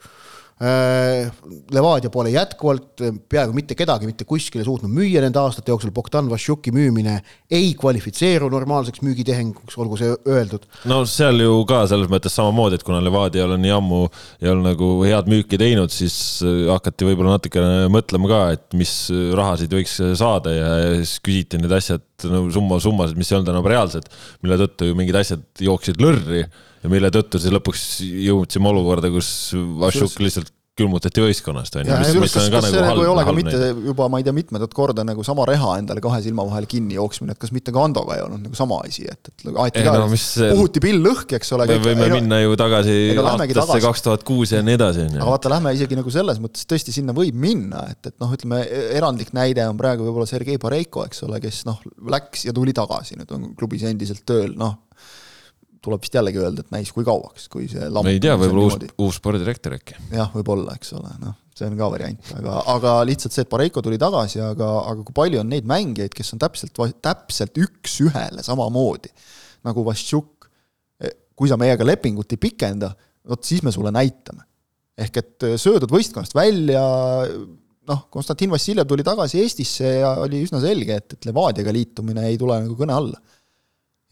Levadia 0.62 2.12
pole 2.14 2.30
jätkuvalt 2.32 3.02
peaaegu 3.30 3.56
mitte 3.58 3.76
kedagi 3.76 4.08
mitte 4.08 4.24
kuskile 4.28 4.64
suutnud 4.64 4.92
müüa 4.94 5.24
nende 5.24 5.42
aastate 5.42 5.74
jooksul, 5.74 5.92
Bogdan 5.92 6.30
Vassiuki 6.30 6.72
müümine 6.72 7.18
ei 7.52 7.72
kvalifitseeru 7.80 8.48
normaalseks 8.54 9.02
müügitehinguks, 9.04 9.76
olgu 9.82 9.98
see 10.00 10.14
öeldud. 10.30 10.68
no 10.88 11.02
seal 11.10 11.42
ju 11.42 11.58
ka 11.70 11.84
selles 11.90 12.12
mõttes 12.12 12.38
samamoodi, 12.38 12.78
et 12.80 12.86
kuna 12.86 13.02
Levadia 13.04 13.42
ei 13.42 13.48
ole 13.48 13.58
nii 13.64 13.74
ammu 13.76 14.02
ei 14.44 14.52
ole 14.54 14.64
nagu 14.70 14.90
head 15.04 15.32
müüki 15.32 15.60
teinud, 15.60 15.92
siis 15.94 16.18
äh, 16.46 16.68
hakati 16.72 17.10
võib-olla 17.10 17.40
natukene 17.40 17.88
mõtlema 17.94 18.30
ka, 18.32 18.44
et 18.56 18.78
mis 18.78 18.94
rahasid 19.12 19.74
võiks 19.74 19.98
saada 20.20 20.54
ja 20.54 20.70
siis 21.02 21.18
küsiti 21.26 21.60
need 21.60 21.74
asjad, 21.76 22.06
no 22.30 22.46
summa, 22.54 22.78
summasid, 22.84 23.18
mis 23.20 23.34
ei 23.34 23.40
olnud 23.40 23.52
enam 23.56 23.74
reaalsed, 23.74 24.06
mille 24.46 24.62
tõttu 24.64 24.92
ju 24.92 25.00
mingid 25.00 25.18
asjad 25.20 25.66
jooksid 25.66 26.00
lörri 26.04 26.46
ja 26.84 26.92
mille 26.92 27.14
tõttu 27.14 27.42
siis 27.42 27.54
lõpuks 27.56 27.86
jõudsime 28.04 28.70
olukorda, 28.74 29.12
kus 29.14 29.30
Vašuk 29.54 30.20
lihtsalt 30.24 30.52
külmutati 30.74 31.22
võistkonnast, 31.22 31.76
on 31.78 31.86
ju. 31.86 31.94
kas, 31.94 32.32
kas, 32.34 32.48
kas 32.50 32.68
see 32.74 32.82
nagu 32.82 33.04
ei 33.04 33.10
ole 33.12 33.24
ka 33.28 33.34
mitte 33.38 33.58
juba, 33.86 34.08
ma 34.10 34.18
ei 34.18 34.26
tea, 34.26 34.34
mitmendat 34.34 34.72
korda 34.74 35.04
nagu 35.06 35.22
sama 35.26 35.46
reha 35.46 35.76
endale 35.78 36.02
kahe 36.02 36.18
silma 36.26 36.46
vahele 36.48 36.66
kinni 36.70 36.98
jooksmine, 36.98 37.36
et 37.36 37.42
kas 37.42 37.52
mitte 37.54 37.70
ka 37.76 37.84
Andoga 37.86 38.18
ei 38.18 38.24
olnud 38.24 38.42
nagu 38.48 38.58
sama 38.58 38.80
asi, 38.82 39.06
et, 39.06 39.30
et 39.30 39.46
aeti 39.52 39.84
ka 39.86 39.94
no,, 40.02 40.08
puhuti 40.10 40.82
pill 40.82 41.12
õhki, 41.12 41.38
eks 41.38 41.54
ole. 41.54 41.68
me 41.70 41.78
võime 41.84 42.08
ega, 42.08 42.18
minna 42.18 42.40
ju 42.42 42.58
tagasi 42.58 42.96
aastasse 43.14 43.84
kaks 43.86 44.06
tuhat 44.08 44.26
kuus 44.26 44.56
ja 44.56 44.64
nii 44.66 44.80
edasi, 44.80 45.06
on 45.06 45.20
ju. 45.20 45.22
aga 45.22 45.36
vaata, 45.36 45.54
lähme 45.54 45.76
isegi 45.78 46.00
nagu 46.00 46.16
selles 46.16 46.42
mõttes 46.42 46.66
tõesti 46.74 46.96
sinna 46.96 47.14
võib 47.14 47.38
minna, 47.38 47.86
et, 47.94 48.10
et 48.10 48.18
noh, 48.24 48.34
ütleme 48.34 48.64
erandlik 48.98 49.30
näide 49.38 49.68
on 49.70 49.78
praegu 49.78 50.10
võib-olla 50.10 50.26
Sergei 50.32 50.58
Pareiko, 50.58 51.06
eks 51.06 51.22
ole, 51.30 51.38
kes 51.44 51.68
noh, 51.70 51.86
läks 52.10 52.48
ja 52.50 52.56
tuli 52.58 52.74
tagasi, 52.74 53.20
nüüd 53.22 53.38
on 53.38 53.52
klubis 53.60 53.86
endiselt 53.94 54.26
tööl, 54.26 54.58
noh 54.58 54.80
tuleb 55.84 56.04
vist 56.04 56.16
jällegi 56.16 56.42
öelda, 56.42 56.64
et 56.64 56.74
näis 56.74 56.92
kui 56.96 57.06
kauaks, 57.08 57.48
kui 57.52 57.68
see 57.72 57.88
me 57.94 58.14
ei 58.14 58.22
tea, 58.24 58.36
võib-olla 58.40 58.68
uus, 58.68 58.94
uus 59.06 59.20
spordidirektor 59.20 59.76
äkki. 59.78 59.98
jah, 60.16 60.30
võib-olla, 60.34 60.76
eks 60.80 60.94
ole, 60.98 61.12
noh, 61.22 61.36
see 61.58 61.68
on 61.68 61.76
ka 61.80 61.90
variant, 61.94 62.30
aga, 62.40 62.60
aga 62.76 62.94
lihtsalt 63.10 63.36
see, 63.36 63.46
et 63.46 63.52
Pareiko 63.52 63.84
tuli 63.86 64.00
tagasi, 64.02 64.42
aga, 64.44 64.70
aga 64.90 65.06
kui 65.06 65.18
palju 65.18 65.42
on 65.44 65.52
neid 65.52 65.68
mängijaid, 65.70 66.14
kes 66.16 66.36
on 66.36 66.44
täpselt, 66.44 66.80
täpselt 67.04 67.60
üks-ühele 67.66 68.46
samamoodi 68.46 69.12
nagu 69.68 69.84
Vassiuk, 69.88 70.48
e, 71.00 71.12
kui 71.38 71.52
sa 71.52 71.60
meiega 71.60 71.88
lepingut 71.88 72.36
ei 72.36 72.42
pikenda, 72.42 72.94
vot 73.30 73.44
siis 73.48 73.64
me 73.64 73.72
sulle 73.76 73.94
näitame. 73.96 74.48
ehk 74.94 75.16
et 75.18 75.46
söödud 75.58 75.90
võistkonnast 75.90 76.36
välja, 76.38 76.82
noh, 77.90 78.02
Konstantin 78.14 78.52
Vassiljev 78.54 78.86
tuli 78.88 79.04
tagasi 79.04 79.40
Eestisse 79.42 79.96
ja 80.00 80.16
oli 80.22 80.44
üsna 80.46 80.62
selge, 80.62 81.00
et, 81.02 81.16
et 81.18 81.26
Levadiaga 81.26 81.74
liitumine 81.74 82.28
ei 82.30 82.38
tule 82.38 82.60
nagu 82.62 82.78
kõne 82.78 82.96
alla 82.96 83.20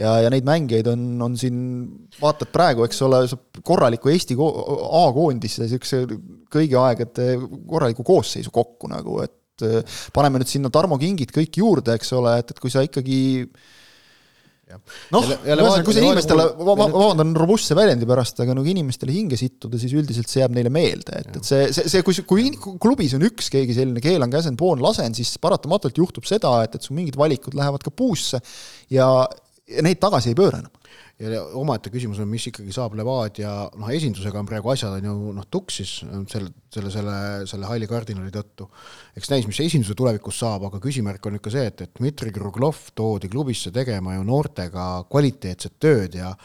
ja, 0.01 0.13
ja 0.25 0.31
neid 0.33 0.47
mängijaid 0.47 0.89
on, 0.91 1.03
on 1.25 1.35
siin, 1.39 1.59
vaatad 2.21 2.51
praegu, 2.53 2.85
eks 2.87 3.01
ole, 3.07 3.23
korraliku 3.67 4.11
Eesti 4.13 4.37
A-koondisse 4.37 5.65
niisuguse 5.65 6.01
kõigi 6.51 6.79
aegade 6.79 7.35
korraliku 7.69 8.05
koosseisu 8.07 8.53
kokku 8.53 8.89
nagu, 8.91 9.19
et 9.25 9.67
äh, 9.67 10.01
paneme 10.15 10.41
nüüd 10.41 10.51
sinna 10.51 10.73
Tarmo 10.73 10.99
Kingid 11.01 11.33
kõik 11.35 11.61
juurde, 11.61 11.95
eks 11.99 12.11
ole, 12.17 12.39
et, 12.41 12.51
et 12.53 12.63
kui 12.63 12.73
sa 12.73 12.83
ikkagi 12.87 13.21
noh, 15.11 15.25
ühesõnaga, 15.25 15.83
kui 15.85 15.95
sa 15.95 16.03
inimestele, 16.03 16.45
vabandan 16.63 17.33
robustse 17.37 17.75
väljendi 17.77 18.07
pärast, 18.09 18.39
aga 18.43 18.55
nagu 18.57 18.67
inimestele 18.71 19.13
hinge 19.15 19.39
sittuda, 19.39 19.79
siis 19.81 19.95
üldiselt 19.97 20.31
see 20.31 20.41
jääb 20.43 20.55
neile 20.55 20.71
meelde, 20.73 21.21
et, 21.21 21.31
et 21.39 21.47
see, 21.47 21.67
see, 21.75 21.91
see, 21.91 22.05
kui, 22.07 22.15
kui 22.27 22.77
klubis 22.81 23.15
on 23.17 23.25
üks 23.27 23.51
keegi 23.53 23.75
selline 23.77 24.03
keelan, 24.03 24.31
käsen, 24.33 24.57
poon, 24.59 24.81
lasen, 24.83 25.15
siis 25.17 25.33
paratamatult 25.43 25.99
juhtub 26.01 26.27
seda, 26.29 26.57
et, 26.65 26.77
et 26.77 26.87
su 26.87 26.95
mingid 26.97 27.19
valikud 27.19 27.57
lähevad 27.57 27.83
ka 27.85 27.93
puusse 27.93 28.41
ja 28.93 29.11
ja 29.75 29.83
neid 29.85 29.99
tagasi 30.01 30.31
ei 30.31 30.37
pööra 30.37 30.61
enam. 30.61 30.73
ja 31.21 31.41
omaette 31.59 31.91
küsimus 31.93 32.19
on, 32.23 32.29
mis 32.31 32.47
ikkagi 32.49 32.73
saab 32.73 32.95
Levadia, 32.97 33.51
noh, 33.77 33.91
esindusega 33.93 34.39
on 34.41 34.49
praegu 34.49 34.71
asjad 34.73 34.97
on 34.97 35.07
ju 35.07 35.33
noh, 35.37 35.47
tuksis 35.53 35.99
selle, 36.31 36.51
selle, 36.73 36.91
selle, 36.93 37.15
selle 37.49 37.69
halli 37.69 37.89
kardinali 37.89 38.33
tõttu. 38.33 38.67
eks 39.17 39.31
näis, 39.33 39.47
mis 39.49 39.61
esinduse 39.63 39.95
tulevikus 39.97 40.41
saab, 40.41 40.67
aga 40.69 40.81
küsimärk 40.83 41.25
on 41.29 41.39
ikka 41.39 41.53
see, 41.53 41.65
et, 41.71 41.85
et 41.85 41.95
Dmitri 41.99 42.33
Kruglov 42.35 42.91
toodi 42.95 43.31
klubisse 43.31 43.73
tegema 43.75 44.17
ju 44.17 44.27
noortega 44.27 44.91
kvaliteetset 45.09 45.79
tööd 45.79 46.19
ja 46.21 46.35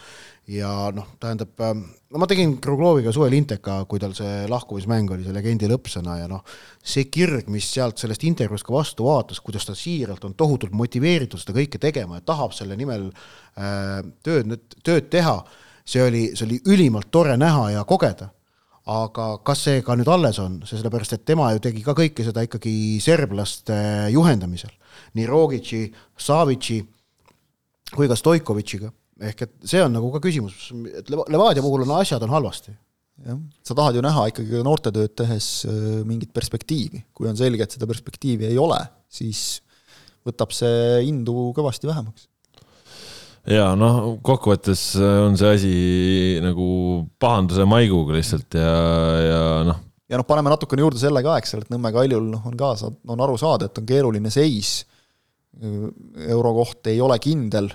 ja 0.47 0.71
noh, 0.95 1.09
tähendab, 1.21 1.55
ähm, 1.61 1.87
no 2.11 2.21
ma 2.23 2.27
tegin 2.31 2.57
Krugloviga 2.63 3.11
suvel 3.15 3.35
Inteka, 3.37 3.81
kui 3.91 4.01
tal 4.03 4.15
see 4.17 4.47
lahkumismäng 4.51 5.11
oli, 5.15 5.25
see 5.27 5.35
legendi 5.35 5.69
lõppsõna 5.71 6.21
ja 6.21 6.29
noh, 6.31 6.45
see 6.79 7.09
kirg, 7.11 7.49
mis 7.53 7.67
sealt 7.73 7.99
sellest 8.01 8.27
intervjuust 8.29 8.67
ka 8.67 8.75
vastu 8.75 9.09
vaatas, 9.09 9.41
kuidas 9.45 9.67
ta 9.67 9.75
siiralt 9.77 10.25
on 10.29 10.37
tohutult 10.39 10.75
motiveeritud 10.77 11.43
seda 11.43 11.57
kõike 11.59 11.81
tegema 11.83 12.21
ja 12.21 12.27
tahab 12.27 12.55
selle 12.55 12.79
nimel 12.79 13.09
äh, 13.11 14.01
tööd, 14.27 14.55
tööd 14.87 15.11
teha, 15.13 15.41
see 15.87 16.05
oli, 16.05 16.25
see 16.39 16.47
oli 16.47 16.61
ülimalt 16.71 17.11
tore 17.15 17.37
näha 17.41 17.73
ja 17.77 17.85
kogeda. 17.89 18.33
aga 18.87 19.25
kas 19.43 19.65
see 19.67 19.81
ka 19.83 19.97
nüüd 19.99 20.07
alles 20.07 20.39
on, 20.39 20.61
sellepärast 20.63 21.17
et 21.17 21.25
tema 21.27 21.49
ju 21.51 21.59
tegi 21.59 21.81
ka 21.83 21.91
kõike 21.91 22.23
seda 22.23 22.45
ikkagi 22.47 23.01
serblaste 23.03 23.75
juhendamisel, 24.15 24.71
nii 25.19 25.27
Rogitši, 25.27 25.81
Savitši 26.23 26.79
kui 27.97 28.07
ka 28.07 28.15
Stoikovitšiga 28.15 28.93
ehk 29.21 29.47
et 29.47 29.55
see 29.65 29.81
on 29.85 29.95
nagu 29.97 30.11
ka 30.15 30.21
küsimus, 30.25 30.69
et 30.93 31.09
Levadia 31.11 31.65
puhul 31.65 31.87
on 31.87 31.97
asjad 32.01 32.23
on 32.27 32.35
halvasti. 32.37 32.75
jah, 33.27 33.39
sa 33.65 33.75
tahad 33.77 33.97
ju 33.97 34.05
näha 34.05 34.27
ikkagi 34.33 34.63
noortetööd 34.67 35.15
tehes 35.17 35.51
äh, 35.65 36.03
mingit 36.05 36.35
perspektiivi, 36.37 37.07
kui 37.17 37.29
on 37.31 37.39
selge, 37.39 37.65
et 37.65 37.77
seda 37.77 37.89
perspektiivi 37.89 38.51
ei 38.51 38.59
ole, 38.61 38.79
siis 39.09 39.63
võtab 40.27 40.53
see 40.53 41.07
indu 41.09 41.53
kõvasti 41.57 41.89
vähemaks 41.89 42.27
ja 43.47 43.71
noh, 43.79 44.17
kokkuvõttes 44.27 44.83
on 44.99 45.37
see 45.39 45.53
asi 45.55 45.75
nagu 46.43 46.67
pahanduse 47.23 47.67
maiguga 47.69 48.17
lihtsalt 48.17 48.59
ja, 48.59 48.75
ja 49.23 49.41
noh. 49.69 49.81
ja 50.11 50.21
noh, 50.21 50.27
paneme 50.29 50.51
natukene 50.53 50.83
juurde 50.83 51.01
selle 51.01 51.23
ka, 51.25 51.39
eks 51.41 51.55
ole, 51.55 51.67
et 51.67 51.73
Nõmme 51.75 51.93
Kaljul 51.95 52.27
noh, 52.33 52.45
on 52.51 52.59
ka, 52.59 52.75
on 53.07 53.25
aru 53.27 53.39
saada, 53.41 53.71
et 53.71 53.81
on 53.81 53.87
keeruline 53.89 54.33
seis. 54.35 54.81
euro 56.27 56.53
koht 56.59 56.91
ei 56.91 57.01
ole 57.01 57.17
kindel 57.23 57.71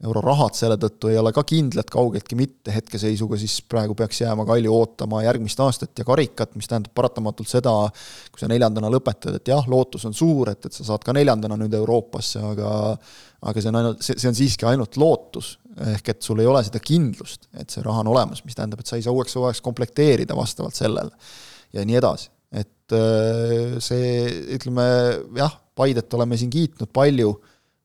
eurorahad 0.00 0.56
selle 0.56 0.78
tõttu 0.80 1.10
ei 1.10 1.18
ole 1.20 1.32
ka 1.36 1.42
kindlad 1.44 1.90
kaugeltki 1.92 2.36
mitte 2.38 2.72
hetkeseisuga, 2.72 3.36
siis 3.40 3.58
praegu 3.68 3.94
peaks 3.98 4.22
jääma 4.22 4.46
Kalju 4.48 4.72
ootama 4.72 5.20
järgmist 5.26 5.60
aastat 5.60 6.00
ja 6.00 6.06
karikat, 6.08 6.54
mis 6.56 6.70
tähendab 6.70 6.94
paratamatult 6.96 7.50
seda, 7.50 7.74
kui 8.32 8.40
sa 8.40 8.48
neljandana 8.48 8.88
lõpetad, 8.92 9.36
et 9.36 9.52
jah, 9.52 9.66
lootus 9.68 10.06
on 10.08 10.16
suur, 10.16 10.52
et, 10.54 10.64
et 10.64 10.76
sa 10.76 10.86
saad 10.88 11.04
ka 11.04 11.14
neljandana 11.16 11.58
nüüd 11.60 11.76
Euroopasse, 11.82 12.40
aga 12.52 12.72
aga 13.40 13.62
see 13.62 13.70
on 13.70 13.78
ainult, 13.80 14.02
see, 14.04 14.18
see 14.20 14.28
on 14.28 14.36
siiski 14.36 14.66
ainult 14.68 14.98
lootus, 15.00 15.54
ehk 15.94 16.10
et 16.12 16.24
sul 16.24 16.42
ei 16.42 16.48
ole 16.48 16.60
seda 16.66 16.80
kindlust, 16.84 17.48
et 17.56 17.72
see 17.72 17.84
raha 17.84 18.02
on 18.02 18.10
olemas, 18.12 18.42
mis 18.44 18.56
tähendab, 18.56 18.82
et 18.82 18.90
sa 18.90 18.98
ei 18.98 19.04
saa 19.04 19.14
uueks 19.16 19.36
hooajaks 19.38 19.62
komplekteerida 19.64 20.36
vastavalt 20.36 20.76
sellele 20.76 21.12
ja 21.76 21.84
nii 21.86 22.00
edasi. 22.00 22.28
et 22.50 22.96
äh, 22.96 23.76
see, 23.78 24.26
ütleme 24.56 24.84
jah, 25.38 25.56
Paidet 25.80 26.12
oleme 26.12 26.36
siin 26.36 26.50
kiitnud 26.52 26.90
palju 26.92 27.30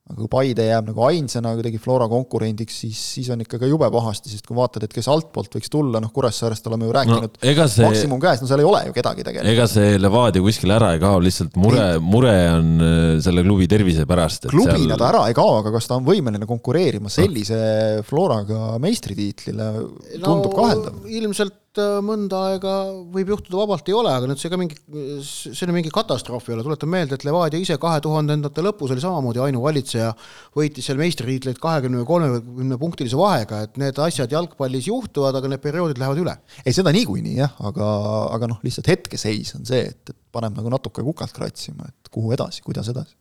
aga 0.05 0.19
kui 0.19 0.29
Paide 0.29 0.67
jääb 0.67 0.91
nagu 0.91 1.01
ainsana 1.07 1.55
kuidagi 1.57 1.79
Flora 1.81 2.05
konkurendiks, 2.09 2.75
siis, 2.83 2.99
siis 3.15 3.29
on 3.33 3.39
ikka 3.41 3.57
ka 3.61 3.69
jube 3.69 3.87
pahasti, 3.89 4.29
sest 4.29 4.45
kui 4.45 4.57
vaatad, 4.57 4.85
et 4.85 4.93
kes 4.93 5.09
altpoolt 5.09 5.57
võiks 5.57 5.71
tulla, 5.73 6.01
noh 6.03 6.11
Kuressaarest 6.13 6.69
oleme 6.69 6.85
ju 6.85 6.93
rääkinud 6.93 7.39
no, 7.41 7.65
see, 7.65 7.87
maksimum 7.87 8.21
käes, 8.21 8.43
no 8.43 8.49
seal 8.49 8.61
ei 8.61 8.69
ole 8.69 8.83
ju 8.85 8.93
kedagi 8.93 9.25
tegelikult. 9.25 9.49
ega 9.55 9.65
see 9.71 9.97
Levadia 9.97 10.45
kuskile 10.45 10.77
ära 10.77 10.91
ei 10.93 11.01
kao, 11.01 11.17
lihtsalt 11.25 11.57
mure, 11.57 11.87
mure 12.05 12.35
on 12.53 12.71
äh, 12.85 13.01
selle 13.25 13.41
klubi 13.47 13.65
tervise 13.71 14.05
pärast. 14.09 14.45
klubina 14.53 14.93
seal... 14.93 15.01
ta 15.01 15.09
ära 15.09 15.25
ei 15.31 15.37
kao, 15.41 15.57
aga 15.63 15.73
kas 15.73 15.89
ta 15.89 15.97
on 15.97 16.05
võimeline 16.05 16.45
konkureerima 16.53 17.09
sellise 17.09 17.57
no. 17.57 18.05
Floraga 18.05 18.75
meistritiitlile, 18.85 19.71
tundub 20.19 20.51
no, 20.51 20.57
kaheldav. 20.59 21.01
ilmselt 21.09 21.64
Äh, 21.75 21.97
mõnda 22.05 22.39
aega 22.51 22.73
võib 23.11 23.33
juhtuda, 23.33 23.57
vabalt 23.59 23.89
ei 23.89 23.95
ole, 23.97 24.11
aga 24.15 24.29
nüüd 24.29 24.39
see 24.39 24.51
ka 24.51 24.59
mingi, 24.59 24.77
see 25.25 25.67
nüüd 25.67 25.75
mingi 25.79 25.91
katastroof 25.93 26.47
ei 26.47 26.55
ole, 26.55 26.63
tuletan 26.63 26.91
meelde, 26.91 27.17
et 27.17 27.25
Levadia 27.27 27.59
ise 27.59 27.75
kahe 27.81 27.99
tuhandendate 28.03 28.63
lõpus 28.63 28.93
oli 28.95 29.03
samamoodi 29.03 29.41
ainuvalitseja, 29.43 30.13
võitis 30.55 30.87
seal 30.87 31.01
meistritiitleid 31.01 31.59
kahekümne 31.63 31.99
või 31.99 32.07
kolmekümne 32.13 32.79
punktilise 32.79 33.19
vahega, 33.19 33.65
et 33.67 33.75
need 33.81 33.99
asjad 34.05 34.31
jalgpallis 34.31 34.87
juhtuvad, 34.87 35.35
aga 35.35 35.51
need 35.51 35.63
perioodid 35.65 35.99
lähevad 35.99 36.23
üle. 36.23 36.37
ei, 36.63 36.71
seda 36.75 36.95
niikuinii 36.95 37.41
jah, 37.41 37.59
aga, 37.67 37.91
aga 38.37 38.51
noh, 38.53 38.63
lihtsalt 38.63 38.93
hetkeseis 38.93 39.57
on 39.59 39.67
see, 39.67 39.83
et, 39.91 40.15
et 40.15 40.19
paneb 40.35 40.55
nagu 40.55 40.71
natuke 40.71 41.03
kukalt 41.03 41.35
kratsima, 41.35 41.91
et 41.91 42.13
kuhu 42.13 42.31
edasi, 42.37 42.63
kuidas 42.63 42.87
edasi 42.93 43.17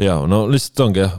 ja 0.00 0.16
no 0.28 0.42
lihtsalt 0.50 0.82
ongi 0.84 1.02
jah, 1.02 1.16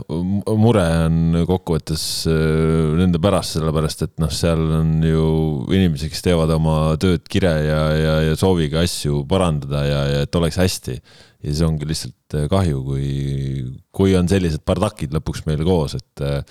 mure 0.58 0.84
on 1.06 1.42
kokkuvõttes 1.48 2.04
äh, 2.30 2.92
nende 2.98 3.20
pärast, 3.22 3.56
sellepärast 3.56 4.06
et 4.06 4.14
noh, 4.22 4.32
seal 4.32 4.62
on 4.78 4.94
ju 5.06 5.26
inimesi, 5.72 6.10
kes 6.12 6.24
teevad 6.26 6.52
oma 6.56 6.76
tööd 7.02 7.26
kire 7.30 7.52
ja, 7.66 7.82
ja, 7.96 8.14
ja 8.28 8.38
sooviga 8.38 8.82
asju 8.82 9.22
parandada 9.30 9.84
ja, 9.86 10.00
ja 10.14 10.24
et 10.26 10.40
oleks 10.40 10.58
hästi. 10.62 10.96
ja 10.98 11.50
siis 11.50 11.62
ongi 11.66 11.88
lihtsalt 11.88 12.38
äh, 12.38 12.48
kahju, 12.52 12.82
kui, 12.86 13.12
kui 13.94 14.16
on 14.18 14.30
sellised 14.30 14.64
bardakid 14.68 15.14
lõpuks 15.14 15.46
meil 15.48 15.62
koos, 15.68 15.98
et 16.00 16.26
äh, 16.26 16.42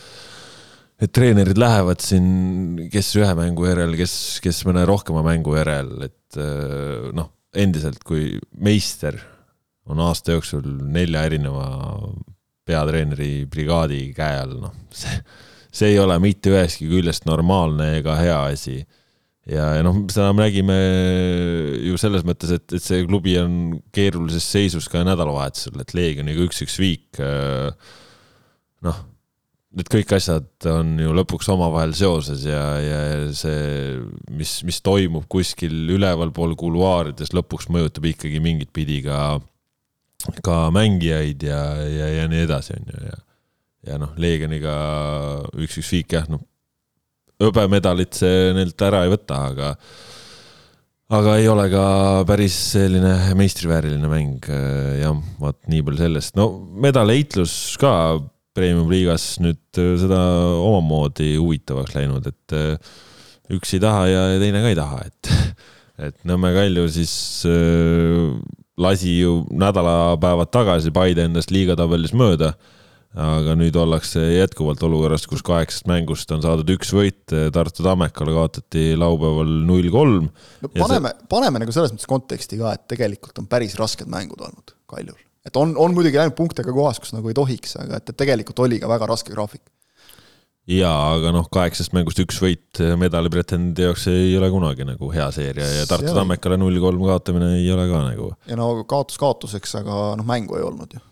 et 1.01 1.09
treenerid 1.09 1.57
lähevad 1.57 2.03
siin, 2.05 2.25
kes 2.93 3.15
ühe 3.17 3.31
mängu 3.33 3.65
järel, 3.65 3.95
kes, 3.97 4.13
kes 4.43 4.59
mõne 4.67 4.83
rohkema 4.85 5.23
mängu 5.25 5.55
järel, 5.57 5.95
et 6.05 6.37
noh, 7.17 7.31
endiselt 7.57 8.03
kui 8.05 8.35
meister 8.53 9.17
on 9.91 10.01
aasta 10.07 10.37
jooksul 10.37 10.65
nelja 10.91 11.25
erineva 11.27 11.67
peatreeneri 12.67 13.45
brigaadi 13.51 14.07
käe 14.15 14.39
all, 14.43 14.57
noh, 14.63 14.73
see, 14.95 15.19
see 15.73 15.93
ei 15.93 16.01
ole 16.01 16.17
mitte 16.23 16.53
ühestki 16.53 16.89
küljest 16.91 17.27
normaalne 17.29 17.97
ega 17.99 18.15
hea 18.19 18.39
asi. 18.51 18.81
ja, 19.49 19.71
ja 19.77 19.85
noh, 19.85 20.03
seda 20.11 20.31
me 20.35 20.45
nägime 20.45 20.77
ju 21.89 21.99
selles 22.01 22.25
mõttes, 22.27 22.53
et, 22.57 22.67
et 22.77 22.83
see 22.83 23.05
klubi 23.07 23.37
on 23.41 23.79
keerulises 23.95 24.45
seisus 24.45 24.89
ka 24.91 25.05
nädalavahetusel, 25.07 25.81
et 25.81 25.95
Leegioniga 25.97 26.45
üks-üks 26.47 26.77
viik. 26.81 27.21
noh, 28.85 29.01
need 29.77 29.87
kõik 29.91 30.11
asjad 30.17 30.67
on 30.69 30.97
ju 30.99 31.13
lõpuks 31.15 31.47
omavahel 31.53 31.93
seoses 31.95 32.43
ja, 32.47 32.63
ja 32.83 33.01
see, 33.35 34.01
mis, 34.35 34.57
mis 34.67 34.81
toimub 34.83 35.27
kuskil 35.31 35.73
ülevalpool 35.95 36.57
kuluaarides, 36.59 37.31
lõpuks 37.35 37.69
mõjutab 37.71 38.09
ikkagi 38.11 38.41
mingit 38.43 38.73
pidi 38.75 38.99
ka, 39.05 39.39
ka 40.45 40.63
mängijaid 40.73 41.43
ja, 41.45 41.61
ja, 41.85 42.13
ja 42.19 42.29
nii 42.31 42.45
edasi, 42.47 42.77
on 42.79 42.93
ju, 42.93 43.03
ja 43.09 43.19
ja 43.87 43.97
noh, 44.01 44.13
Leegioniga 44.21 44.73
üks-üks 45.57 45.91
viik 45.95 46.15
jah, 46.15 46.27
noh, 46.29 46.41
hõbemedalit 47.41 48.13
see 48.13 48.51
neilt 48.53 48.81
ära 48.85 49.05
ei 49.05 49.13
võta, 49.13 49.39
aga 49.49 49.71
aga 51.11 51.37
ei 51.41 51.47
ole 51.51 51.65
ka 51.73 51.85
päris 52.29 52.55
selline 52.75 53.33
meistrivääriline 53.39 54.11
mäng, 54.11 54.45
jah, 55.01 55.17
vaat 55.41 55.59
nii 55.71 55.81
palju 55.87 56.03
sellest, 56.05 56.37
no 56.39 56.51
medaleitlus 56.83 57.55
ka 57.81 57.93
premium-liigas 58.55 59.33
nüüd 59.43 59.81
seda 59.99 60.21
omamoodi 60.59 61.33
huvitavaks 61.39 61.95
läinud, 61.97 62.27
et 62.29 62.55
üks 63.57 63.75
ei 63.75 63.83
taha 63.83 64.07
ja 64.11 64.23
teine 64.43 64.63
ka 64.63 64.71
ei 64.71 64.77
taha, 64.77 65.03
et, 65.07 65.33
et 66.07 66.25
Nõmme 66.27 66.53
Kalju 66.55 66.85
siis 66.93 67.13
lasi 68.81 69.19
ju 69.19 69.41
nädalapäevad 69.51 70.51
tagasi 70.51 70.91
Paide 70.91 71.27
endast 71.29 71.53
liigatabelis 71.53 72.15
mööda 72.17 72.55
aga 73.11 73.57
nüüd 73.59 73.75
ollakse 73.75 74.21
jätkuvalt 74.37 74.83
olukorras, 74.87 75.25
kus 75.27 75.43
kaheksast 75.43 75.87
mängust 75.91 76.31
on 76.31 76.43
saadud 76.43 76.69
üks 76.71 76.93
võit, 76.95 77.25
Tartu 77.27 77.83
Tammekale 77.83 78.35
kaotati 78.35 78.93
laupäeval 78.99 79.51
null 79.67 79.89
kolm. 79.91 80.29
no 80.63 80.71
paneme 80.77 81.11
see..., 81.11 81.27
paneme 81.31 81.61
nagu 81.63 81.75
selles 81.75 81.91
mõttes 81.91 82.07
konteksti 82.07 82.61
ka, 82.61 82.75
et 82.77 82.87
tegelikult 82.93 83.43
on 83.43 83.49
päris 83.51 83.75
rasked 83.79 84.07
mängud 84.11 84.39
olnud 84.39 84.75
Kaljul. 84.91 85.19
et 85.47 85.59
on, 85.59 85.75
on 85.75 85.95
muidugi 85.97 86.21
läinud 86.21 86.37
punktidega 86.37 86.75
kohas, 86.75 87.01
kus 87.03 87.11
nagu 87.15 87.27
ei 87.27 87.35
tohiks, 87.35 87.75
aga 87.83 87.99
et, 87.99 88.13
et 88.13 88.19
tegelikult 88.23 88.63
oli 88.63 88.79
ka 88.79 88.89
väga 88.91 89.11
raske 89.11 89.35
graafik. 89.35 89.65
Jaa, 90.71 91.13
aga 91.17 91.33
noh, 91.35 91.47
kaheksast 91.51 91.93
mängust 91.95 92.21
üks 92.23 92.39
võit 92.43 92.81
medalipretendendi 93.01 93.85
jaoks 93.87 94.07
ei 94.11 94.33
ole 94.39 94.51
kunagi 94.53 94.87
nagu 94.87 95.11
hea 95.13 95.27
seeria 95.35 95.67
ja 95.81 95.85
Tartu 95.89 96.13
Tammekale 96.15 96.59
null 96.61 96.79
kolm 96.83 97.03
kaotamine 97.07 97.55
ei 97.59 97.69
ole 97.73 97.87
ka 97.91 98.03
nagu. 98.07 98.33
ja 98.47 98.59
no 98.59 98.73
kaotus 98.89 99.19
kaotuseks, 99.21 99.79
aga 99.81 100.03
noh, 100.19 100.27
mängu 100.27 100.59
ei 100.59 100.67
olnud 100.67 100.97
ju. 100.97 101.07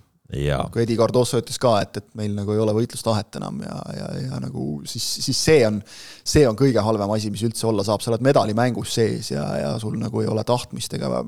Kui 0.70 0.84
Edi 0.84 0.94
Cardoso 0.94 1.40
ütles 1.42 1.58
ka, 1.58 1.72
et, 1.82 1.96
et 1.98 2.10
meil 2.18 2.36
nagu 2.38 2.54
ei 2.54 2.60
ole 2.62 2.76
võitlustahet 2.78 3.40
enam 3.40 3.64
ja, 3.66 3.78
ja, 3.98 4.10
ja 4.28 4.42
nagu 4.44 4.66
siis, 4.86 5.08
siis 5.26 5.40
see 5.48 5.64
on, 5.66 5.80
see 6.22 6.44
on 6.46 6.58
kõige 6.60 6.84
halvem 6.86 7.10
asi, 7.16 7.32
mis 7.34 7.42
üldse 7.48 7.66
olla 7.66 7.82
saab, 7.88 8.04
sa 8.06 8.12
oled 8.14 8.22
medalimängus 8.28 8.94
sees 9.00 9.32
ja, 9.34 9.48
ja 9.58 9.74
sul 9.82 9.98
nagu 9.98 10.22
ei 10.22 10.30
ole 10.30 10.46
tahtmist 10.46 10.94
ega 11.00 11.10
aga 11.18 11.24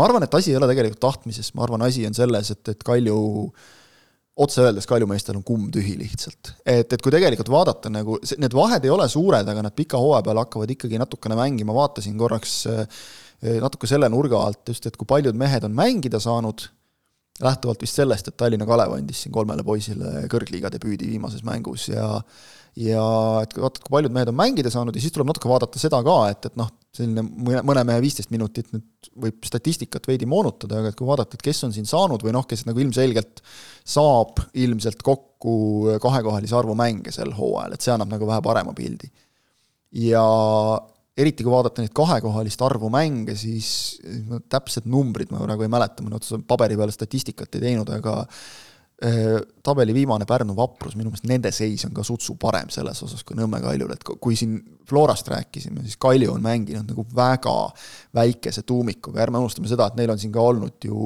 ma 0.00 0.08
arvan, 0.08 0.26
et 0.26 0.34
asi 0.34 0.50
ei 0.50 0.58
ole 0.58 0.66
tegelikult 0.72 1.04
tahtmises, 1.06 1.52
ma 1.54 1.68
arvan, 1.68 1.86
asi 1.86 2.02
on 2.08 2.18
selles, 2.18 2.50
et, 2.56 2.74
et 2.74 2.82
Kalju 2.90 3.20
otse 4.36 4.62
öeldes 4.62 4.86
Kaljumeestel 4.88 5.38
on 5.38 5.44
kumm 5.46 5.68
tühi 5.72 5.94
lihtsalt. 5.98 6.52
et, 6.66 6.92
et 6.92 7.02
kui 7.02 7.12
tegelikult 7.14 7.50
vaadata 7.52 7.92
nagu, 7.92 8.18
need 8.38 8.56
vahed 8.56 8.84
ei 8.84 8.92
ole 8.92 9.08
suured, 9.08 9.48
aga 9.48 9.64
nad 9.64 9.76
pika 9.76 10.00
hooaja 10.00 10.24
peal 10.26 10.42
hakkavad 10.42 10.72
ikkagi 10.76 11.00
natukene 11.00 11.38
mängima, 11.38 11.76
vaatasin 11.76 12.18
korraks 12.20 12.56
eh, 12.72 13.06
natuke 13.62 13.88
selle 13.88 14.10
nurga 14.12 14.42
alt 14.48 14.74
just, 14.74 14.88
et 14.88 14.96
kui 14.96 15.08
paljud 15.08 15.36
mehed 15.38 15.64
on 15.68 15.76
mängida 15.76 16.20
saanud 16.22 16.68
lähtuvalt 17.42 17.82
vist 17.84 17.98
sellest, 17.98 18.28
et 18.30 18.36
Tallinna 18.40 18.66
Kalev 18.68 18.94
andis 18.96 19.24
siin 19.24 19.32
kolmele 19.34 19.64
poisile 19.64 20.24
kõrgliiga 20.32 20.70
debüüdi 20.72 21.08
viimases 21.10 21.44
mängus 21.44 21.90
ja 21.92 22.06
ja 22.76 23.02
et 23.40 23.54
vaatad, 23.56 23.80
kui 23.84 23.94
paljud 23.94 24.12
mehed 24.12 24.28
on 24.28 24.36
mängida 24.36 24.72
saanud 24.72 24.96
ja 24.96 25.00
siis 25.00 25.14
tuleb 25.14 25.30
natuke 25.30 25.48
vaadata 25.48 25.80
seda 25.80 26.02
ka, 26.04 26.16
et, 26.32 26.48
et 26.50 26.58
noh, 26.60 26.68
selline 26.96 27.22
mõne, 27.26 27.62
mõne 27.66 27.84
mehe 27.88 28.02
viisteist 28.04 28.32
minutit 28.32 28.72
nüüd 28.74 29.10
võib 29.26 29.46
statistikat 29.46 30.08
veidi 30.08 30.28
moonutada, 30.28 30.80
aga 30.80 30.90
et 30.92 30.98
kui 30.98 31.08
vaadata, 31.08 31.38
et 31.38 31.44
kes 31.44 31.62
on 31.68 31.74
siin 31.76 31.88
saanud 31.88 32.24
või 32.24 32.34
noh, 32.36 32.46
kes 32.48 32.66
nagu 32.68 32.82
ilmselgelt 32.82 33.42
saab 33.86 34.42
ilmselt 34.56 35.04
kokku 35.06 35.56
kahekohalise 36.02 36.56
arvu 36.58 36.76
mänge 36.78 37.14
sel 37.14 37.32
hooajal, 37.36 37.76
et 37.76 37.86
see 37.86 37.94
annab 37.94 38.12
nagu 38.12 38.28
vähe 38.28 38.42
parema 38.44 38.74
pildi. 38.76 39.10
ja 40.06 40.26
eriti 41.16 41.44
kui 41.44 41.52
vaadata 41.52 41.82
neid 41.82 41.94
kahekohalist 41.96 42.62
arvu 42.66 42.90
mänge, 42.92 43.36
siis 43.40 43.70
täpsed 44.52 44.88
numbrid 44.90 45.32
ma 45.32 45.40
praegu 45.44 45.64
ei 45.64 45.72
mäleta, 45.72 46.04
ma 46.04 46.18
otseselt 46.18 46.44
paberi 46.48 46.76
peale 46.76 46.92
statistikat 46.92 47.56
ei 47.56 47.68
teinud, 47.70 47.92
aga 47.96 48.22
tabeli 48.96 49.92
viimane 49.92 50.24
Pärnu 50.24 50.54
Vaprus, 50.56 50.94
minu 50.96 51.10
meelest 51.10 51.26
nende 51.28 51.50
seis 51.52 51.82
on 51.84 51.92
ka 51.92 52.00
sutsu 52.06 52.38
parem 52.40 52.70
selles 52.72 53.02
osas 53.04 53.20
kui 53.28 53.36
Nõmme 53.36 53.58
Kaljul, 53.60 53.90
et 53.92 54.06
kui 54.06 54.38
siin 54.38 54.54
Florast 54.88 55.28
rääkisime, 55.28 55.82
siis 55.84 55.98
Kalju 56.00 56.30
on 56.32 56.40
mänginud 56.40 56.88
nagu 56.88 57.04
väga 57.16 57.52
väikese 58.16 58.64
tuumikuga, 58.64 59.20
ärme 59.26 59.42
unustame 59.42 59.68
seda, 59.68 59.90
et 59.90 59.98
neil 60.00 60.14
on 60.14 60.22
siin 60.22 60.32
ka 60.32 60.40
olnud 60.48 60.88
ju 60.88 60.96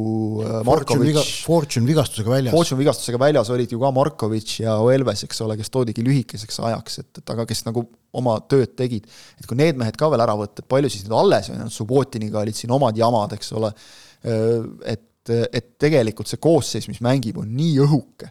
äh, 0.45 0.61
Markovitš 0.69 1.33
Fortune 1.49 1.91
vigastusega 1.91 2.31
väljas. 2.31 2.55
Fortune 2.55 2.79
vigastusega 2.85 3.23
väljas 3.25 3.51
olid 3.57 3.75
ju 3.75 3.83
ka 3.83 3.91
Markovitš 3.99 4.61
ja 4.63 4.77
Oelves, 4.85 5.27
eks 5.27 5.43
ole, 5.49 5.59
kes 5.59 5.75
toodigi 5.75 6.07
lühikeseks 6.07 6.63
ajaks, 6.71 7.03
et, 7.03 7.11
et 7.25 7.35
aga 7.35 7.49
kes 7.49 7.67
nagu 7.67 7.89
oma 8.15 8.39
tööd 8.47 8.79
tegid. 8.79 9.11
et 9.41 9.51
kui 9.51 9.59
need 9.59 9.79
mehed 9.81 9.99
ka 9.99 10.15
veel 10.15 10.23
ära 10.23 10.39
võtta, 10.39 10.63
et 10.63 10.71
palju 10.71 10.93
siis 10.93 11.09
nüüd 11.09 11.19
alles 11.19 11.51
on, 11.51 11.67
Subbotiniga 11.75 12.45
olid 12.45 12.59
siin 12.59 12.71
omad 12.77 13.03
jamad, 13.03 13.35
eks 13.35 13.55
ole, 13.59 13.75
äh, 14.23 14.59
et 14.95 15.09
et, 15.29 15.49
et 15.53 15.73
tegelikult 15.79 16.31
see 16.31 16.41
koosseis, 16.41 16.89
mis 16.89 17.03
mängib, 17.05 17.41
on 17.43 17.51
nii 17.57 17.79
õhuke 17.85 18.31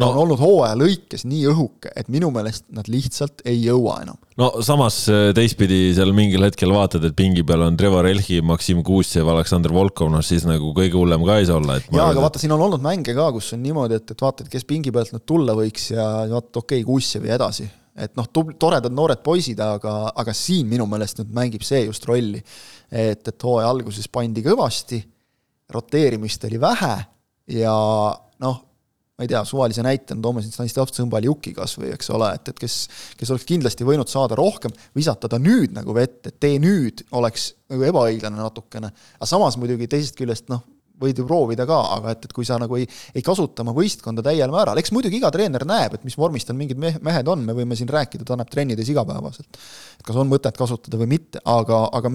no 0.00 0.10
on 0.10 0.18
olnud 0.24 0.40
hooaja 0.40 0.76
lõikes 0.78 1.24
nii 1.28 1.46
õhuke, 1.50 1.90
et 1.96 2.10
minu 2.12 2.28
meelest 2.34 2.66
nad 2.76 2.88
lihtsalt 2.90 3.40
ei 3.48 3.62
jõua 3.62 4.00
enam. 4.04 4.18
no 4.40 4.50
samas 4.64 4.98
äh, 5.12 5.30
teistpidi 5.36 5.94
seal 5.96 6.12
mingil 6.16 6.44
hetkel 6.44 6.72
vaatad, 6.74 7.04
et 7.08 7.16
pingi 7.16 7.44
peal 7.46 7.64
on 7.66 7.78
Trevor 7.80 8.08
Elhi, 8.10 8.42
Maksim 8.44 8.82
Kuusjev, 8.86 9.28
Aleksandr 9.32 9.72
Volkov, 9.74 10.10
noh 10.12 10.24
siis 10.26 10.44
nagu 10.48 10.74
kõige 10.76 10.98
hullem 10.98 11.24
ka 11.26 11.38
ei 11.40 11.48
saa 11.48 11.58
olla, 11.60 11.78
et 11.80 11.88
jaa, 11.88 12.10
aga 12.12 12.26
vaata, 12.26 12.42
siin 12.42 12.52
on 12.56 12.66
olnud 12.68 12.84
mänge 12.84 13.16
ka, 13.16 13.30
kus 13.36 13.54
on 13.56 13.64
niimoodi, 13.64 14.00
et, 14.02 14.12
et 14.12 14.28
vaatad, 14.28 14.52
kes 14.52 14.68
pingi 14.68 14.92
pealt 14.94 15.16
nüüd 15.16 15.26
tulla 15.28 15.56
võiks 15.56 15.90
ja 15.94 16.06
vaata, 16.28 16.60
okei 16.60 16.82
okay,, 16.82 16.86
Kuusjev 16.86 17.28
ja 17.30 17.40
edasi. 17.40 17.68
et 17.96 18.12
noh, 18.18 18.28
toredad 18.60 18.92
noored 18.92 19.24
poisid, 19.24 19.60
aga, 19.64 19.98
aga 20.12 20.36
siin 20.36 20.68
minu 20.68 20.84
meelest 20.90 21.22
nüüd 21.22 21.32
mängib 21.36 21.64
see 21.64 21.86
just 21.86 22.04
rolli. 22.04 22.44
et, 22.92 23.24
et 23.24 23.48
hooaja 23.48 23.72
alguses 23.72 24.12
pandi 24.12 24.44
kõvasti 24.44 25.00
roteerimist 25.72 26.44
oli 26.48 26.60
vähe 26.60 26.94
ja 27.56 27.74
noh, 28.42 28.62
ma 29.16 29.24
ei 29.24 29.30
tea, 29.30 29.42
suvalise 29.48 29.82
näitena 29.84 30.20
toome 30.22 30.42
siin 30.44 30.52
Stanislav 30.52 30.90
Tsõmbaliuki 30.92 31.54
kas 31.56 31.78
või, 31.80 31.90
eks 31.96 32.10
ole, 32.12 32.28
et, 32.36 32.52
et 32.52 32.58
kes, 32.60 32.76
kes 33.16 33.32
oleks 33.32 33.48
kindlasti 33.48 33.86
võinud 33.88 34.10
saada 34.12 34.36
rohkem, 34.38 34.74
visata 34.96 35.30
ta 35.32 35.40
nüüd 35.40 35.72
nagu 35.76 35.94
vette, 35.96 36.32
et 36.32 36.40
tee 36.42 36.58
nüüd, 36.62 37.06
oleks 37.16 37.52
nagu 37.72 37.86
ebaõiglane 37.88 38.36
natukene. 38.36 38.92
aga 39.16 39.28
samas 39.28 39.56
muidugi 39.60 39.88
teisest 39.88 40.18
küljest 40.20 40.52
noh, 40.52 40.62
võid 41.00 41.18
ju 41.20 41.26
proovida 41.28 41.66
ka, 41.68 41.78
aga 41.96 42.12
et, 42.14 42.28
et 42.28 42.32
kui 42.36 42.46
sa 42.48 42.58
nagu 42.60 42.76
ei, 42.78 42.86
ei 43.16 43.24
kasuta 43.24 43.64
oma 43.64 43.74
võistkonda 43.76 44.24
täiel 44.24 44.52
määral, 44.52 44.78
eks 44.80 44.92
muidugi 44.96 45.20
iga 45.20 45.30
treener 45.32 45.64
näeb, 45.68 45.96
et 45.96 46.06
mis 46.08 46.16
vormis 46.16 46.44
tal 46.48 46.56
mingid 46.56 46.80
mehed 46.80 47.28
on, 47.32 47.44
me 47.44 47.56
võime 47.56 47.76
siin 47.76 47.90
rääkida, 47.92 48.24
ta 48.24 48.38
näeb 48.40 48.52
trennides 48.52 48.88
igapäevaselt. 48.92 49.60
et 49.98 50.06
kas 50.06 50.20
on 50.20 50.28
mõtet 50.30 50.56
kasutada 50.56 51.00
või 51.00 51.10
mitte, 51.16 51.42
aga, 51.44 51.86
aga 51.96 52.12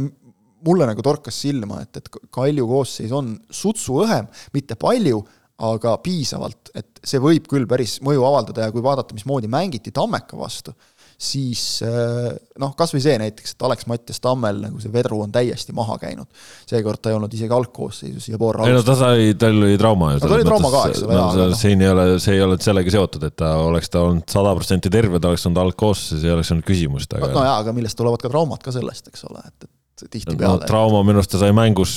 mulle 0.65 0.87
nagu 0.89 1.03
torkas 1.05 1.37
silma, 1.43 1.81
et, 1.85 2.01
et 2.01 2.09
Kalju 2.33 2.67
koosseis 2.69 3.13
on 3.15 3.35
sutsu 3.49 4.01
õhem, 4.05 4.29
mitte 4.55 4.77
palju, 4.79 5.21
aga 5.61 5.97
piisavalt, 6.01 6.71
et 6.77 7.03
see 7.05 7.21
võib 7.21 7.45
küll 7.49 7.67
päris 7.69 7.99
mõju 8.05 8.23
avaldada 8.25 8.65
ja 8.65 8.73
kui 8.73 8.81
vaadata, 8.83 9.13
mismoodi 9.17 9.49
mängiti 9.51 9.93
Tammeka 9.93 10.39
vastu, 10.39 10.73
siis 11.21 11.61
eh, 11.85 12.29
noh, 12.61 12.71
kas 12.77 12.93
või 12.95 13.01
see 13.03 13.13
näiteks, 13.21 13.53
et 13.53 13.65
Alex-Mattias 13.67 14.21
Tammel 14.23 14.57
nagu 14.63 14.79
see 14.81 14.89
vedru 14.93 15.19
on 15.21 15.33
täiesti 15.33 15.73
maha 15.77 15.99
käinud. 16.01 16.25
seekord 16.69 17.01
ta 17.01 17.11
ei 17.11 17.17
olnud 17.17 17.33
isegi 17.37 17.53
algkoosseisus 17.53 18.31
ja 18.31 18.39
Bor 18.41 18.57
ei 18.65 18.73
no 18.73 18.81
ta 18.85 18.95
sai, 18.97 19.35
tal 19.39 19.59
oli 19.61 19.77
trauma 19.77 20.15
ju. 20.15 20.23
no 20.23 20.31
ta 20.31 20.39
oli 20.39 20.47
trauma 20.47 20.71
ka, 20.73 20.81
eks 20.89 21.03
ole 21.05 21.19
no,. 21.19 21.27
No. 21.37 21.59
siin 21.59 21.83
ei 21.85 21.91
ole, 21.91 22.07
see 22.23 22.39
ei 22.39 22.41
ole 22.45 22.57
sellega 22.63 22.95
seotud, 22.95 23.27
et 23.29 23.37
ta 23.37 23.53
oleks 23.67 23.93
ta 23.93 24.01
olnud 24.07 24.25
sada 24.33 24.55
protsenti 24.57 24.93
terve, 24.93 25.21
ta 25.21 25.29
oleks 25.29 25.45
olnud 25.45 25.61
algkoosseisus, 25.67 26.25
ei 26.25 26.33
oleks 26.33 26.55
olnud 26.55 26.65
küsimust, 26.65 27.13
aga. 27.19 27.29
no 27.37 27.45
jaa, 27.45 27.59
aga 27.61 27.75
millest 27.77 28.01
tulevad 28.01 28.23
ka 28.23 28.33
traumad 28.33 28.65
ka 28.65 28.73
sellest, 28.73 29.13
eks 29.13 29.29
ole, 29.29 29.45
et, 29.45 29.69
et 29.69 29.75
tihtipeale 30.09 30.61
no,. 30.61 30.69
trauma 30.69 31.03
minu 31.05 31.21
arust 31.21 31.33
ta 31.33 31.41
sai 31.41 31.53
mängus, 31.55 31.93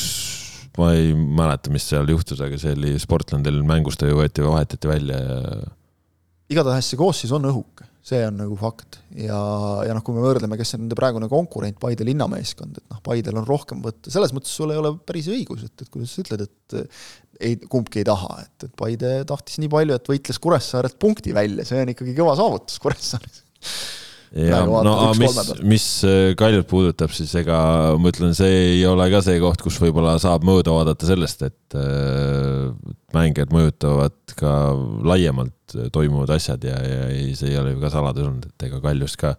ma 0.79 0.91
ei 0.97 1.15
mäleta, 1.15 1.73
mis 1.75 1.87
seal 1.91 2.09
juhtus, 2.11 2.43
aga 2.45 2.59
see 2.61 2.75
oli 2.77 2.95
Sportlandil 3.03 3.63
mängus 3.67 3.99
ta 4.01 4.11
ju 4.11 4.19
võeti, 4.21 4.45
vahetati 4.45 4.91
välja 4.91 5.19
ja. 5.23 5.73
igatahes 6.55 6.93
see 6.93 7.01
koosseis 7.01 7.35
on 7.37 7.49
õhuke, 7.51 7.89
see 8.05 8.21
on 8.29 8.41
nagu 8.43 8.59
fakt 8.61 9.01
ja, 9.17 9.39
ja 9.87 9.97
noh, 9.97 10.05
kui 10.05 10.17
me 10.17 10.25
võrdleme, 10.25 10.59
kes 10.61 10.77
on 10.77 10.85
nende 10.85 10.99
praegune 10.99 11.31
konkurent, 11.33 11.79
Paide 11.83 12.07
linnameeskond, 12.09 12.83
et 12.83 12.95
noh, 12.95 13.03
Paidel 13.07 13.41
on 13.41 13.49
rohkem 13.49 13.83
võtta, 13.85 14.13
selles 14.13 14.35
mõttes 14.37 14.55
sul 14.55 14.75
ei 14.75 14.81
ole 14.81 14.97
päris 15.07 15.31
õigus, 15.33 15.67
et, 15.69 15.75
et 15.81 15.93
kuidas 15.95 16.15
sa 16.15 16.25
ütled, 16.25 16.47
et 16.49 16.81
ei, 17.41 17.59
kumbki 17.71 18.03
ei 18.03 18.09
taha, 18.09 18.39
et, 18.45 18.69
et 18.69 18.79
Paide 18.79 19.17
tahtis 19.29 19.61
nii 19.63 19.73
palju, 19.73 19.97
et 19.97 20.15
võitles 20.15 20.41
Kuressaarelt 20.43 20.99
punkti 21.03 21.35
välja, 21.37 21.67
see 21.67 21.83
on 21.83 21.95
ikkagi 21.95 22.17
kõva 22.19 22.37
saavutus 22.39 22.83
Kuressaares 22.83 23.45
ja 24.35 24.65
no 24.67 25.13
mis, 25.19 25.37
mis 25.63 25.87
äh, 26.07 26.33
Kaljut 26.39 26.67
puudutab, 26.71 27.13
siis 27.15 27.31
ega 27.39 27.59
ma 28.01 28.11
ütlen, 28.11 28.35
see 28.37 28.57
ei 28.75 28.81
ole 28.89 29.07
ka 29.13 29.21
see 29.25 29.39
koht, 29.43 29.63
kus 29.63 29.79
võib-olla 29.83 30.17
saab 30.23 30.47
mööda 30.47 30.75
vaadata 30.75 31.07
sellest, 31.09 31.45
et 31.47 31.79
äh, 31.79 32.73
mängijad 33.15 33.55
mõjutavad 33.55 34.35
ka 34.39 34.57
laiemalt 35.07 35.77
toimuvad 35.95 36.35
asjad 36.35 36.67
ja, 36.67 36.81
ja 36.83 37.07
ei, 37.13 37.31
see 37.39 37.53
ei 37.53 37.61
ole 37.61 37.77
ju 37.77 37.85
ka 37.85 37.93
saladus 37.95 38.27
olnud, 38.27 38.51
et 38.51 38.67
ega 38.69 38.83
Kaljust 38.83 39.21
ka 39.23 39.37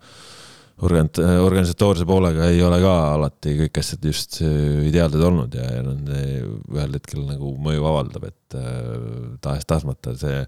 organ-, 0.87 1.11
organisatoorse 1.43 2.07
poolega 2.07 2.49
ei 2.53 2.63
ole 2.63 2.79
ka 2.83 2.95
alati 3.17 3.59
kõik 3.65 3.83
asjad 3.83 4.07
just 4.07 4.39
ideaalsed 4.41 5.27
olnud 5.27 5.59
ja, 5.59 5.67
ja 5.75 5.83
noh, 5.83 5.99
ühel 6.71 6.95
hetkel 6.95 7.27
nagu 7.27 7.55
mõju 7.67 7.87
avaldab, 7.91 8.31
et 8.31 8.59
tahes-tahtmata 9.43 10.15
see 10.23 10.43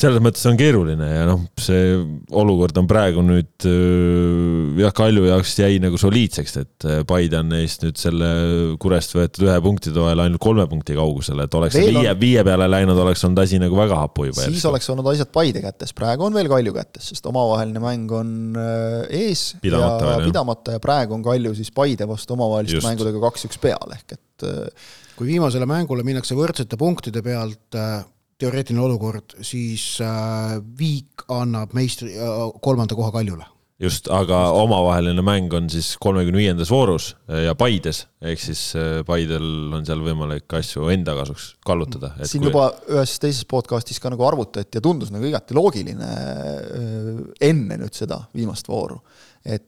selles 0.00 0.22
mõttes 0.22 0.44
on 0.48 0.56
keeruline 0.56 1.06
ja 1.08 1.24
noh, 1.28 1.42
see 1.60 1.94
olukord 2.36 2.76
on 2.80 2.86
praegu 2.88 3.22
nüüd 3.24 3.66
jah, 4.80 4.92
Kalju 4.96 5.26
jaoks 5.26 5.52
jäi 5.60 5.80
nagu 5.82 5.98
soliidseks, 6.00 6.54
et 6.62 6.86
Paide 7.08 7.40
on 7.40 7.50
neist 7.52 7.84
nüüd 7.84 7.98
selle 8.00 8.30
Kurest 8.80 9.16
võetud 9.16 9.44
ühe 9.48 9.56
punkti 9.64 9.92
toel 9.94 10.22
ainult 10.24 10.42
kolme 10.42 10.66
punkti 10.70 10.96
kaugusel, 10.96 11.42
et 11.44 11.56
oleks 11.58 11.76
veel 11.76 11.98
viie 11.98 12.12
on..., 12.12 12.20
viie 12.20 12.44
peale 12.46 12.68
läinud, 12.70 13.00
oleks 13.04 13.24
olnud 13.28 13.42
asi 13.44 13.60
nagu 13.62 13.76
väga 13.78 13.98
hapu 14.00 14.28
juba. 14.30 14.44
siis 14.44 14.56
järsku. 14.56 14.70
oleks 14.72 14.88
olnud 14.94 15.10
asjad 15.12 15.32
Paide 15.34 15.64
kätes, 15.64 15.92
praegu 15.96 16.28
on 16.28 16.38
veel 16.38 16.48
Kalju 16.52 16.76
kätes, 16.76 17.10
sest 17.12 17.28
omavaheline 17.30 17.82
mäng 17.84 18.14
on 18.16 18.32
ees 19.08 19.50
pidamata 19.64 20.06
ja 20.06 20.14
veel, 20.14 20.30
pidamata 20.30 20.78
ja 20.78 20.82
praegu 20.82 21.18
on 21.18 21.26
Kalju 21.26 21.52
siis 21.58 21.72
Paide 21.76 22.08
vastu 22.08 22.38
omavaheliste 22.38 22.84
mängudega 22.86 23.20
kaks-üks 23.26 23.60
peal, 23.60 23.96
ehk 23.98 24.16
et 24.16 24.48
kui 25.18 25.28
viimasele 25.34 25.68
mängule 25.68 26.06
minnakse 26.06 26.36
võrdsete 26.38 26.78
punktide 26.80 27.20
pealt 27.24 27.76
teoreetiline 28.40 28.82
olukord, 28.82 29.38
siis 29.46 29.84
äh, 30.04 30.58
Viik 30.78 31.26
annab 31.32 31.74
meistri, 31.76 32.14
äh, 32.16 32.44
kolmanda 32.62 32.96
koha 32.98 33.12
Kaljule. 33.14 33.46
just, 33.80 34.10
aga 34.12 34.50
omavaheline 34.60 35.22
mäng 35.24 35.54
on 35.56 35.70
siis 35.72 35.94
kolmekümne 36.00 36.42
viiendas 36.42 36.68
voorus 36.72 37.14
äh, 37.30 37.46
ja 37.46 37.54
Paides, 37.56 38.02
ehk 38.20 38.42
siis 38.42 38.64
Paidel 39.08 39.72
on 39.76 39.86
seal 39.88 40.02
võimalik 40.04 40.52
asju 40.58 40.90
enda 40.92 41.14
kasuks 41.16 41.54
kallutada. 41.66 42.12
siin 42.22 42.44
kui... 42.44 42.50
juba 42.50 42.68
ühes 42.92 43.16
teises 43.22 43.48
podcast'is 43.48 44.00
ka 44.00 44.12
nagu 44.12 44.26
arvutati 44.28 44.80
ja 44.80 44.84
tundus 44.84 45.12
nagu 45.14 45.28
igati 45.28 45.56
loogiline 45.56 46.12
enne 47.40 47.80
nüüd 47.80 47.96
seda 47.96 48.22
viimast 48.36 48.68
vooru, 48.68 49.00
et 49.44 49.66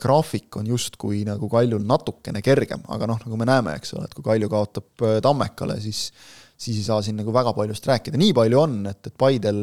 graafik 0.00 0.56
on 0.56 0.70
justkui 0.70 1.24
nagu 1.28 1.50
Kaljul 1.52 1.82
natukene 1.84 2.40
kergem, 2.40 2.80
aga 2.88 3.10
noh, 3.10 3.18
nagu 3.26 3.36
me 3.36 3.48
näeme, 3.50 3.74
eks 3.76 3.92
ole, 3.98 4.06
et 4.08 4.14
kui 4.16 4.24
Kalju 4.24 4.48
kaotab 4.48 5.10
Tammekale, 5.26 5.76
siis 5.84 6.06
siis 6.60 6.80
ei 6.82 6.86
saa 6.86 7.00
siin 7.04 7.16
nagu 7.20 7.32
väga 7.34 7.54
paljust 7.56 7.86
rääkida, 7.88 8.20
nii 8.20 8.34
palju 8.36 8.60
on, 8.60 8.80
et, 8.90 9.00
et 9.08 9.16
Paidel 9.18 9.60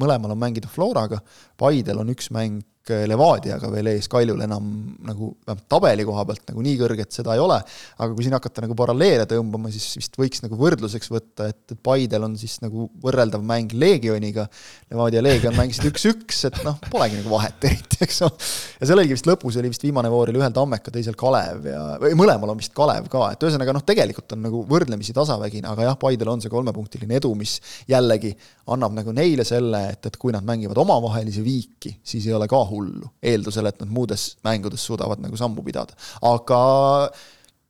mõlemal 0.00 0.32
on 0.32 0.40
mängida 0.40 0.70
Floraga, 0.72 1.20
Paidel 1.60 2.00
on 2.00 2.12
üks 2.14 2.30
mäng 2.32 2.62
Levadiaga 2.90 3.68
veel 3.70 3.92
ees, 3.92 4.08
Kaljul 4.10 4.40
enam 4.42 4.64
nagu 5.06 5.28
vähemalt 5.46 5.66
tabeli 5.70 6.06
koha 6.06 6.24
pealt 6.26 6.48
nagu 6.50 6.64
nii 6.66 6.78
kõrget 6.80 7.14
seda 7.14 7.36
ei 7.36 7.42
ole, 7.42 7.58
aga 7.98 8.08
kui 8.10 8.26
siin 8.26 8.34
hakata 8.34 8.64
nagu 8.64 8.74
paralleele 8.78 9.26
tõmbama, 9.30 9.70
siis 9.70 9.86
vist 10.00 10.18
võiks 10.18 10.42
nagu 10.42 10.58
võrdluseks 10.58 11.12
võtta, 11.12 11.46
et, 11.52 11.60
et 11.70 11.78
Paidel 11.82 12.26
on 12.26 12.34
siis 12.40 12.56
nagu 12.64 12.88
võrreldav 13.04 13.44
mäng 13.46 13.70
Leegioniga, 13.78 14.48
Levadia 14.90 15.22
Leegion 15.22 15.54
mängisid 15.54 15.86
üks-üks, 15.92 16.42
et 16.48 16.58
noh, 16.66 16.80
polegi 16.90 17.20
nagu 17.20 17.30
vahet 17.36 17.68
eriti, 17.70 18.00
eks 18.02 18.18
ole. 18.26 18.50
ja 18.80 18.90
seal 18.90 18.98
oligi 18.98 19.16
vist 19.18 19.30
lõpus 19.30 19.60
oli 19.62 19.70
vist 19.70 19.86
viimane 19.86 20.10
voor 20.10 20.32
oli 20.32 20.42
ühel 20.42 20.56
Tammeka, 20.56 20.90
teisel 20.94 21.18
Kalev 21.18 21.70
ja, 21.70 21.84
või 22.02 22.18
mõlemal 22.18 22.54
on 22.54 22.60
vist 22.60 22.74
Kalev 22.74 23.06
ka, 23.12 23.28
et 23.36 23.46
ühesõnaga 23.46 23.76
noh, 23.76 23.86
tegelikult 23.86 24.34
on 24.34 24.42
nagu 24.48 24.64
võrdlemisi 24.68 25.14
tasavägine, 25.14 25.70
aga 25.70 25.86
jah, 25.90 26.00
Paidel 26.02 26.34
on 26.34 26.42
see 26.42 26.50
kolmepunktiline 26.50 27.20
edu, 27.20 27.30
mis 27.38 27.60
jällegi 27.90 28.34
annab 28.74 28.98
nagu 28.98 29.14
neile 29.14 29.46
selle, 29.46 29.84
et, 29.94 30.10
et 30.10 30.18
kui 30.18 30.34
nad 30.34 30.44
mängivad 30.46 30.78
omavahelisi 30.82 31.42
viiki, 31.44 31.96
siis 32.06 32.26
ei 32.26 32.34
ole 32.36 32.50
ka 32.50 32.58
hullu, 32.72 33.12
eeldusel, 33.22 33.68
et 33.68 33.78
nad 33.82 33.92
muudes 33.92 34.32
mängudes 34.46 34.84
suudavad 34.88 35.22
nagu 35.22 35.38
sammu 35.38 35.64
pidada, 35.66 35.96
aga 36.28 36.62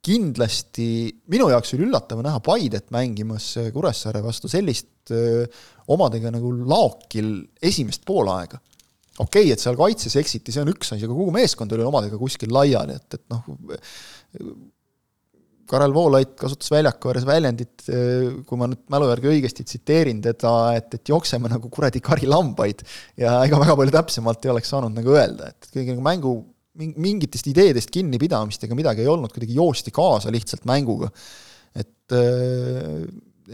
kindlasti 0.02 0.86
minu 1.30 1.46
jaoks 1.52 1.76
oli 1.76 1.86
üllatav 1.86 2.22
näha 2.24 2.40
Paidet 2.42 2.90
mängimas 2.94 3.52
Kuressaare 3.74 4.22
vastu 4.24 4.50
sellist 4.50 5.12
öö, 5.14 5.44
omadega 5.94 6.32
nagu 6.34 6.50
laokil 6.66 7.34
esimest 7.62 8.02
poolaega. 8.06 8.58
okei 9.18 9.44
okay,, 9.44 9.52
et 9.54 9.62
seal 9.62 9.78
kaitses 9.78 10.16
eksiti, 10.18 10.54
see 10.54 10.64
on 10.64 10.72
üks 10.72 10.94
asi, 10.94 11.06
aga 11.06 11.14
kogu 11.14 11.34
meeskond 11.34 11.74
oli 11.76 11.86
omadega 11.86 12.18
kuskil 12.18 12.54
laiali, 12.54 12.96
et, 12.98 13.18
et 13.18 13.24
noh, 13.30 13.46
Karel 15.72 15.94
Voolaid 15.94 16.34
kasutas 16.38 16.68
väljaku 16.72 17.10
ääres 17.12 17.26
väljendit, 17.28 17.86
kui 18.46 18.60
ma 18.60 18.68
nüüd 18.68 18.82
mälu 18.92 19.08
järgi 19.08 19.30
õigesti 19.32 19.64
tsiteerin 19.66 20.20
teda, 20.24 20.52
et, 20.76 20.98
et 20.98 21.12
jookseme 21.12 21.50
nagu 21.52 21.70
kuradi 21.72 22.02
karilambaid 22.04 22.84
ja 23.20 23.38
ega 23.46 23.60
väga 23.62 23.76
palju 23.80 23.94
täpsemalt 23.96 24.44
ei 24.44 24.52
oleks 24.52 24.72
saanud 24.74 24.94
nagu 24.98 25.16
öelda, 25.16 25.52
et 25.52 25.70
kõige 25.72 25.94
nagu 25.94 26.04
mängu 26.04 26.34
mingitest 26.76 27.50
ideedest 27.50 27.90
kinnipidamist 27.92 28.62
ega 28.64 28.76
midagi 28.76 29.04
ei 29.04 29.10
olnud, 29.12 29.32
kuidagi 29.32 29.58
joosti 29.58 29.92
kaasa 29.92 30.32
lihtsalt 30.32 30.64
mänguga. 30.68 31.10
et 31.76 32.12
äh, 32.16 33.04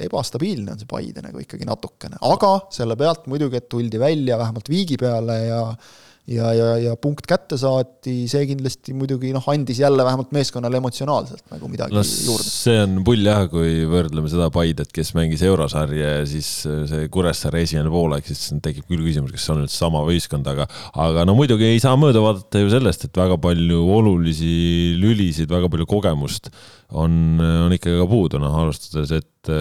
ebastabiilne 0.05 0.75
on 0.75 0.79
see 0.79 0.91
Paide 0.91 1.23
nagu 1.25 1.41
ikkagi 1.43 1.67
natukene, 1.67 2.19
aga 2.29 2.51
selle 2.75 2.95
pealt 2.99 3.27
muidugi, 3.31 3.59
et 3.59 3.69
tuldi 3.71 3.99
välja 3.99 4.39
vähemalt 4.39 4.69
viigi 4.71 4.99
peale 5.01 5.39
ja 5.47 5.63
äh, 5.71 5.97
ja, 6.29 6.51
ja, 6.53 6.69
ja 6.83 6.95
punkt 7.01 7.27
kätte 7.29 7.57
saati, 7.61 8.27
see 8.31 8.45
kindlasti 8.51 8.95
muidugi 8.97 9.31
noh, 9.35 9.45
andis 9.53 9.81
jälle 9.81 10.05
vähemalt 10.05 10.33
meeskonnale 10.37 10.81
emotsionaalselt 10.81 11.45
nagu 11.53 11.71
midagi 11.73 11.97
no, 11.97 12.03
juurde. 12.05 12.47
see 12.49 12.77
on 12.83 13.01
pull 13.07 13.25
jah, 13.25 13.47
kui 13.51 13.87
võrdleme 13.89 14.31
seda 14.31 14.51
Paidet, 14.55 14.93
kes 14.95 15.15
mängis 15.17 15.45
eurosarja 15.49 16.19
ja 16.19 16.29
siis 16.29 16.51
see 16.67 17.09
Kuressaare 17.15 17.65
esimene 17.65 17.93
poolaeg, 17.93 18.29
siis 18.29 18.53
tekib 18.65 18.89
küll 18.91 19.07
küsimus, 19.07 19.33
kas 19.35 19.49
see 19.49 19.55
on 19.57 19.65
üldse 19.65 19.81
sama 19.81 20.05
võistkond, 20.07 20.49
aga 20.53 20.69
aga 21.09 21.25
no 21.29 21.37
muidugi 21.39 21.69
ei 21.71 21.83
saa 21.83 21.97
mööda 22.01 22.23
vaadata 22.25 22.63
ju 22.63 22.73
sellest, 22.77 23.09
et 23.09 23.23
väga 23.25 23.41
palju 23.41 23.83
olulisi 23.97 24.95
lülisid, 25.01 25.49
väga 25.51 25.73
palju 25.73 25.89
kogemust 25.89 26.53
on, 26.93 27.39
on 27.41 27.75
ikkagi 27.77 28.01
ka 28.01 28.09
puudu, 28.09 28.41
noh, 28.43 28.61
arvestades, 28.65 29.17
et 29.17 29.53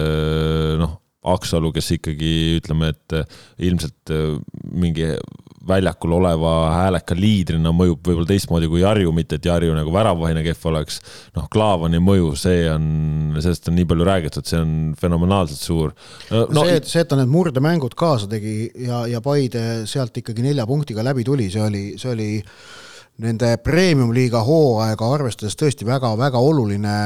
noh, 0.80 0.98
Aksalu, 1.34 1.72
kes 1.76 1.92
ikkagi 1.98 2.32
ütleme, 2.58 2.92
et 2.94 3.18
ilmselt 3.68 4.14
äh, 4.14 4.38
mingi 4.72 5.12
väljakul 5.68 6.14
oleva 6.18 6.52
hääleka 6.72 7.16
liidrina 7.18 7.72
mõjub 7.74 8.00
võib-olla 8.06 8.28
teistmoodi 8.30 8.70
kui 8.70 8.82
Jarju, 8.82 9.12
mitte 9.14 9.38
et 9.38 9.48
Jarju 9.48 9.74
nagu 9.76 9.92
väravahine 9.92 10.42
kehv 10.46 10.66
oleks. 10.70 11.00
noh, 11.36 11.48
Klaavani 11.52 12.00
mõju, 12.02 12.32
see 12.40 12.64
on, 12.72 12.88
sellest 13.38 13.68
on 13.68 13.76
nii 13.78 13.88
palju 13.90 14.08
räägitud, 14.08 14.48
see 14.48 14.60
on 14.62 14.74
fenomenaalselt 14.98 15.60
suur 15.60 15.94
no,. 16.30 16.64
see, 16.64 16.80
see, 16.88 17.04
et 17.04 17.10
ta 17.10 17.18
need 17.18 17.30
murdemängud 17.32 17.96
kaasa 17.98 18.30
tegi 18.30 18.70
ja, 18.86 19.04
ja 19.10 19.22
Paide 19.24 19.84
sealt 19.90 20.16
ikkagi 20.22 20.44
nelja 20.46 20.66
punktiga 20.68 21.04
läbi 21.06 21.26
tuli, 21.26 21.50
see 21.52 21.64
oli, 21.64 21.84
see 22.00 22.12
oli 22.14 22.30
nende 23.22 23.56
premium-liiga 23.64 24.44
hooaega 24.46 25.08
arvestades 25.14 25.56
tõesti 25.58 25.86
väga-väga 25.88 26.38
oluline, 26.38 26.98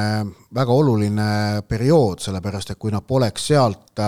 väga 0.55 0.75
oluline 0.77 1.31
periood, 1.69 2.21
sellepärast 2.21 2.75
et 2.75 2.81
kui 2.81 2.93
nad 2.93 3.07
poleks 3.09 3.49
sealt 3.53 4.03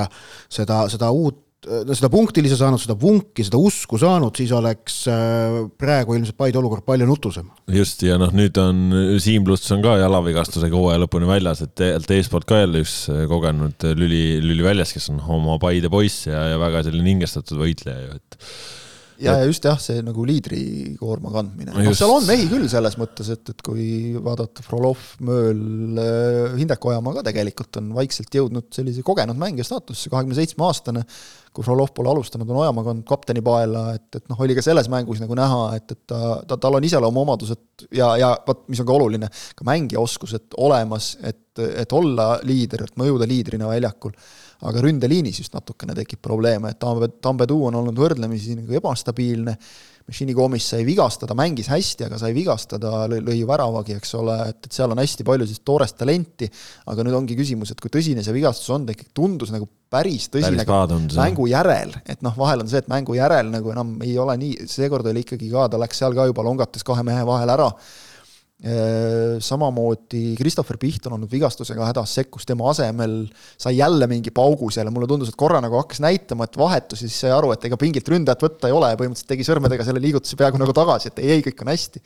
seda, 0.53 0.85
seda 0.93 1.11
uut 1.15 1.41
seda 1.65 2.11
punktilise 2.13 2.59
saanud, 2.59 2.81
seda 2.83 2.97
vunki, 2.99 3.45
seda 3.47 3.59
usku 3.61 3.99
saanud, 4.01 4.35
siis 4.37 4.53
oleks 4.55 4.99
äh, 5.09 5.59
praegu 5.81 6.17
ilmselt 6.17 6.37
Paide 6.37 6.61
olukord 6.61 6.85
palju 6.87 7.07
nutusem. 7.09 7.49
just, 7.73 8.03
ja 8.05 8.19
noh, 8.21 8.33
nüüd 8.37 8.59
on 8.61 8.85
Siim 9.23 9.47
Luts 9.49 9.71
on 9.75 9.85
ka 9.85 9.97
jalavigastusega 10.03 10.77
hooaja 10.77 11.01
lõpuni 11.05 11.29
väljas, 11.31 11.65
et 11.65 11.75
tegelikult 11.79 12.15
eespoolt 12.19 12.49
ka 12.51 12.61
jälle 12.61 12.85
üks 12.85 12.97
äh, 13.13 13.25
kogenud 13.31 13.89
lüli, 13.97 14.23
lüli 14.45 14.67
väljas, 14.67 14.93
kes 14.97 15.11
on 15.15 15.23
oma 15.25 15.57
Paide 15.63 15.91
poiss 15.93 16.29
ja, 16.29 16.51
ja 16.53 16.61
väga 16.61 16.85
selline 16.87 17.15
hingestatud 17.15 17.61
võitleja 17.61 18.09
ju, 18.09 18.19
et 18.21 18.41
ja, 19.21 19.37
ja 19.39 19.47
just 19.49 19.65
jah, 19.67 19.79
see 19.81 20.03
nagu 20.05 20.25
liidrikoorma 20.29 21.33
kandmine, 21.35 21.73
noh 21.75 21.97
seal 21.97 22.13
on 22.15 22.27
mehi 22.27 22.49
küll 22.51 22.67
selles 22.71 22.97
mõttes, 23.01 23.31
et, 23.35 23.53
et 23.53 23.63
kui 23.65 23.87
vaadata 24.23 24.65
Frolov, 24.67 25.01
Mööl, 25.25 25.63
äh, 26.01 26.57
Hindrek 26.59 26.85
Ojamaa 26.89 27.19
ka 27.19 27.25
tegelikult 27.31 27.81
on 27.81 27.93
vaikselt 27.97 28.35
jõudnud 28.35 28.69
sellise 28.75 29.05
kogenud 29.07 29.39
mängija 29.41 29.67
staatusse, 29.69 30.11
kahekümne 30.13 30.39
seitsme 30.39 30.67
aastane, 30.67 31.05
kui 31.55 31.67
Frolov 31.67 31.93
pole 31.95 32.11
alustanud, 32.11 32.49
on 32.51 32.63
Ojamaa 32.65 32.87
kandnud 32.89 33.09
kapteni 33.09 33.43
paela, 33.45 33.87
et, 33.95 34.09
et 34.19 34.31
noh, 34.31 34.41
oli 34.47 34.57
ka 34.59 34.65
selles 34.67 34.91
mängus 34.93 35.23
nagu 35.23 35.39
näha, 35.39 35.61
et, 35.79 35.87
et 35.95 36.03
ta, 36.11 36.39
ta, 36.49 36.59
tal 36.59 36.81
on 36.81 36.89
iseloomuomadused 36.89 37.89
ja, 37.95 38.15
ja 38.21 38.33
vot, 38.47 38.65
mis 38.73 38.83
on 38.83 38.91
ka 38.91 38.97
oluline, 38.97 39.31
ka 39.55 39.69
mängijaoskused 39.69 40.59
olemas, 40.65 41.15
et, 41.23 41.47
et 41.85 41.95
olla 41.95 42.35
liider, 42.47 42.89
et 42.89 42.99
mõjuda 42.99 43.31
liidrina 43.31 43.71
väljakul 43.71 44.17
aga 44.69 44.85
ründeliinis 44.85 45.41
just 45.43 45.57
natukene 45.57 45.97
tekib 45.97 46.23
probleeme, 46.25 46.73
et 46.73 46.81
Tambe, 46.81 47.11
Tambedu 47.23 47.59
on 47.69 47.81
olnud 47.81 47.99
võrdlemisi 47.99 48.57
nagu 48.59 48.79
ebastabiilne, 48.81 49.57
Machini 50.05 50.35
Gomis 50.37 50.67
sai 50.69 50.85
vigastada, 50.85 51.33
mängis 51.39 51.71
hästi, 51.73 52.05
aga 52.11 52.19
sai 52.21 52.35
vigastada, 52.37 53.07
lõi 53.09 53.39
ju 53.39 53.47
väravagi, 53.49 53.95
eks 53.97 54.11
ole, 54.19 54.35
et, 54.51 54.67
et 54.69 54.77
seal 54.77 54.93
on 54.93 55.01
hästi 55.01 55.25
palju 55.25 55.47
sellist 55.47 55.65
toorest 55.65 55.97
talenti, 55.97 56.49
aga 56.93 57.07
nüüd 57.07 57.17
ongi 57.17 57.37
küsimus, 57.39 57.73
et 57.73 57.81
kui 57.81 57.93
tõsine 57.93 58.25
see 58.25 58.35
vigastus 58.37 58.69
on, 58.75 58.85
ta 58.85 58.93
ikkagi 58.93 59.15
tundus 59.17 59.55
nagu 59.55 59.65
päris 59.95 60.29
tõsine 60.29 60.67
päris 60.69 61.17
mängu 61.17 61.49
järel, 61.49 61.97
et 62.05 62.21
noh, 62.25 62.37
vahel 62.37 62.67
on 62.67 62.69
see, 62.69 62.83
et 62.85 62.91
mängu 62.93 63.17
järel 63.17 63.49
nagu 63.53 63.73
enam 63.73 63.97
ei 64.05 64.19
ole 64.21 64.37
nii, 64.43 64.69
seekord 64.69 65.09
oli 65.09 65.25
ikkagi 65.25 65.49
ka, 65.53 65.71
ta 65.73 65.81
läks 65.81 66.05
seal 66.05 66.17
ka 66.17 66.29
juba 66.29 66.45
longates 66.45 66.85
kahe 66.85 67.07
mehe 67.07 67.25
vahel 67.25 67.57
ära 67.57 67.71
samamoodi 69.45 70.35
Christopher 70.39 70.79
Piht 70.81 71.05
on 71.07 71.19
olnud 71.19 71.29
vigastusega 71.29 71.85
hädas, 71.91 72.15
sekkus 72.17 72.47
tema 72.49 72.71
asemel, 72.71 73.27
sai 73.61 73.77
jälle 73.77 74.09
mingi 74.09 74.33
paugu 74.35 74.71
seal 74.73 74.89
ja 74.89 74.95
mulle 74.95 75.09
tundus, 75.11 75.29
et 75.29 75.37
korra 75.37 75.61
nagu 75.61 75.77
hakkas 75.77 76.01
näitama, 76.01 76.49
et 76.49 76.57
vahetus 76.57 77.05
ja 77.05 77.11
siis 77.11 77.21
sai 77.27 77.35
aru, 77.35 77.53
et 77.53 77.67
ega 77.69 77.77
pingilt 77.81 78.09
ründajat 78.09 78.47
võtta 78.47 78.71
ei 78.71 78.77
ole 78.77 78.89
ja 78.93 78.99
põhimõtteliselt 79.01 79.33
tegi 79.35 79.45
sõrmedega 79.45 79.85
selle 79.85 80.01
liigutuse 80.01 80.39
peaaegu 80.41 80.61
nagu 80.63 80.73
tagasi, 80.77 81.13
et 81.13 81.21
ei, 81.21 81.37
ei, 81.37 81.45
kõik 81.45 81.61
on 81.61 81.73
hästi. 81.75 82.05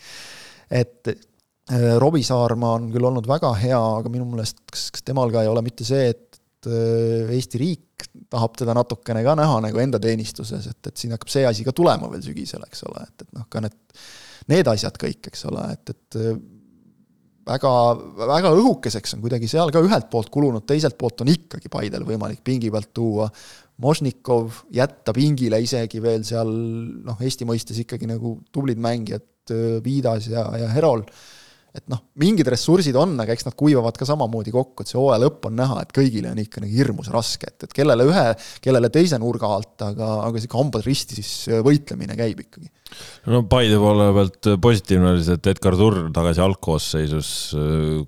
et 0.82 1.12
äh, 1.12 1.94
Robbie 2.02 2.26
Saarma 2.26 2.74
on 2.80 2.90
küll 2.90 3.06
olnud 3.06 3.28
väga 3.28 3.52
hea, 3.62 3.78
aga 3.78 4.10
minu 4.10 4.26
meelest 4.26 4.58
kas, 4.66 4.88
kas 4.94 5.06
temal 5.06 5.30
ka 5.30 5.46
ei 5.46 5.52
ole 5.52 5.62
mitte 5.62 5.86
see, 5.86 6.10
et 6.10 6.26
äh, 6.26 6.27
Eesti 6.68 7.60
riik 7.60 8.06
tahab 8.30 8.56
teda 8.58 8.74
natukene 8.76 9.22
ka 9.26 9.34
näha 9.38 9.58
nagu 9.64 9.80
enda 9.82 10.00
teenistuses, 10.02 10.68
et, 10.70 10.80
et 10.90 11.00
siin 11.00 11.14
hakkab 11.14 11.32
see 11.32 11.46
asi 11.48 11.66
ka 11.66 11.74
tulema 11.76 12.10
veel 12.12 12.22
sügisel, 12.24 12.62
eks 12.68 12.84
ole, 12.88 13.02
et, 13.06 13.24
et 13.24 13.34
noh, 13.36 13.46
ka 13.50 13.62
need, 13.64 13.76
need 14.52 14.70
asjad 14.70 14.98
kõik, 15.00 15.30
eks 15.30 15.46
ole, 15.50 15.64
et, 15.74 15.94
et 15.94 16.18
äh, 16.20 16.38
väga, 17.48 17.72
väga 18.28 18.52
õhukeseks 18.58 19.16
on 19.16 19.24
kuidagi 19.24 19.48
seal 19.50 19.72
ka 19.74 19.82
ühelt 19.84 20.10
poolt 20.12 20.30
kulunud, 20.34 20.66
teiselt 20.68 20.98
poolt 21.00 21.24
on 21.24 21.32
ikkagi 21.32 21.70
Paidel 21.72 22.06
võimalik 22.08 22.44
pingi 22.46 22.70
pealt 22.74 22.92
tuua. 22.96 23.30
Mošnikov, 23.78 24.64
jätta 24.74 25.12
pingile 25.14 25.60
isegi 25.62 26.00
veel 26.02 26.24
seal 26.26 26.48
noh, 27.06 27.20
Eesti 27.22 27.46
mõistes 27.46 27.78
ikkagi 27.84 28.08
nagu 28.10 28.40
tublid 28.50 28.80
mängijad, 28.82 29.26
Viidas 29.84 30.26
ja, 30.28 30.42
ja 30.60 30.66
Herol 30.74 31.04
et 31.76 31.84
noh, 31.92 32.00
mingid 32.20 32.48
ressursid 32.48 32.96
on, 32.98 33.12
aga 33.20 33.34
eks 33.34 33.44
nad 33.46 33.56
kuivavad 33.58 33.96
ka 33.98 34.06
samamoodi 34.08 34.52
kokku, 34.54 34.82
et 34.82 34.90
see 34.90 34.98
hooaja 34.98 35.20
lõpp 35.26 35.48
on 35.50 35.58
näha, 35.58 35.82
et 35.84 35.92
kõigile 35.94 36.32
on 36.32 36.40
ikka 36.40 36.62
nagu 36.64 36.72
hirmus 36.72 37.10
raske, 37.12 37.50
et, 37.50 37.66
et 37.68 37.76
kellele 37.76 38.06
ühe, 38.08 38.24
kellele 38.64 38.90
teise 38.94 39.20
nurga 39.20 39.50
alt, 39.58 39.74
aga, 39.84 40.10
aga 40.24 40.40
sihuke 40.40 40.58
hambad 40.58 40.86
risti 40.86 41.20
siis 41.20 41.32
võitlemine 41.64 42.16
käib 42.18 42.40
ikkagi. 42.46 42.70
no 43.28 43.42
Paide 43.50 43.76
poole 43.80 44.08
pealt 44.16 44.50
positiivne 44.64 45.12
oli 45.12 45.24
see, 45.26 45.36
et 45.36 45.50
Edgar 45.52 45.76
Turr 45.78 46.08
tagasi 46.16 46.44
algkoosseisus 46.46 47.32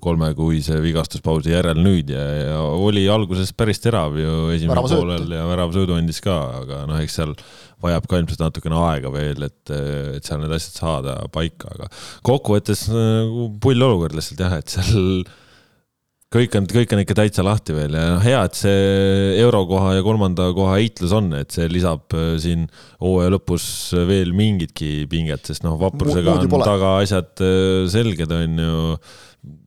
kolmekuise 0.01 0.81
vigastuspausi 0.81 1.53
järel 1.53 1.81
nüüd 1.85 2.11
ja, 2.15 2.27
ja 2.41 2.61
oli 2.65 3.05
alguses 3.13 3.53
päris 3.53 3.83
terav 3.83 4.17
ju 4.17 4.37
esimesel 4.57 4.97
poolel 4.97 5.37
ja 5.37 5.45
väravasõidu 5.53 5.99
andis 5.99 6.23
ka, 6.25 6.39
aga 6.63 6.85
noh, 6.89 6.97
eks 7.05 7.21
seal 7.21 7.37
vajab 7.83 8.07
ka 8.09 8.21
ilmselt 8.21 8.43
natukene 8.45 8.79
aega 8.87 9.13
veel, 9.13 9.45
et, 9.47 9.75
et 10.17 10.25
seal 10.25 10.41
need 10.43 10.55
asjad 10.57 10.81
saada 10.81 11.19
paika, 11.33 11.75
aga 11.75 11.91
kokkuvõttes 12.27 12.87
nagu 12.93 13.51
pull 13.63 13.87
olukord 13.87 14.17
lihtsalt 14.17 14.43
jah, 14.45 14.59
et 14.61 14.75
seal 14.77 15.23
kõik 16.31 16.53
on, 16.55 16.67
kõik 16.69 16.93
on 16.95 17.01
ikka 17.03 17.15
täitsa 17.19 17.43
lahti 17.43 17.75
veel 17.75 17.95
ja 17.97 18.05
noh, 18.13 18.21
hea, 18.23 18.39
et 18.47 18.55
see 18.55 19.33
eurokoha 19.41 19.97
ja 19.97 20.05
kolmanda 20.05 20.47
koha 20.55 20.77
heitlus 20.79 21.11
on, 21.15 21.31
et 21.35 21.51
see 21.51 21.67
lisab 21.71 22.15
äh, 22.15 22.35
siin 22.41 22.69
hooaja 23.03 23.33
lõpus 23.35 23.65
veel 24.07 24.31
mingitki 24.35 25.09
pinget, 25.11 25.43
sest 25.49 25.65
noh, 25.67 25.75
vaprusega 25.81 26.39
on 26.39 26.63
taga 26.63 26.95
asjad 27.01 27.43
äh, 27.43 27.83
selged, 27.91 28.31
on 28.31 28.63
ju 28.63 28.77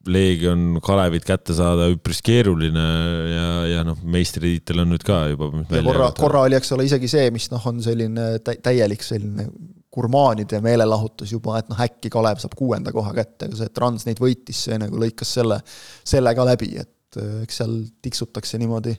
Leegion 0.06 0.78
Kalevit 0.84 1.24
kätte 1.26 1.54
saada 1.56 1.88
üpris 1.90 2.20
keeruline 2.22 2.82
ja, 3.26 3.46
ja 3.72 3.80
noh, 3.86 3.98
meistritiitel 4.06 4.84
on 4.84 4.92
nüüd 4.94 5.02
ka 5.06 5.24
juba. 5.32 5.48
korra, 5.72 6.10
korra 6.14 6.42
oli, 6.46 6.54
eks 6.60 6.70
ole, 6.76 6.86
isegi 6.86 7.10
see, 7.10 7.24
mis 7.34 7.48
noh, 7.50 7.64
on 7.66 7.80
selline 7.82 8.28
täielik 8.44 9.02
selline 9.02 9.48
gurmaanide 9.94 10.60
meelelahutus 10.62 11.32
juba, 11.34 11.58
et 11.58 11.70
noh, 11.70 11.80
äkki 11.86 12.10
Kalev 12.12 12.40
saab 12.42 12.56
kuuenda 12.58 12.92
koha 12.94 13.14
kätte, 13.16 13.48
aga 13.48 13.58
see 13.58 13.72
Trans 13.74 14.06
neid 14.08 14.22
võitis, 14.22 14.64
see 14.66 14.78
nagu 14.80 14.98
lõikas 15.00 15.34
selle, 15.38 15.60
selle 16.06 16.34
ka 16.34 16.46
läbi, 16.46 16.70
et 16.82 17.18
äh, 17.20 17.40
eks 17.46 17.60
seal 17.62 17.76
tiksutakse 18.04 18.58
niimoodi 18.62 18.94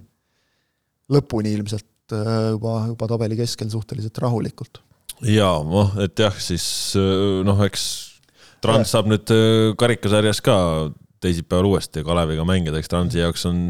lõpuni 1.15 1.53
ilmselt 1.55 2.15
äh, 2.15 2.51
juba, 2.55 2.81
juba 2.91 3.09
tabeli 3.11 3.39
keskel 3.39 3.71
suhteliselt 3.71 4.19
rahulikult. 4.23 4.81
jaa, 5.23 5.59
noh, 5.67 5.95
et 6.03 6.19
jah, 6.19 6.35
siis 6.39 6.67
äh, 6.99 7.41
noh, 7.47 7.63
eks 7.67 7.87
Trans 8.65 8.93
saab 8.95 9.09
nüüd 9.11 9.33
äh, 9.33 9.73
karikasarjas 9.79 10.41
ka 10.45 10.55
teisipäeval 11.25 11.69
uuesti 11.69 12.03
Kaleviga 12.05 12.45
mängida, 12.47 12.79
eks 12.79 12.91
Transi 12.91 13.21
jaoks 13.21 13.45
on, 13.49 13.61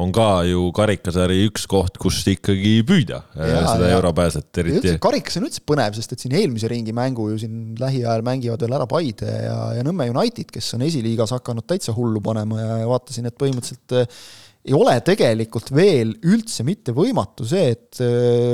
on 0.00 0.12
ka 0.14 0.42
ju 0.48 0.68
karikasari 0.76 1.42
üks 1.46 1.66
koht, 1.70 1.98
kus 2.02 2.22
ikkagi 2.32 2.80
püüda 2.88 3.20
äh, 3.36 3.50
ja, 3.52 3.60
seda 3.68 3.90
europääset, 3.94 4.48
eriti. 4.62 4.96
karikas 5.02 5.38
on 5.40 5.46
üldse 5.48 5.62
põnev, 5.68 5.94
sest 5.98 6.16
et 6.16 6.24
siin 6.24 6.34
eelmise 6.38 6.70
ringi 6.72 6.94
mängu 6.96 7.28
ju 7.32 7.38
siin 7.42 7.76
lähiajal 7.80 8.24
mängivad 8.26 8.64
veel 8.64 8.78
ära 8.78 8.88
Paide 8.90 9.36
ja, 9.46 9.60
ja 9.78 9.86
Nõmme 9.86 10.08
United, 10.12 10.50
kes 10.54 10.72
on 10.78 10.86
esiliigas 10.86 11.36
hakanud 11.36 11.68
täitsa 11.68 11.94
hullu 11.96 12.22
panema 12.24 12.60
ja, 12.62 12.82
ja 12.82 12.90
vaatasin, 12.90 13.30
et 13.30 13.38
põhimõtteliselt 13.38 13.98
äh, 14.00 14.26
ei 14.66 14.74
ole 14.74 14.96
tegelikult 15.06 15.70
veel 15.74 16.16
üldse 16.26 16.66
mitte 16.66 16.96
võimatu 16.96 17.46
see, 17.46 17.70
et 17.76 18.00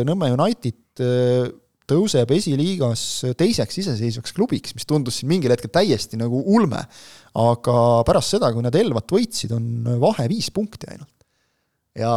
Nõmme 0.05 0.29
United 0.35 0.81
tõuseb 1.93 2.31
esiliigas 2.37 3.03
teiseks 3.39 3.81
iseseisvaks 3.83 4.35
klubiks, 4.37 4.75
mis 4.77 4.89
tundus 4.89 5.21
siin 5.21 5.31
mingil 5.33 5.53
hetkel 5.55 5.73
täiesti 5.73 6.19
nagu 6.21 6.43
ulme. 6.57 6.83
aga 7.33 7.75
pärast 8.05 8.35
seda, 8.35 8.51
kui 8.53 8.65
nad 8.65 8.77
Elvat 8.77 9.09
võitsid, 9.13 9.55
on 9.57 9.97
vahe 10.03 10.27
viis 10.29 10.51
punkti 10.53 10.91
ainult. 10.91 11.13
ja, 11.97 12.13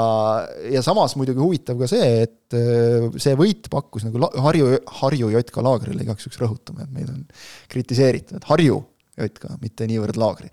ja 0.71 0.81
samas 0.85 1.15
muidugi 1.19 1.43
huvitav 1.43 1.79
ka 1.79 1.89
see, 1.91 2.09
et 2.25 2.55
äh, 2.57 3.07
see 3.21 3.35
võit 3.39 3.69
pakkus 3.71 4.07
nagu 4.07 4.31
Harju, 4.43 4.71
Harju 5.01 5.31
JK 5.35 5.63
laagrile, 5.67 6.03
igaks 6.03 6.27
juhuks 6.27 6.41
rõhutame, 6.43 6.87
et 6.87 6.95
meid 6.95 7.11
on 7.11 7.23
kritiseeritud, 7.71 8.39
et 8.39 8.49
Harju 8.51 8.81
JK, 9.19 9.57
mitte 9.61 9.87
niivõrd 9.87 10.19
laagri. 10.19 10.51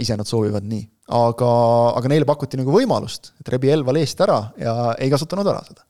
ise 0.00 0.16
nad 0.18 0.26
soovivad 0.26 0.64
nii, 0.66 0.84
aga, 1.14 1.50
aga 2.00 2.10
neile 2.10 2.28
pakuti 2.28 2.58
nagu 2.58 2.72
võimalust, 2.74 3.32
et 3.40 3.52
rebi 3.54 3.72
Elval 3.72 4.00
eest 4.00 4.20
ära 4.20 4.40
ja 4.58 4.94
ei 4.98 5.12
kasutanud 5.12 5.46
ära 5.46 5.60
seda 5.66 5.84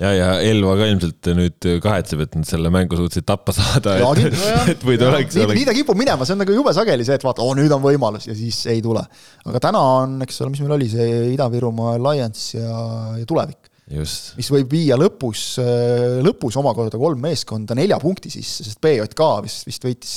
ja, 0.00 0.10
ja 0.14 0.28
Elva 0.44 0.74
ka 0.78 0.86
ilmselt 0.90 1.28
nüüd 1.36 1.68
kahetseb, 1.82 2.24
et 2.24 2.38
nad 2.38 2.48
selle 2.48 2.70
mängu 2.74 2.98
suutsid 2.98 3.26
tappa 3.28 3.54
saada. 3.56 3.96
et, 4.20 4.38
et 4.74 4.86
või 4.86 4.98
ta 5.00 5.10
oleks. 5.10 5.36
nii, 5.38 5.58
nii 5.60 5.68
ta 5.68 5.76
kipub 5.76 5.98
minema, 5.98 6.26
see 6.26 6.36
on 6.36 6.42
nagu 6.42 6.56
jube 6.56 6.74
sageli 6.76 7.06
see, 7.06 7.18
et 7.20 7.26
vaata, 7.26 7.44
oo 7.44 7.54
nüüd 7.58 7.72
on 7.74 7.82
võimalus 7.84 8.28
ja 8.30 8.36
siis 8.38 8.58
ei 8.72 8.82
tule. 8.84 9.04
aga 9.44 9.62
täna 9.68 9.84
on, 10.00 10.18
eks 10.26 10.42
ole, 10.42 10.54
mis 10.54 10.64
meil 10.64 10.76
oli 10.78 10.90
see 10.92 11.08
Ida-Virumaa 11.34 11.96
Alliance 11.98 12.58
ja, 12.58 12.74
ja 13.20 13.28
tulevik. 13.28 13.70
mis 13.94 14.50
võib 14.50 14.74
viia 14.74 14.98
lõpus, 14.98 15.46
lõpus 16.24 16.58
omakorda 16.60 17.00
kolm 17.00 17.20
meeskonda 17.24 17.76
nelja 17.78 18.00
punkti 18.02 18.32
sisse, 18.32 18.66
sest 18.66 18.82
BJK 18.84 19.32
vist, 19.44 19.66
vist 19.68 19.84
võitis 19.86 20.14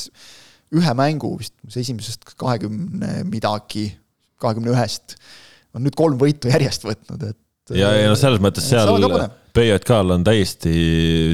ühe 0.78 0.94
mängu 1.00 1.36
vist 1.40 1.56
esimesest 1.70 2.34
kahekümne 2.36 3.22
midagi, 3.28 3.90
kahekümne 4.42 4.74
ühest, 4.74 5.16
on 5.76 5.86
nüüd 5.86 5.96
kolm 6.00 6.18
võitu 6.20 6.50
järjest 6.52 6.88
võtnud, 6.88 7.28
et 7.30 7.76
ja, 7.76 7.92
ja 7.92 8.08
noh, 8.12 8.18
selles 8.20 8.42
mõttes 8.44 8.68
seal 8.72 8.96
PJK-l 9.58 10.14
on 10.14 10.26
täiesti 10.28 10.74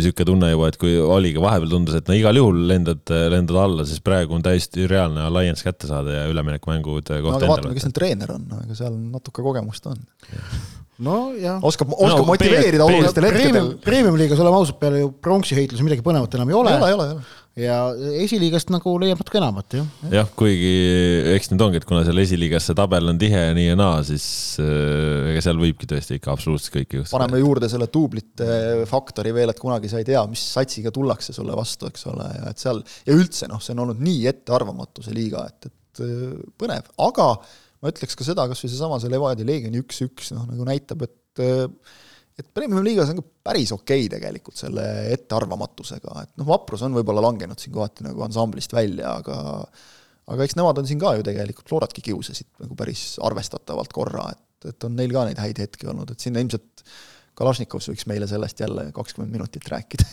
sihuke 0.04 0.26
tunne 0.28 0.52
juba, 0.54 0.70
et 0.72 0.78
kui 0.82 0.94
oligi 0.98 1.42
vahepeal 1.44 1.74
tundus, 1.74 1.98
et 2.00 2.08
no 2.10 2.16
igal 2.18 2.40
juhul 2.40 2.62
lendad, 2.70 3.04
lendad 3.34 3.60
alla, 3.66 3.88
siis 3.90 4.04
praegu 4.06 4.38
on 4.38 4.46
täiesti 4.46 4.88
reaalne 4.90 5.26
alliance 5.28 5.66
kätte 5.66 5.90
saada 5.90 6.22
ja 6.22 6.30
üleminekumängud 6.32 7.04
koht 7.04 7.12
no, 7.12 7.36
aga 7.36 7.52
vaatame, 7.52 7.76
kes 7.76 7.90
neil 7.90 7.98
treener 7.98 8.32
on, 8.38 8.48
ega 8.64 8.80
seal 8.80 8.96
natuke 8.96 9.44
kogemust 9.46 9.92
on. 9.92 10.00
nojah. 11.04 11.60
oskab, 11.68 11.92
oskab 11.98 12.24
no, 12.24 12.32
motiveerida 12.32 12.88
olulistel 12.88 13.28
hetkedel. 13.28 13.72
Premium-liigas, 13.84 14.40
oleme 14.40 14.62
ausad, 14.62 14.80
peale 14.80 15.04
ju 15.04 15.14
pronksi 15.20 15.60
heitluse 15.60 15.86
midagi 15.86 16.06
põnevat 16.06 16.40
enam 16.40 16.54
ei 16.54 16.60
ole. 16.62 16.76
ei 16.76 16.80
ole, 16.80 16.92
ei 16.94 17.00
ole, 17.00 17.08
ei 17.12 17.18
ole 17.20 17.43
ja 17.60 17.76
esiliigast 18.24 18.72
nagu 18.74 18.96
leiab 19.02 19.20
natuke 19.22 19.38
enamat, 19.38 19.76
jah. 19.78 19.90
jah, 20.10 20.30
kuigi 20.38 20.72
eks 21.36 21.52
nüüd 21.52 21.62
ongi, 21.68 21.82
et 21.82 21.86
kuna 21.90 22.02
seal 22.06 22.22
esiliigas 22.24 22.66
see 22.70 22.78
tabel 22.78 23.12
on 23.12 23.20
tihe 23.22 23.44
nii 23.58 23.68
ja 23.68 23.76
naa, 23.78 24.00
siis 24.08 24.26
äh, 24.64 25.30
ega 25.34 25.44
seal 25.46 25.60
võibki 25.62 25.90
tõesti 25.90 26.18
ikka 26.18 26.34
absoluutselt 26.34 26.74
kõike 26.80 27.02
juhtuda. 27.02 27.14
paneme 27.14 27.42
juurde 27.44 27.70
selle 27.70 27.90
duublite 27.94 28.48
faktori 28.90 29.36
veel, 29.38 29.54
et 29.54 29.62
kunagi 29.62 29.92
sa 29.92 30.02
ei 30.02 30.08
tea, 30.08 30.24
mis 30.30 30.42
satsiga 30.56 30.94
tullakse 30.96 31.36
sulle 31.36 31.58
vastu, 31.58 31.92
eks 31.92 32.08
ole, 32.10 32.30
ja 32.40 32.54
et 32.54 32.64
seal 32.64 32.82
ja 33.06 33.18
üldse 33.18 33.50
noh, 33.52 33.62
see 33.62 33.76
on 33.78 33.84
olnud 33.86 34.02
nii 34.02 34.24
ettearvamatu, 34.34 35.06
see 35.06 35.14
liiga, 35.18 35.46
et, 35.54 35.70
et 35.70 36.06
äh, 36.08 36.32
põnev, 36.58 36.90
aga 37.06 37.36
ma 37.84 37.94
ütleks 37.94 38.18
ka 38.18 38.26
seda, 38.26 38.48
kas 38.50 38.66
või 38.66 38.74
seesama 38.74 38.98
see 39.04 39.14
Levadia 39.14 39.46
Leegioni 39.46 39.84
üks-üks, 39.84 40.34
noh 40.34 40.50
nagu 40.50 40.66
näitab, 40.66 41.06
et 41.06 41.46
äh, 41.46 41.68
et 42.40 42.48
Premium-liigas 42.54 43.12
on 43.14 43.20
ka 43.22 43.26
päris 43.50 43.72
okei 43.76 44.06
okay 44.06 44.12
tegelikult 44.16 44.60
selle 44.60 44.86
ettearvamatusega, 45.14 46.16
et 46.24 46.32
noh, 46.42 46.48
Vaprus 46.50 46.86
on 46.86 46.96
võib-olla 46.98 47.24
langenud 47.28 47.60
siin 47.62 47.74
kohati 47.76 48.08
nagu 48.08 48.24
ansamblist 48.26 48.74
välja, 48.76 49.18
aga 49.22 49.38
aga 50.34 50.46
eks 50.46 50.56
nemad 50.56 50.80
on 50.80 50.88
siin 50.88 51.02
ka 51.02 51.16
ju 51.18 51.26
tegelikult, 51.28 51.68
Floratki 51.70 52.04
kiusasid 52.06 52.48
nagu 52.64 52.78
päris 52.80 53.18
arvestatavalt 53.24 53.92
korra, 53.96 54.30
et, 54.32 54.70
et 54.72 54.88
on 54.88 54.96
neil 54.96 55.12
ka 55.14 55.26
neid 55.28 55.42
häid 55.44 55.60
hetki 55.66 55.90
olnud, 55.92 56.14
et 56.14 56.24
sinna 56.24 56.44
ilmselt 56.44 56.86
Kalašnikovs 57.34 57.90
võiks 57.90 58.06
meile 58.10 58.28
sellest 58.30 58.60
jälle 58.62 58.92
kakskümmend 58.94 59.34
minutit 59.34 59.66
rääkida 59.72 60.06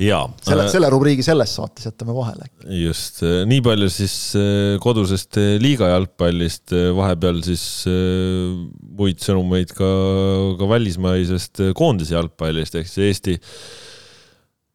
jaa. 0.00 0.22
selle, 0.44 0.64
äh, 0.66 0.70
selle 0.72 0.90
rubriigi 0.92 1.24
selles 1.24 1.52
saates 1.58 1.88
jätame 1.90 2.14
vahele. 2.16 2.48
just, 2.80 3.22
äh, 3.26 3.42
nii 3.48 3.60
palju 3.64 3.90
siis 3.92 4.14
äh, 4.38 4.78
kodusest 4.82 5.38
liiga 5.62 5.90
jalgpallist, 5.92 6.74
vahepeal 6.96 7.42
siis 7.46 7.64
muid 7.86 9.20
sõnumeid 9.24 9.74
ka, 9.76 9.90
ka 10.60 10.70
välismaisest 10.70 11.64
koondise 11.78 12.16
jalgpallist, 12.16 12.80
ehk 12.80 12.90
siis 12.90 13.06
Eesti 13.10 13.38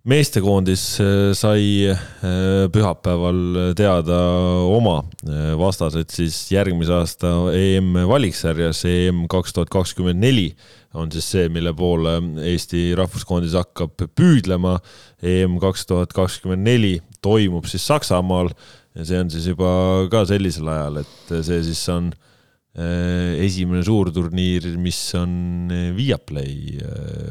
meestekoondis 0.05 0.81
sai 1.33 1.89
pühapäeval 2.73 3.71
teada 3.77 4.19
oma 4.69 4.99
vastased 5.57 6.13
siis 6.13 6.37
järgmise 6.53 6.93
aasta 6.93 7.31
EM 7.57 8.03
valiksarjas 8.09 8.83
EM 8.89 9.23
kaks 9.31 9.55
tuhat 9.55 9.71
kakskümmend 9.73 10.21
neli 10.21 10.51
on 10.95 11.11
siis 11.11 11.27
see, 11.33 11.49
mille 11.51 11.73
poole 11.75 12.19
Eesti 12.45 12.93
rahvuskoondis 12.95 13.55
hakkab 13.57 14.05
püüdlema. 14.15 14.77
EM 15.25 15.57
kaks 15.63 15.87
tuhat 15.89 16.13
kakskümmend 16.15 16.63
neli 16.65 16.93
toimub 17.25 17.67
siis 17.67 17.85
Saksamaal 17.89 18.51
ja 18.95 19.07
see 19.07 19.19
on 19.19 19.33
siis 19.33 19.49
juba 19.51 19.69
ka 20.11 20.23
sellisel 20.29 20.69
ajal, 20.71 21.01
et 21.03 21.35
see 21.49 21.61
siis 21.65 21.81
on 21.91 22.13
esimene 22.75 23.81
suurturniir, 23.87 24.67
mis 24.79 24.99
on 25.17 25.71
Viaplay 25.95 26.77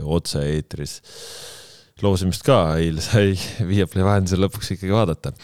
otse-eetris 0.02 0.98
loosimist 2.02 2.42
ka. 2.46 2.58
Eile 2.80 3.02
sai 3.04 3.34
Viaplay 3.68 4.06
vahendusel 4.06 4.42
lõpuks 4.44 4.74
ikkagi 4.74 4.94
vaadata. 4.94 5.34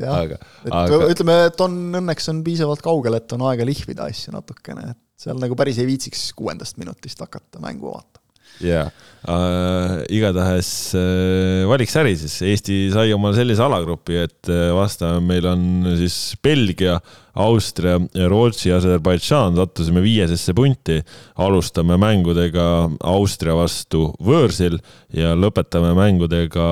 Jah, 0.00 0.14
aga, 0.16 0.36
aga 0.70 0.98
ütleme, 1.10 1.34
et 1.48 1.60
on, 1.64 1.74
õnneks 1.98 2.28
on 2.30 2.38
piisavalt 2.46 2.80
kaugel, 2.84 3.16
et 3.18 3.32
on 3.34 3.42
aega 3.50 3.66
lihvida 3.66 4.06
asju 4.08 4.32
natukene, 4.32 4.92
et 4.94 5.24
seal 5.24 5.40
nagu 5.40 5.56
päris 5.58 5.80
ei 5.82 5.88
viitsiks 5.88 6.30
kuuendast 6.38 6.78
minutist 6.80 7.20
hakata 7.20 7.60
mängu 7.60 7.90
vaatama 7.90 8.19
jaa. 8.64 8.90
Äh,, 9.20 9.98
igatahes 10.16 10.94
äh, 10.96 11.66
valiks 11.68 11.92
äri 12.00 12.14
siis, 12.16 12.38
Eesti 12.40 12.86
sai 12.88 13.10
omale 13.12 13.36
sellise 13.36 13.60
alagrupi, 13.66 14.14
et 14.16 14.48
äh, 14.48 14.70
vastaja 14.72 15.18
meil 15.20 15.44
on 15.44 15.90
siis 15.98 16.38
Belgia, 16.40 16.94
Austria, 17.40 17.98
Rootsi, 18.32 18.72
Aserbaidžaan, 18.72 19.58
sattusime 19.60 20.00
viiesesse 20.00 20.54
punti. 20.56 21.02
alustame 21.36 21.98
mängudega 22.00 22.64
Austria 23.12 23.58
vastu 23.58 24.06
võõrsil 24.24 24.78
ja 25.12 25.34
lõpetame 25.36 25.92
mängudega 25.98 26.64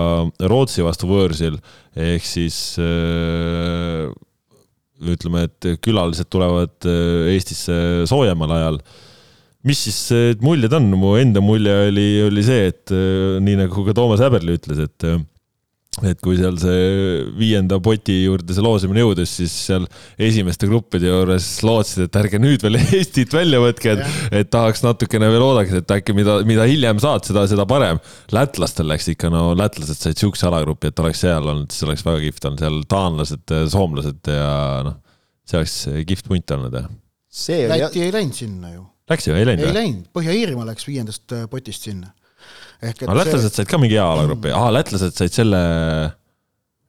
Rootsi 0.49 0.87
vastu 0.87 1.11
võõrsil. 1.13 1.61
Ehk 1.97 2.25
siis 2.25 2.79
äh, 2.81 4.09
ütleme, 5.05 5.45
et 5.51 5.69
külalised 5.85 6.33
tulevad 6.33 6.89
äh, 6.89 7.29
Eestisse 7.35 8.09
soojemal 8.09 8.57
ajal 8.57 8.81
mis 9.67 9.81
siis 9.89 9.99
äh, 10.15 10.29
muljed 10.45 10.73
on, 10.77 10.87
mu 10.99 11.17
enda 11.19 11.43
mulje 11.45 11.75
oli, 11.89 12.07
oli 12.29 12.45
see, 12.47 12.69
et 12.71 12.95
äh, 12.95 13.41
nii 13.43 13.65
nagu 13.65 13.87
ka 13.87 13.97
Toomas 13.97 14.23
Häberli 14.23 14.59
ütles, 14.59 14.85
et 14.87 15.11
et 16.07 16.21
kui 16.23 16.37
seal 16.39 16.55
see 16.61 17.23
viienda 17.39 17.79
poti 17.83 18.21
juurde 18.21 18.55
see 18.55 18.63
loosimine 18.63 19.03
jõudis, 19.03 19.33
siis 19.41 19.55
seal 19.67 19.87
esimeste 20.29 20.69
gruppide 20.71 21.09
juures 21.11 21.47
lootsid, 21.67 22.05
et 22.07 22.19
ärge 22.21 22.41
nüüd 22.43 22.63
veel 22.63 22.79
Eestit 22.83 23.35
välja 23.35 23.59
võtke, 23.63 23.97
et, 23.97 24.21
et 24.43 24.51
tahaks 24.53 24.85
natukene 24.85 25.31
veel 25.33 25.45
oodata, 25.45 25.81
et 25.81 25.95
äkki 25.99 26.15
mida, 26.17 26.39
mida 26.49 26.67
hiljem 26.71 27.01
saad, 27.03 27.27
seda, 27.27 27.47
seda 27.51 27.67
parem. 27.69 27.99
lätlastel 28.35 28.89
läks 28.91 29.11
ikka, 29.15 29.33
no 29.35 29.51
lätlased 29.59 29.99
said 29.99 30.21
siukse 30.21 30.47
alagrupi, 30.51 30.93
et 30.93 31.03
oleks 31.03 31.25
seal 31.25 31.43
olnud, 31.43 31.73
siis 31.75 31.89
oleks 31.89 32.07
väga 32.07 32.23
kihvt 32.27 32.47
olnud, 32.51 32.63
seal 32.63 32.79
taanlased, 32.95 33.57
soomlased 33.75 34.33
ja 34.35 34.53
noh, 34.87 35.01
see 35.49 35.61
oleks 35.61 35.81
kihvt 36.13 36.31
punt 36.31 36.57
olnud, 36.59 36.79
jah. 36.79 36.89
Läti 37.71 38.07
ei 38.07 38.15
läinud 38.15 38.39
sinna 38.39 38.73
ju. 38.77 38.87
Läks 39.09 39.29
ju, 39.29 39.35
ei 39.39 39.47
läinud 39.49 39.67
ei 39.69 39.75
läinud, 39.75 40.07
Põhja-Iirimaa 40.17 40.67
läks 40.69 40.85
viiendast 40.89 41.33
äh, 41.37 41.47
potist 41.51 41.87
sinna. 41.89 42.11
ehk 42.83 43.03
et 43.03 43.09
aga 43.09 43.17
lätlased 43.23 43.55
said 43.57 43.69
ka 43.71 43.79
mingi 43.81 43.97
hea 43.99 44.05
alagrupi, 44.07 44.53
aa, 44.55 44.69
lätlased 44.75 45.17
said 45.19 45.35
selle, 45.35 45.61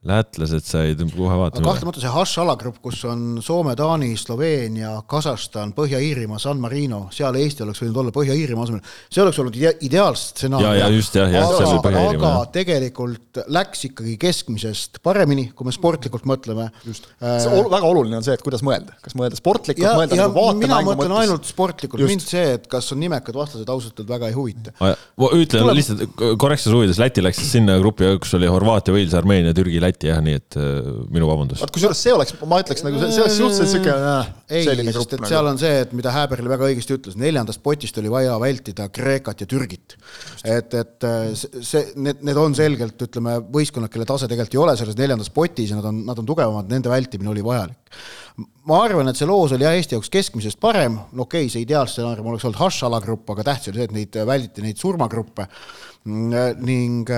lätlased 0.00 0.64
said, 0.64 1.00
kohe 1.12 1.34
vaatame. 1.36 1.66
kahtlemata 1.66 2.00
see 2.00 2.08
Hash 2.08 2.40
alagrupp, 2.40 2.78
kus 2.80 3.02
on 3.04 3.42
Soome, 3.44 3.74
Taani, 3.76 4.14
Sloveenia, 4.16 4.94
Kasahstan, 5.08 5.74
Põhja-Iirimaa, 5.76 6.38
San 6.40 6.56
Marino, 6.62 7.02
seal 7.12 7.36
Eesti 7.36 7.66
oleks 7.66 7.82
võinud 7.82 7.98
olla 8.00 8.14
Põhja-Iirimaa 8.14 8.64
asemel, 8.64 8.80
see 9.12 9.20
oleks 9.20 9.40
olnud 9.42 9.58
ide 9.60 9.74
ideaalne 9.84 10.16
stsenaarium. 10.16 10.78
ja, 10.78 10.86
ja 10.86 10.94
just 10.94 11.18
jah, 11.18 11.28
jah, 11.28 11.44
see 11.52 11.66
oli 11.66 11.74
aga, 11.74 11.82
Põhja-Iirimaa. 11.84 12.30
aga 12.38 12.52
tegelikult 12.54 13.42
läks 13.52 13.84
ikkagi 13.90 14.14
keskmisest 14.22 15.02
paremini, 15.04 15.50
kui 15.52 15.68
me 15.68 15.76
sportlikult 15.76 16.24
mõtleme. 16.32 16.70
just, 16.88 17.10
see 17.20 17.52
ol, 17.60 17.68
väga 17.68 17.92
oluline 17.92 18.16
on 18.22 18.24
see, 18.24 18.38
et 18.40 18.46
kuidas 18.46 18.64
mõelda, 18.64 18.96
kas 19.04 19.18
mõelda 19.20 19.36
sportlikult, 19.36 19.84
mõelda 20.00 20.16
ja 20.16 20.30
nagu 20.30 20.32
mina 20.32 20.80
vaatemängu 20.80 20.94
mõtlen 20.94 21.12
mõttes. 21.12 21.26
ainult 21.26 21.52
sportlikult, 21.52 22.06
mind 22.08 22.24
see, 22.24 22.46
et 22.56 22.66
kas 22.72 22.88
on 22.96 23.02
nimekad 23.04 23.36
vastased, 23.36 23.68
ausalt 23.68 24.00
öeldes 24.00 24.16
väga 24.16 24.32
ei 24.32 24.38
huvita. 24.40 24.72
ütlen 25.28 25.60
Tuleb- 25.60 25.76
lihtsalt 25.76 26.18
korrektsuse 26.40 26.72
huvides, 26.72 26.96
Läti 27.04 27.20
läks 27.20 27.44
siis 27.44 27.52
sinna 27.58 27.76
grupi, 27.84 28.08
kus 28.16 28.32
oli 28.40 28.48
Horvaatia, 28.48 28.96
Wales, 28.96 29.12
Armeenia, 29.12 29.52
Türgi, 29.52 29.76
Läti 29.76 29.89
jah, 30.06 30.20
nii 30.24 30.36
et 30.38 30.56
äh, 30.60 30.90
minu 31.12 31.26
vabandus. 31.28 31.60
vaat 31.62 31.72
kusjuures 31.74 32.00
see 32.04 32.12
oleks, 32.14 32.34
ma 32.48 32.60
ütleks 32.62 32.84
nagu 32.86 33.00
see, 33.02 33.10
see 33.16 33.24
oleks 33.24 33.38
suhteliselt 33.40 33.72
siuke 33.74 33.94
äh, 33.96 34.30
ei, 34.60 34.64
sest 34.68 35.14
et 35.16 35.22
nagu. 35.22 35.30
seal 35.32 35.50
on 35.50 35.60
see, 35.60 35.72
et 35.84 35.92
mida 35.96 36.12
Häberli 36.14 36.52
väga 36.52 36.68
õigesti 36.70 36.96
ütles, 36.98 37.18
neljandast 37.20 37.62
potist 37.64 37.98
oli 38.02 38.12
vaja 38.12 38.36
vältida 38.42 38.88
Kreekat 38.94 39.44
ja 39.44 39.50
Türgit. 39.50 39.96
et, 40.44 40.74
et 40.74 41.08
äh, 41.08 41.34
see- 41.34 41.64
see, 41.66 41.84
need, 41.96 42.22
need 42.26 42.40
on 42.40 42.54
selgelt, 42.58 43.00
ütleme, 43.08 43.38
võistkonnad, 43.52 43.92
kelle 43.92 44.06
tase 44.08 44.28
tegelikult 44.30 44.56
ei 44.58 44.62
ole 44.64 44.76
selles 44.80 44.98
neljandas 45.00 45.30
potis 45.34 45.70
ja 45.74 45.78
nad 45.80 45.90
on, 45.90 46.04
nad 46.06 46.22
on 46.22 46.28
tugevamad, 46.28 46.70
nende 46.70 46.92
vältimine 46.92 47.32
oli 47.34 47.44
vajalik. 47.44 47.78
Ma 48.70 48.80
arvan, 48.86 49.10
et 49.10 49.18
see 49.18 49.26
loos 49.28 49.54
oli 49.56 49.66
jah, 49.66 49.74
Eesti 49.74 49.96
jaoks 49.96 50.12
keskmisest 50.14 50.60
parem, 50.62 50.98
no 51.12 51.26
okei 51.26 51.46
okay,, 51.46 51.52
see 51.52 51.64
ideaalstsenaarium 51.66 52.30
oleks 52.30 52.46
olnud 52.46 52.60
Hush 52.62 52.86
alagrupp, 52.86 53.26
aga 53.34 53.50
tähtis 53.50 53.72
oli 53.72 53.82
see, 53.82 53.88
et 53.90 53.96
neid 53.96 54.20
välditi, 54.30 54.64
neid 54.66 54.78
surmagruppe. 54.78 55.48
Mm, 56.00 56.62
ning, 56.64 57.10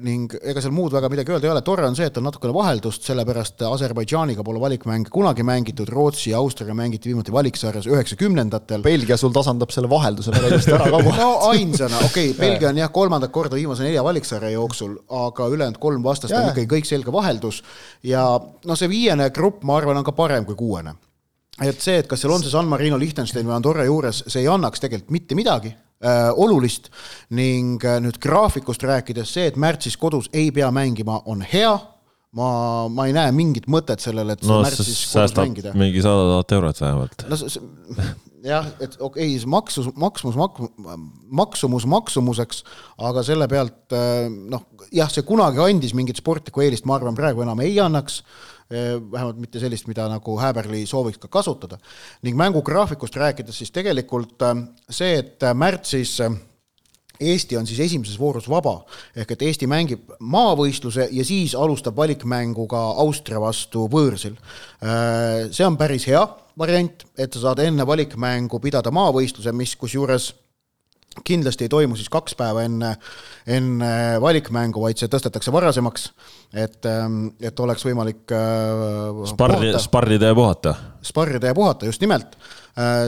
ning 0.00 0.34
ega 0.40 0.62
seal 0.64 0.72
muud 0.72 0.94
väga 0.94 1.10
midagi 1.12 1.34
öelda 1.34 1.44
ei 1.44 1.50
ole, 1.52 1.60
tore 1.66 1.84
on 1.84 1.96
see, 1.98 2.06
et 2.08 2.16
on 2.16 2.24
natukene 2.24 2.54
vaheldust, 2.56 3.04
sellepärast 3.04 3.60
Aserbaidžaaniga 3.68 4.40
pole 4.46 4.62
valikmänge 4.62 5.12
kunagi 5.12 5.44
mängitud, 5.44 5.90
Rootsi 5.92 6.30
ja 6.30 6.40
Austriaga 6.40 6.72
mängiti 6.78 7.10
viimati 7.10 7.34
valiksarjas 7.34 7.90
üheksakümnendatel. 7.92 8.80
Belgia 8.86 9.18
sul 9.20 9.34
tasandab 9.36 9.74
selle 9.74 9.90
vahelduse 9.92 10.32
väga 10.32 10.48
ilusti 10.48 10.72
ära 10.72 10.88
ka 10.88 11.02
kohe. 11.04 11.18
no 11.18 11.28
ainsana, 11.50 12.00
okei 12.08 12.30
okay,, 12.30 12.38
Belgia 12.40 12.72
on 12.72 12.80
jah, 12.80 12.94
kolmandat 12.94 13.36
korda 13.36 13.60
viimase 13.60 13.84
nelja 13.84 14.06
valiksarja 14.06 14.54
jooksul, 14.56 14.96
aga 15.26 15.52
ülejäänud 15.52 15.82
kolm 15.82 16.08
vastast 16.08 16.32
on 16.32 16.54
ikkagi 16.54 16.70
kõik 16.72 16.88
selge 16.88 17.12
vaheldus. 17.12 17.60
Ja 18.00 18.24
noh, 18.40 18.80
see 18.80 18.88
viiene 18.88 19.28
grupp, 19.28 19.60
ma 19.68 19.76
arvan, 19.76 20.00
on 20.00 20.08
ka 20.08 20.16
parem 20.16 20.48
kui 20.48 20.56
kuuene. 20.56 20.91
Et 21.60 21.84
see, 21.84 21.98
et 22.00 22.08
kas 22.08 22.22
seal 22.22 22.32
on 22.32 22.42
see 22.42 22.52
San 22.52 22.68
Marino, 22.70 22.98
Liechtenstein 23.00 23.46
või 23.48 23.56
Andorra 23.58 23.84
juures, 23.84 24.22
see 24.26 24.44
ei 24.44 24.50
annaks 24.50 24.80
tegelikult 24.80 25.12
mitte 25.12 25.36
midagi 25.38 25.72
äh, 25.72 26.30
olulist. 26.32 26.88
Ning 27.36 27.82
äh, 27.84 28.00
nüüd 28.04 28.18
graafikust 28.22 28.84
rääkides 28.88 29.34
see, 29.36 29.50
et 29.50 29.60
märtsis 29.60 29.98
kodus 30.00 30.30
ei 30.32 30.50
pea 30.54 30.70
mängima, 30.74 31.20
on 31.28 31.44
hea, 31.44 31.74
ma, 32.38 32.50
ma 32.88 33.08
ei 33.08 33.16
näe 33.16 33.36
mingit 33.36 33.68
mõtet 33.70 34.04
sellele, 34.04 34.38
et 34.38 34.44
no 34.48 34.62
märtsis 34.64 35.06
kodus 35.12 35.38
mängida. 35.38 35.76
mingi 35.76 36.04
sada 36.04 36.28
tuhat 36.30 36.58
eurot 36.58 36.84
vähemalt. 36.86 37.26
no 37.28 37.40
jah, 38.42 38.66
et 38.82 38.96
okei 38.98 39.36
okay,, 39.36 39.48
maksus, 39.50 39.88
maksumus, 39.98 40.36
maksumus 41.30 41.86
maksumuseks, 41.86 42.62
aga 43.08 43.24
selle 43.26 43.48
pealt 43.50 43.94
eh, 43.96 44.26
noh, 44.28 44.66
jah, 44.94 45.10
see 45.12 45.24
kunagi 45.26 45.62
andis 45.62 45.94
mingit 45.98 46.20
sportlikku 46.20 46.64
eelist, 46.64 46.86
ma 46.88 46.98
arvan, 46.98 47.16
praegu 47.18 47.44
enam 47.44 47.62
ei 47.64 47.76
annaks, 47.82 48.22
vähemalt 48.72 49.40
mitte 49.40 49.60
sellist, 49.60 49.88
mida 49.90 50.06
nagu 50.10 50.36
Häberli 50.40 50.84
sooviks 50.86 51.20
ka 51.22 51.28
kasutada. 51.28 51.78
ning 52.22 52.36
mängugraafikust 52.36 53.16
rääkides, 53.16 53.58
siis 53.58 53.70
tegelikult 53.70 54.42
eh, 54.42 54.64
see, 54.90 55.18
et 55.18 55.46
märtsis 55.54 56.20
eh, 56.20 56.40
Eesti 57.22 57.56
on 57.56 57.66
siis 57.66 57.78
esimeses 57.80 58.18
voorus 58.18 58.48
vaba, 58.50 58.80
ehk 59.14 59.30
et 59.30 59.42
Eesti 59.46 59.66
mängib 59.70 60.10
maavõistluse 60.18 61.06
ja 61.12 61.24
siis 61.24 61.54
alustab 61.54 61.96
valikmängu 61.96 62.66
ka 62.66 62.80
Austria 62.98 63.38
vastu 63.38 63.84
võõrsil. 63.92 64.34
See 65.52 65.66
on 65.66 65.76
päris 65.78 66.08
hea 66.10 66.24
variant, 66.58 67.04
et 67.14 67.32
sa 67.32 67.44
saad 67.44 67.62
enne 67.62 67.86
valikmängu 67.86 68.58
pidada 68.64 68.90
maavõistluse, 68.90 69.52
mis 69.54 69.76
kusjuures 69.78 70.32
kindlasti 71.24 71.66
ei 71.66 71.72
toimu 71.72 71.96
siis 71.98 72.10
kaks 72.12 72.34
päeva 72.38 72.64
enne, 72.66 72.94
enne 73.46 73.92
valikmängu, 74.22 74.82
vaid 74.82 75.00
see 75.00 75.10
tõstetakse 75.12 75.52
varasemaks, 75.54 76.08
et, 76.54 76.88
et 77.40 77.62
oleks 77.64 77.86
võimalik 77.86 78.34
äh, 78.36 79.22
sparri, 79.32 79.72
sparrida 79.82 80.32
ja 80.32 80.38
puhata. 80.38 80.74
sparrida 81.04 81.52
ja 81.52 81.56
puhata, 81.58 81.88
just 81.90 82.02
nimelt. 82.04 82.36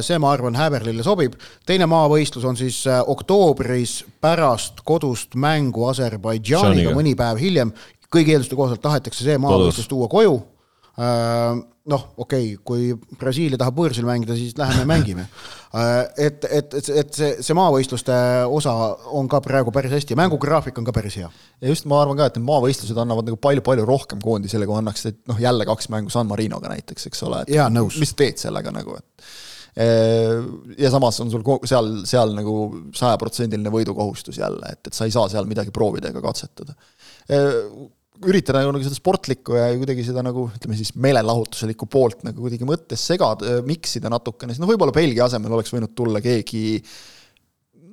see, 0.04 0.18
ma 0.20 0.28
arvan, 0.28 0.56
Häberlile 0.60 1.02
sobib. 1.02 1.38
teine 1.66 1.86
maavõistlus 1.88 2.44
on 2.44 2.56
siis 2.56 2.82
äh, 2.86 3.00
oktoobris 3.00 4.02
pärast 4.20 4.82
kodust 4.84 5.34
mängu 5.40 5.88
Aserbaidžaaniga, 5.88 6.92
mõni 6.96 7.14
päev 7.16 7.40
hiljem. 7.40 7.72
kõigi 8.14 8.36
eelduste 8.36 8.56
kohaselt 8.56 8.82
tahetakse 8.82 9.24
see 9.24 9.38
maavõistlus 9.38 9.88
tuua 9.88 10.08
koju. 10.08 10.36
Noh, 11.90 12.04
okei 12.16 12.54
okay,, 12.54 12.60
kui 12.64 13.16
Brasiilia 13.20 13.58
tahab 13.60 13.76
võõrsil 13.76 14.06
mängida, 14.08 14.36
siis 14.38 14.56
läheme 14.56 14.86
mängime. 14.88 15.26
et, 16.26 16.44
et, 16.48 16.76
et, 16.80 16.90
et 17.02 17.16
see, 17.16 17.30
see 17.44 17.56
maavõistluste 17.56 18.16
osa 18.48 18.72
on 19.16 19.28
ka 19.30 19.42
praegu 19.44 19.72
päris 19.74 19.92
hästi 19.92 20.16
ja 20.16 20.20
mängugraafik 20.22 20.78
on 20.80 20.86
ka 20.88 20.94
päris 20.96 21.18
hea. 21.20 21.30
ja 21.60 21.72
just 21.72 21.88
ma 21.90 22.00
arvan 22.00 22.20
ka, 22.20 22.30
et 22.30 22.38
need 22.38 22.48
maavõistlused 22.48 23.00
annavad 23.00 23.28
nagu 23.28 23.40
palju-palju 23.40 23.88
rohkem 23.88 24.22
koondisele, 24.24 24.68
kui 24.68 24.78
annaks, 24.80 25.08
et 25.10 25.20
noh, 25.30 25.40
jälle 25.40 25.66
kaks 25.68 25.90
mängu 25.92 26.12
San 26.14 26.30
Marinoga 26.30 26.72
näiteks, 26.72 27.10
eks 27.10 27.26
ole. 27.28 27.42
Jaa, 27.52 27.68
nõus. 27.72 27.98
mis 28.00 28.14
teed 28.16 28.40
sellega 28.40 28.72
nagu, 28.74 28.96
et 29.00 29.28
ja 30.78 30.90
samas 30.90 31.18
on 31.20 31.32
sul 31.32 31.42
seal, 31.66 31.88
seal 32.06 32.30
nagu 32.36 32.54
sajaprotsendiline 32.94 33.72
võidukohustus 33.74 34.38
jälle, 34.38 34.70
et, 34.70 34.86
et 34.86 34.94
sa 34.94 35.08
ei 35.08 35.14
saa 35.14 35.26
seal 35.32 35.50
midagi 35.50 35.74
proovida 35.74 36.12
ega 36.14 36.22
katsetada. 36.22 36.76
Üritada 38.30 38.62
nagu 38.64 38.82
seda 38.84 38.96
sportlikku 38.96 39.56
ja 39.58 39.70
kuidagi 39.78 40.04
seda 40.06 40.22
nagu 40.24 40.46
ütleme 40.54 40.78
siis 40.78 40.94
meelelahutuslikku 41.00 41.88
poolt 41.90 42.24
nagu 42.26 42.44
kuidagi 42.44 42.68
mõttes 42.68 43.02
segada, 43.12 43.58
miksida 43.66 44.12
natukene, 44.12 44.54
siis 44.54 44.62
noh, 44.62 44.70
võib-olla 44.70 44.94
Belgia 44.94 45.28
asemel 45.28 45.56
oleks 45.56 45.74
võinud 45.74 45.94
tulla 45.96 46.22
keegi 46.24 46.80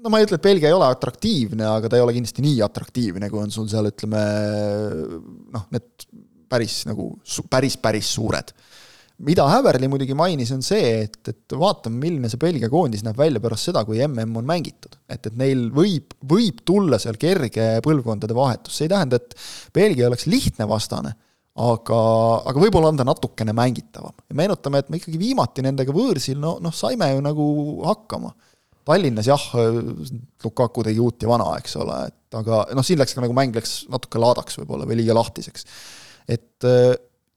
no 0.01 0.09
ma 0.09 0.19
ei 0.19 0.25
ütle, 0.25 0.39
et 0.39 0.45
Belgia 0.45 0.71
ei 0.71 0.75
ole 0.75 0.89
atraktiivne, 0.89 1.65
aga 1.77 1.89
ta 1.89 1.99
ei 1.99 2.03
ole 2.03 2.15
kindlasti 2.15 2.43
nii 2.45 2.59
atraktiivne, 2.65 3.29
kui 3.29 3.41
on 3.41 3.53
sul 3.53 3.69
seal 3.71 3.89
ütleme 3.91 4.21
noh, 5.53 5.67
need 5.73 6.07
päris 6.51 6.82
nagu 6.89 7.13
päris, 7.49 7.77
päris 7.79 8.13
suured. 8.15 8.53
mida 9.21 9.45
Häverli 9.45 9.88
muidugi 9.88 10.15
mainis, 10.17 10.49
on 10.51 10.63
see, 10.65 11.03
et, 11.05 11.19
et 11.29 11.53
vaatame, 11.53 11.99
milline 12.01 12.29
see 12.32 12.41
Belgia 12.41 12.69
koondis 12.73 13.03
näeb 13.05 13.19
välja 13.19 13.41
pärast 13.43 13.69
seda, 13.69 13.84
kui 13.86 14.01
mm 14.01 14.38
on 14.38 14.47
mängitud. 14.47 14.90
Et, 15.12 15.28
et 15.28 15.39
neil 15.39 15.68
võib, 15.76 16.16
võib 16.28 16.62
tulla 16.68 16.99
seal 17.01 17.20
kerge 17.22 17.74
põlvkondade 17.86 18.38
vahetus, 18.38 18.78
see 18.78 18.88
ei 18.88 18.93
tähenda, 18.93 19.20
et 19.20 19.36
Belgia 19.76 20.07
oleks 20.09 20.28
lihtne 20.32 20.68
vastane, 20.70 21.14
aga, 21.62 21.99
aga 22.51 22.64
võib-olla 22.64 22.91
on 22.93 23.01
ta 23.01 23.07
natukene 23.07 23.55
mängitavam. 23.57 24.16
ja 24.30 24.38
meenutame, 24.38 24.82
et 24.82 24.89
me 24.89 25.01
ikkagi 25.01 25.20
viimati 25.22 25.66
nendega 25.66 25.95
võõrsil, 25.95 26.39
no, 26.41 26.57
noh, 26.64 26.76
saime 26.76 27.12
ju 27.14 27.26
nagu 27.26 27.51
hakkama 27.89 28.34
Tallinnas 28.88 29.28
jah, 29.30 29.43
Lukaku 30.41 30.84
tegi 30.88 30.99
uut 31.03 31.22
ja 31.22 31.30
vana, 31.30 31.51
eks 31.62 31.76
ole, 31.78 31.99
et 32.09 32.38
aga 32.39 32.64
noh, 32.74 32.86
siin 32.86 32.97
läks 32.97 33.14
ka 33.14 33.22
nagu 33.22 33.36
mäng 33.38 33.53
läks 33.55 33.84
natuke 33.93 34.22
laadaks 34.22 34.57
võib-olla 34.57 34.88
või 34.89 34.97
liiga 35.03 35.14
lahtiseks. 35.18 35.68
et 36.32 36.66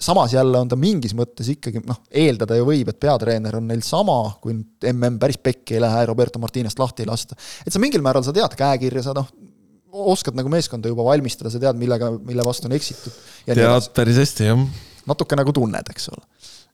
samas 0.05 0.35
jälle 0.37 0.61
on 0.61 0.71
ta 0.71 0.77
mingis 0.81 1.15
mõttes 1.17 1.49
ikkagi 1.55 1.83
noh, 1.89 2.03
eeldada 2.11 2.59
ju 2.59 2.67
võib, 2.69 2.91
et 2.91 3.01
peatreener 3.01 3.59
on 3.59 3.69
neil 3.71 3.83
sama, 3.87 4.19
kui 4.43 4.57
nüüd 4.59 4.89
mm 4.93 5.19
päris 5.23 5.41
pekki 5.41 5.79
ei 5.79 5.85
lähe, 5.85 6.05
Roberto 6.11 6.43
Martinest 6.43 6.81
lahti 6.81 7.05
ei 7.05 7.11
lasta. 7.11 7.39
et 7.67 7.73
sa 7.73 7.83
mingil 7.83 8.05
määral, 8.05 8.25
sa 8.27 8.35
tead 8.37 8.57
käekirja, 8.59 9.05
sa 9.07 9.17
noh, 9.17 9.31
oskad 10.15 10.37
nagu 10.37 10.51
meeskonda 10.51 10.91
juba 10.91 11.07
valmistada, 11.07 11.53
sa 11.53 11.63
tead, 11.63 11.79
millega, 11.79 12.11
mille 12.27 12.45
vastu 12.47 12.69
on 12.69 12.77
eksitud. 12.77 13.15
tead 13.47 13.91
päris 13.97 14.21
hästi, 14.21 14.51
jah. 14.51 14.65
natuke 15.09 15.39
nagu 15.39 15.55
tunned, 15.57 15.95
eks 15.95 16.11
ole 16.13 16.25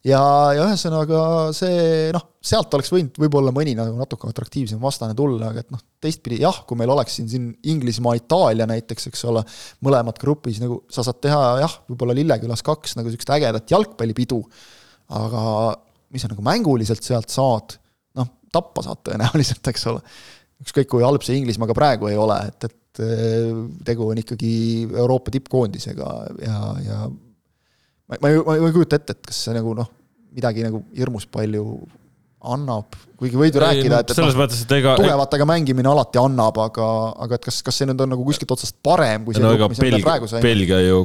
ja, 0.06 0.20
ja 0.56 0.64
ühesõnaga 0.64 1.20
see 1.56 2.08
noh, 2.14 2.24
sealt 2.40 2.72
oleks 2.76 2.90
võinud 2.92 3.18
võib-olla 3.20 3.52
mõni 3.54 3.74
nagu 3.76 3.98
natuke 3.98 4.30
atraktiivsem 4.30 4.80
vastane 4.82 5.16
tulla, 5.16 5.50
aga 5.50 5.64
et 5.64 5.70
noh, 5.74 5.82
teistpidi 6.00 6.40
jah, 6.44 6.62
kui 6.68 6.78
meil 6.80 6.92
oleks 6.94 7.18
siin, 7.18 7.28
siin 7.30 7.50
Inglismaa, 7.72 8.16
Itaalia 8.20 8.68
näiteks, 8.70 9.10
eks 9.10 9.26
ole, 9.28 9.44
mõlemad 9.84 10.20
grupis 10.22 10.60
nagu 10.62 10.82
sa 10.92 11.04
saad 11.06 11.20
teha 11.24 11.44
jah, 11.64 11.76
võib-olla 11.90 12.16
Lillekülas 12.16 12.64
kaks 12.66 12.96
nagu 12.96 13.10
niisugust 13.10 13.34
ägedat 13.36 13.76
jalgpallipidu, 13.76 14.40
aga 15.20 15.44
mis 16.10 16.24
sa 16.24 16.32
nagu 16.32 16.44
mänguliselt 16.44 17.04
sealt 17.06 17.32
saad, 17.32 17.76
noh, 18.18 18.34
tappa 18.52 18.84
saad 18.86 19.04
tõenäoliselt, 19.06 19.64
eks 19.72 19.88
ole. 19.92 20.04
ükskõik 20.64 20.88
kui 20.92 21.04
halb 21.04 21.24
see 21.24 21.38
Inglismaa 21.40 21.68
ka 21.70 21.76
praegu 21.76 22.08
ei 22.10 22.18
ole, 22.20 22.40
et, 22.48 22.70
et 22.70 23.04
eh, 23.04 23.50
tegu 23.84 24.08
on 24.08 24.18
ikkagi 24.20 24.54
Euroopa 24.90 25.32
tippkoondisega 25.36 26.14
ja, 26.40 26.62
ja 26.86 27.04
ma, 28.10 28.20
ma 28.20 28.32
ei, 28.34 28.42
ma 28.64 28.68
ei 28.68 28.74
kujuta 28.74 29.00
ette, 29.00 29.16
et 29.16 29.30
kas 29.30 29.46
see 29.46 29.56
nagu 29.56 29.74
noh, 29.78 29.88
midagi 30.34 30.66
nagu 30.66 30.82
hirmus 30.96 31.26
palju 31.30 31.64
annab, 32.50 32.96
kuigi 33.20 33.36
võid 33.36 33.56
ju 33.56 33.60
rääkida, 33.60 34.00
et, 34.00 34.12
et 34.12 34.16
selles 34.16 34.36
noh, 34.38 34.58
ega 34.78 34.96
tugevatega 34.96 35.46
mängimine 35.48 35.90
alati 35.90 36.20
annab, 36.22 36.56
aga, 36.62 36.90
aga 37.26 37.36
et 37.36 37.48
kas, 37.50 37.60
kas 37.66 37.80
see 37.80 37.88
nüüd 37.90 38.00
on 38.00 38.14
nagu 38.14 38.24
kuskilt 38.26 38.54
otsast 38.56 38.78
parem, 38.84 39.26
kui 39.26 39.36
see 39.36 39.44
no 39.44 39.52
ega 39.56 39.68
Belgia, 39.76 40.40
Belgia 40.40 40.80
ju 40.86 41.04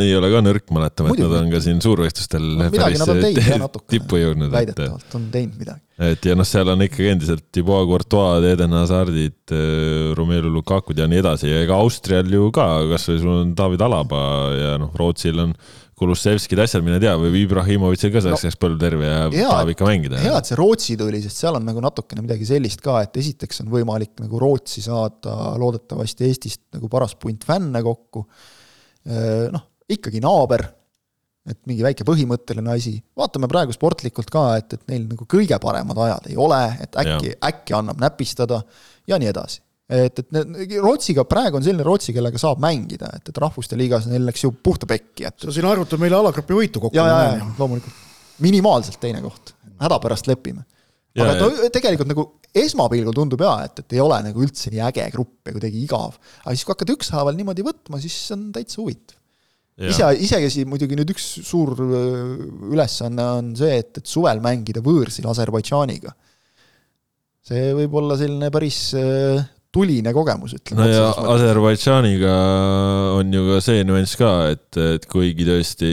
ei 0.00 0.12
ole 0.16 0.30
ka 0.32 0.40
nõrk, 0.42 0.66
mäletame, 0.74 1.12
et 1.12 1.20
nad 1.24 1.34
on 1.40 1.48
ka 1.52 1.60
siin 1.64 1.80
suurvõistlustel 1.82 2.44
no, 2.60 2.68
päris 2.72 3.02
tippu 3.90 4.20
jõudnud. 4.20 4.50
väidetavalt 4.52 5.16
on 5.18 5.26
teinud 5.32 5.58
midagi. 5.60 5.82
et 6.10 6.28
ja 6.30 6.36
noh, 6.38 6.46
seal 6.48 6.70
on 6.72 6.84
ikkagi 6.86 7.10
endiselt 7.14 7.46
Thibaut 7.52 7.88
Courtois, 7.90 8.46
Eden 8.52 8.76
Hazardid, 8.78 9.40
äh, 9.50 10.12
Romelu 10.16 10.52
Lukakud 10.52 10.98
ja 10.98 11.08
nii 11.10 11.20
edasi. 11.24 11.50
Ja 11.50 11.64
ega 11.66 11.78
Austrial 11.82 12.30
ju 12.32 12.48
ka, 12.54 12.68
kasvõi 12.94 13.20
sul 13.20 13.34
on 13.34 13.54
David 13.58 13.84
Alaba 13.84 14.22
ja 14.56 14.74
noh, 14.80 14.94
Rootsil 14.96 15.42
on 15.42 15.54
Kulusevskid, 16.00 16.60
asjad, 16.62 16.84
mine 16.84 16.96
tea, 17.02 17.12
või 17.20 17.42
Ibrahimovitšil 17.42 18.12
ka 18.14 18.22
selleks 18.24 18.46
no, 18.48 18.58
põlv 18.62 18.80
terve 18.80 19.08
ja 19.08 19.28
tahab 19.28 19.72
ikka 19.74 19.84
mängida. 19.84 20.20
hea, 20.22 20.32
et 20.38 20.48
see 20.48 20.56
Rootsi 20.56 20.96
tuli, 21.00 21.20
sest 21.20 21.42
seal 21.42 21.58
on 21.58 21.66
nagu 21.68 21.82
natukene 21.84 22.24
midagi 22.24 22.48
sellist 22.48 22.80
ka, 22.84 23.02
et 23.04 23.20
esiteks 23.20 23.60
on 23.64 23.68
võimalik 23.74 24.14
nagu 24.22 24.40
Rootsi 24.40 24.80
saada 24.84 25.54
loodetavasti 25.60 26.28
Eestist 26.28 26.62
nagu 26.78 26.88
paras 26.92 27.12
punt 27.20 27.44
fänne 27.44 27.84
kokku, 27.84 28.24
noh, 29.52 29.66
ikkagi 29.92 30.24
naaber, 30.24 30.64
et 31.50 31.60
mingi 31.68 31.84
väike 31.84 32.06
põhimõtteline 32.08 32.72
asi, 32.72 32.94
vaatame 33.16 33.48
praegu 33.50 33.76
sportlikult 33.76 34.32
ka, 34.32 34.46
et, 34.60 34.78
et 34.78 34.92
neil 34.92 35.04
nagu 35.10 35.28
kõige 35.28 35.60
paremad 35.60 36.00
ajad 36.06 36.32
ei 36.32 36.40
ole, 36.40 36.62
et 36.80 36.96
äkki, 37.04 37.36
äkki 37.50 37.76
annab 37.76 38.00
näpistada 38.00 38.62
ja 39.10 39.20
nii 39.20 39.32
edasi 39.34 39.60
et, 39.90 40.22
et 40.22 40.34
need, 40.34 40.74
Rootsiga, 40.82 41.24
praegu 41.28 41.58
on 41.58 41.64
selline 41.66 41.84
Rootsi, 41.86 42.14
kellega 42.14 42.40
saab 42.40 42.60
mängida, 42.62 43.10
et, 43.18 43.30
et 43.32 43.40
rahvuste 43.42 43.78
liigas 43.78 44.06
neil 44.10 44.28
läks 44.28 44.44
ju 44.44 44.52
puhta 44.54 44.88
pekki, 44.90 45.26
et 45.26 45.46
sa 45.46 45.54
siin 45.54 45.66
arvutad 45.66 46.02
meile 46.02 46.18
alagrupi 46.20 46.56
võitu 46.56 46.82
kokku. 46.84 46.98
ja, 46.98 47.06
ja, 47.10 47.32
ja 47.40 47.48
loomulikult. 47.58 48.04
minimaalselt 48.44 49.00
teine 49.02 49.22
koht, 49.24 49.54
hädapärast 49.82 50.30
lepime. 50.30 50.62
aga 51.18 51.34
ta 51.40 51.72
tegelikult 51.74 52.12
nagu 52.12 52.26
esmapilgul 52.62 53.14
tundub 53.14 53.42
jaa, 53.42 53.66
et, 53.66 53.82
et 53.82 53.96
ei 53.96 54.02
ole 54.02 54.18
nagu 54.28 54.42
üldse 54.44 54.70
nii 54.70 54.82
äge 54.88 55.06
grupp 55.14 55.50
ja 55.50 55.56
kuidagi 55.56 55.82
igav. 55.82 56.18
aga 56.44 56.54
siis, 56.54 56.66
kui 56.66 56.76
hakkad 56.76 56.94
ükshaaval 56.96 57.38
niimoodi 57.38 57.66
võtma, 57.66 58.02
siis 58.02 58.18
on 58.36 58.48
täitsa 58.54 58.82
huvitav. 58.82 59.18
ise, 59.90 60.14
isekesi 60.22 60.66
muidugi 60.70 60.98
nüüd 60.98 61.14
üks 61.16 61.30
suur 61.46 61.74
ülesanne 61.74 63.30
on 63.42 63.54
see, 63.58 63.78
et, 63.82 63.96
et 63.98 64.06
suvel 64.06 64.42
mängida 64.44 64.82
võõrsil 64.84 65.26
Aserbaidžaaniga. 65.30 66.14
see 67.50 67.72
võib 67.74 67.96
olla 67.98 68.18
selline 68.20 68.50
päris 68.54 68.84
tuline 69.74 70.12
kogemus, 70.14 70.54
ütleme. 70.58 70.82
no 70.82 70.88
ja 70.90 71.06
Aserbaidžaaniga 71.34 72.34
on 73.20 73.30
ju 73.34 73.44
ka 73.46 73.60
see 73.62 73.84
nüanss 73.86 74.18
ka, 74.18 74.32
et, 74.54 74.78
et 74.96 75.06
kuigi 75.10 75.46
tõesti 75.46 75.90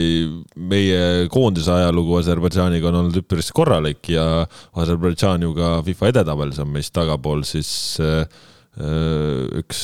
meie 0.58 1.28
koondise 1.32 1.70
ajalugu 1.76 2.18
Aserbaidžaaniga 2.18 2.90
on 2.90 3.00
olnud 3.04 3.20
üpris 3.22 3.52
korralik 3.54 4.10
ja 4.10 4.26
Aserbaidžaan 4.78 5.46
ju 5.46 5.54
ka 5.56 5.78
FIFA 5.86 6.12
edetabelis 6.14 6.60
on 6.64 6.72
meist 6.74 6.94
tagapool, 6.98 7.46
siis 7.46 7.70
äh, 8.02 8.26
üks 9.62 9.82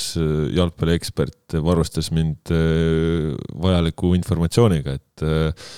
jalgpalliekspert 0.59 1.59
varustas 1.63 2.11
mind 2.15 2.55
äh, 2.55 3.35
vajaliku 3.63 4.15
informatsiooniga, 4.19 4.99
et 4.99 5.27
äh, 5.27 5.75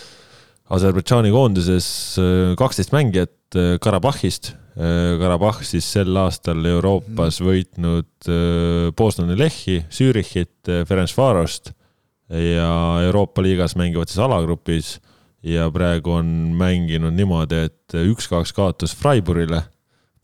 Aserbaidžaani 0.73 1.31
koondises 1.31 1.89
kaksteist 2.59 2.91
mängijat 2.97 3.55
Karabahhist 3.79 4.57
Äh, 4.57 4.66
Karabahh 4.77 5.63
siis 5.65 5.87
sel 5.89 6.17
aastal 6.21 6.61
Euroopas 6.69 7.41
mhm. 7.41 7.49
võitnud 7.49 8.31
Bosnani 8.97 9.33
äh, 9.33 9.41
Lehhi, 9.41 9.77
Zürichit, 9.89 10.69
äh, 10.69 10.85
Ferencvarost 10.89 11.73
ja 12.29 12.69
Euroopa 13.07 13.43
liigas 13.45 13.77
mängivad 13.79 14.11
siis 14.11 14.21
alagrupis 14.21 14.97
ja 15.47 15.69
praegu 15.71 16.17
on 16.19 16.27
mänginud 16.59 17.15
niimoodi, 17.15 17.63
et 17.69 17.97
üks-kaks 17.97 18.53
kaotus 18.57 18.97
Freiburgile, 18.99 19.63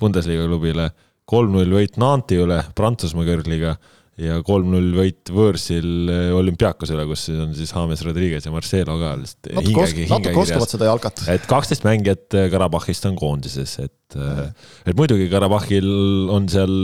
Bundesliga 0.01 0.49
klubile, 0.49 0.89
kolm-null 1.31 1.71
võit 1.79 1.97
Nanti 2.03 2.41
üle, 2.43 2.59
Prantsusmaa 2.75 3.29
kõrgliga 3.29 3.77
ja 4.21 4.41
kolm-null 4.45 4.93
võit 4.97 5.31
võõrsil 5.33 6.11
eh, 6.13 6.29
olümpiaakosele, 6.37 7.07
kus 7.09 7.25
on 7.33 7.55
siis 7.57 7.73
James 7.73 8.03
Rodriguez 8.05 8.45
ja 8.45 8.53
Marcelo 8.53 8.99
ka 9.01 9.15
lihtsalt 9.21 9.49
natuke, 9.57 9.87
osk 9.87 10.03
natuke 10.11 10.43
oskavad 10.43 10.75
seda 10.75 10.91
jalkat. 10.91 11.25
et 11.33 11.49
kaksteist 11.49 11.87
mängijat 11.87 12.37
eh, 12.37 12.51
Karabahhist 12.53 13.09
on 13.09 13.17
koondises, 13.17 13.79
et, 13.81 14.19
eh, 14.19 14.45
et 14.85 14.99
muidugi 14.99 15.31
Karabahhil 15.33 15.89
on 16.33 16.49
seal 16.53 16.77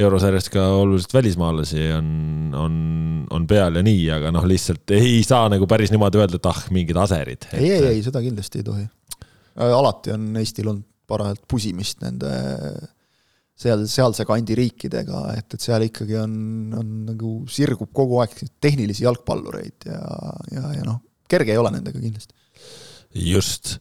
eurosarjast 0.00 0.48
ka 0.54 0.64
oluliselt 0.78 1.12
välismaalasi 1.12 1.82
on, 1.98 2.08
on, 2.56 2.78
on 3.36 3.44
peal 3.50 3.76
ja 3.76 3.84
nii, 3.84 4.06
aga 4.16 4.32
noh, 4.32 4.46
lihtsalt 4.48 4.94
ei 4.96 5.20
saa 5.26 5.50
nagu 5.52 5.68
päris 5.68 5.92
niimoodi 5.92 6.22
öelda, 6.22 6.40
et 6.40 6.48
ah, 6.48 6.62
mingid 6.72 6.96
aserid 6.96 7.50
ei, 7.52 7.68
ei, 7.68 7.90
ei, 7.90 8.00
seda 8.06 8.24
kindlasti 8.24 8.62
ei 8.62 8.68
tohi. 8.70 8.88
alati 9.68 10.16
on 10.16 10.30
Eestil 10.40 10.72
olnud 10.72 10.88
parajalt 11.12 11.44
pusimist 11.50 12.00
nende 12.00 12.32
seal, 13.62 13.84
sealse 13.90 14.26
kandi 14.28 14.56
riikidega, 14.58 15.24
et, 15.38 15.48
et 15.56 15.64
seal 15.64 15.86
ikkagi 15.86 16.18
on, 16.20 16.36
on 16.78 16.92
nagu 17.12 17.34
sirgub 17.50 17.92
kogu 17.94 18.20
aeg 18.22 18.36
tehnilisi 18.62 19.06
jalgpallureid 19.06 19.88
ja, 19.90 20.02
ja, 20.54 20.72
ja 20.78 20.86
noh, 20.86 21.02
kerge 21.30 21.54
ei 21.54 21.60
ole 21.60 21.72
nendega 21.74 22.00
kindlasti. 22.00 22.34
just. 23.32 23.76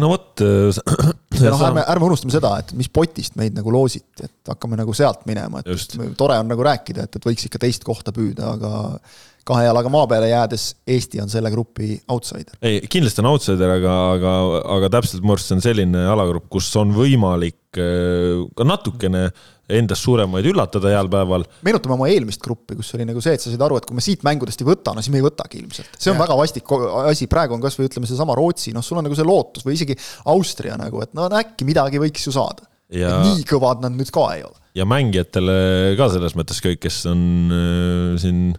no 0.00 0.10
vot. 0.12 0.40
ja 1.42 1.52
noh, 1.52 1.62
ärme, 1.68 1.84
ärme 1.84 2.08
unustame 2.08 2.34
seda, 2.34 2.52
et 2.62 2.74
mis 2.78 2.90
potist 2.92 3.38
meid 3.40 3.56
nagu 3.56 3.72
loositi, 3.74 4.28
et 4.28 4.52
hakkame 4.52 4.78
nagu 4.78 4.94
sealt 4.96 5.26
minema, 5.28 5.62
et 5.62 5.72
just. 5.74 5.98
tore 6.18 6.38
on 6.42 6.52
nagu 6.52 6.66
rääkida, 6.66 7.08
et, 7.08 7.18
et 7.18 7.30
võiks 7.32 7.48
ikka 7.48 7.62
teist 7.66 7.86
kohta 7.86 8.14
püüda, 8.16 8.54
aga 8.56 9.00
kahe 9.46 9.66
jalaga 9.66 9.90
maa 9.92 10.06
peale 10.10 10.30
jäädes 10.30 10.68
Eesti 10.96 11.20
on 11.22 11.30
selle 11.32 11.50
grupi 11.54 11.94
outsider. 12.12 12.56
ei, 12.62 12.80
kindlasti 12.90 13.22
on 13.22 13.30
outsider, 13.32 13.76
aga, 13.78 13.96
aga, 14.16 14.38
aga 14.76 14.92
täpselt 14.98 15.24
minu 15.24 15.36
arust 15.36 15.50
see 15.50 15.58
on 15.58 15.64
selline 15.64 16.06
alagrupp, 16.12 16.48
kus 16.52 16.70
on 16.80 16.94
võimalik 16.96 17.80
äh, 17.80 18.42
ka 18.58 18.66
natukene 18.66 19.28
endast 19.66 20.06
suuremaid 20.06 20.46
üllatada 20.46 20.92
heal 20.92 21.08
päeval. 21.10 21.46
meenutame 21.66 21.96
oma 21.96 22.08
eelmist 22.10 22.42
gruppi, 22.44 22.76
kus 22.78 22.92
oli 22.94 23.06
nagu 23.08 23.22
see, 23.22 23.34
et 23.34 23.42
sa 23.42 23.50
said 23.50 23.62
aru, 23.66 23.80
et 23.80 23.88
kui 23.88 23.98
me 23.98 24.04
siit 24.04 24.22
mängudest 24.26 24.62
ei 24.62 24.68
võta, 24.68 24.94
no 24.94 25.02
siis 25.02 25.14
me 25.14 25.20
ei 25.20 25.26
võtagi 25.26 25.58
ilmselt. 25.62 25.98
see 25.98 26.12
on 26.12 26.18
ja. 26.18 26.22
väga 26.22 26.38
vastik 26.38 26.76
asi, 27.06 27.26
praegu 27.30 27.56
on 27.56 27.64
kasvõi 27.64 27.90
ütleme, 27.90 28.10
seesama 28.10 28.36
Rootsi, 28.38 28.74
noh, 28.76 28.84
sul 28.86 29.00
on 29.00 29.06
nagu 29.08 29.18
see 29.18 29.26
lootus 29.26 29.66
või 29.66 29.78
isegi 29.78 29.98
Austria 30.30 30.78
nagu, 30.78 31.02
et 31.02 31.14
no 31.18 31.26
äkki 31.26 31.66
midagi 31.68 32.02
võiks 32.02 32.28
ju 32.28 32.34
saada 32.34 32.66
ja.... 32.94 33.18
nii 33.24 33.42
kõvad 33.48 33.82
nad 33.84 33.96
nüüd 33.96 34.12
ka 34.14 34.28
ei 34.36 34.46
ole. 34.46 34.54
ja 34.78 34.86
mängijatele 34.88 35.58
ka 35.98 36.10
selles 36.14 36.38
mõttes 36.38 36.62
kõik, 36.62 36.82
kes 36.86 37.02
on 37.10 37.26
äh, 37.50 38.14
siin 38.22 38.54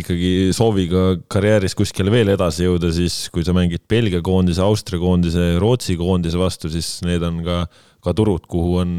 ikkagi 0.00 0.52
sooviga 0.56 1.04
karjääris 1.30 1.76
kuskile 1.78 2.12
veel 2.12 2.32
edasi 2.34 2.66
jõuda, 2.66 2.90
siis 2.94 3.28
kui 3.34 3.44
sa 3.46 3.54
mängid 3.56 3.84
Belgia 3.90 4.22
koondise, 4.24 4.62
Austria 4.64 5.00
koondise, 5.02 5.54
Rootsi 5.62 5.96
koondise 6.00 6.40
vastu, 6.40 6.70
siis 6.72 6.98
need 7.06 7.24
on 7.26 7.40
ka, 7.46 7.62
ka 8.04 8.14
turud, 8.16 8.46
kuhu 8.50 8.78
on 8.82 8.92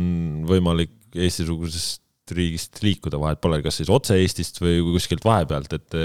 võimalik 0.49 0.93
Eesti-sugusest 1.15 2.01
riigist 2.35 2.81
liikuda, 2.83 3.19
vahet 3.21 3.39
pole, 3.43 3.61
kas 3.63 3.79
siis 3.79 3.91
otse 3.93 4.17
Eestist 4.17 4.57
või 4.63 4.79
kuskilt 4.95 5.25
vahepealt, 5.25 5.77
et, 5.77 5.99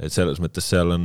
et 0.00 0.14
selles 0.14 0.40
mõttes 0.42 0.66
seal 0.66 0.94
on 0.96 1.04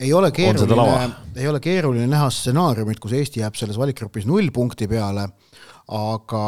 ei 0.00 0.12
ole 0.16 0.30
keeruline, 0.32 1.10
ei 1.36 1.48
ole 1.48 1.60
keeruline 1.60 2.06
näha 2.08 2.30
stsenaariumit, 2.32 3.00
kus 3.02 3.12
Eesti 3.18 3.42
jääb 3.42 3.58
selles 3.58 3.76
valikgrupis 3.76 4.24
null 4.28 4.48
punkti 4.54 4.88
peale 4.88 5.26
aga, 5.90 6.42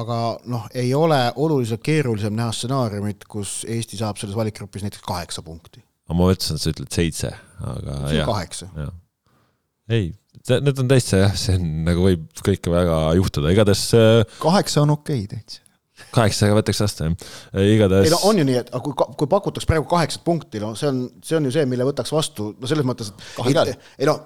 aga 0.00 0.20
noh, 0.50 0.64
ei 0.74 0.90
ole 0.96 1.18
oluliselt 1.36 1.82
keerulisem 1.86 2.34
näha 2.36 2.54
stsenaariumit, 2.54 3.26
kus 3.30 3.60
Eesti 3.68 4.00
saab 4.00 4.18
selles 4.20 4.36
valikgrupis 4.38 4.86
näiteks 4.86 5.04
kaheksa 5.06 5.44
punkti. 5.46 5.84
ma 6.08 6.16
mõtlesin, 6.18 6.56
et 6.56 6.64
sa 6.64 6.72
ütled 6.72 6.90
seitse, 6.94 7.34
aga 7.60 8.00
see 8.08 8.24
on 8.24 8.32
kaheksa. 8.32 8.70
ei, 9.92 10.10
need 10.48 10.82
on 10.82 10.90
täitsa 10.90 11.22
jah, 11.24 11.38
see 11.38 11.58
on 11.58 11.70
nagu 11.86 12.04
võib 12.08 12.44
kõike 12.44 12.72
väga 12.72 13.00
juhtuda, 13.20 13.54
igatahes. 13.54 13.86
Äh, 13.98 14.38
kaheksa 14.42 14.84
on 14.86 14.96
okei 14.98 15.24
okay, 15.24 15.38
täitsa 15.38 15.67
kaheksaga 16.14 16.56
võtaks 16.58 16.82
vastu, 16.84 17.08
jah. 17.08 17.64
igatahes. 17.74 18.08
ei 18.08 18.14
no 18.14 18.20
on 18.28 18.40
ju 18.40 18.46
nii, 18.48 18.58
et 18.62 18.70
kui, 18.84 18.94
kui 18.94 19.30
pakutakse 19.30 19.68
praegu 19.68 19.86
kaheksat 19.90 20.24
punkti, 20.26 20.60
no 20.62 20.74
see 20.78 20.90
on, 20.90 21.02
see 21.24 21.38
on 21.38 21.48
ju 21.48 21.54
see, 21.54 21.66
mille 21.70 21.86
võtaks 21.88 22.12
vastu, 22.14 22.50
no 22.58 22.70
selles 22.70 22.86
mõttes, 22.88 23.12
et 23.12 23.50
ei, 23.52 23.76
ei 24.00 24.08
no 24.08 24.18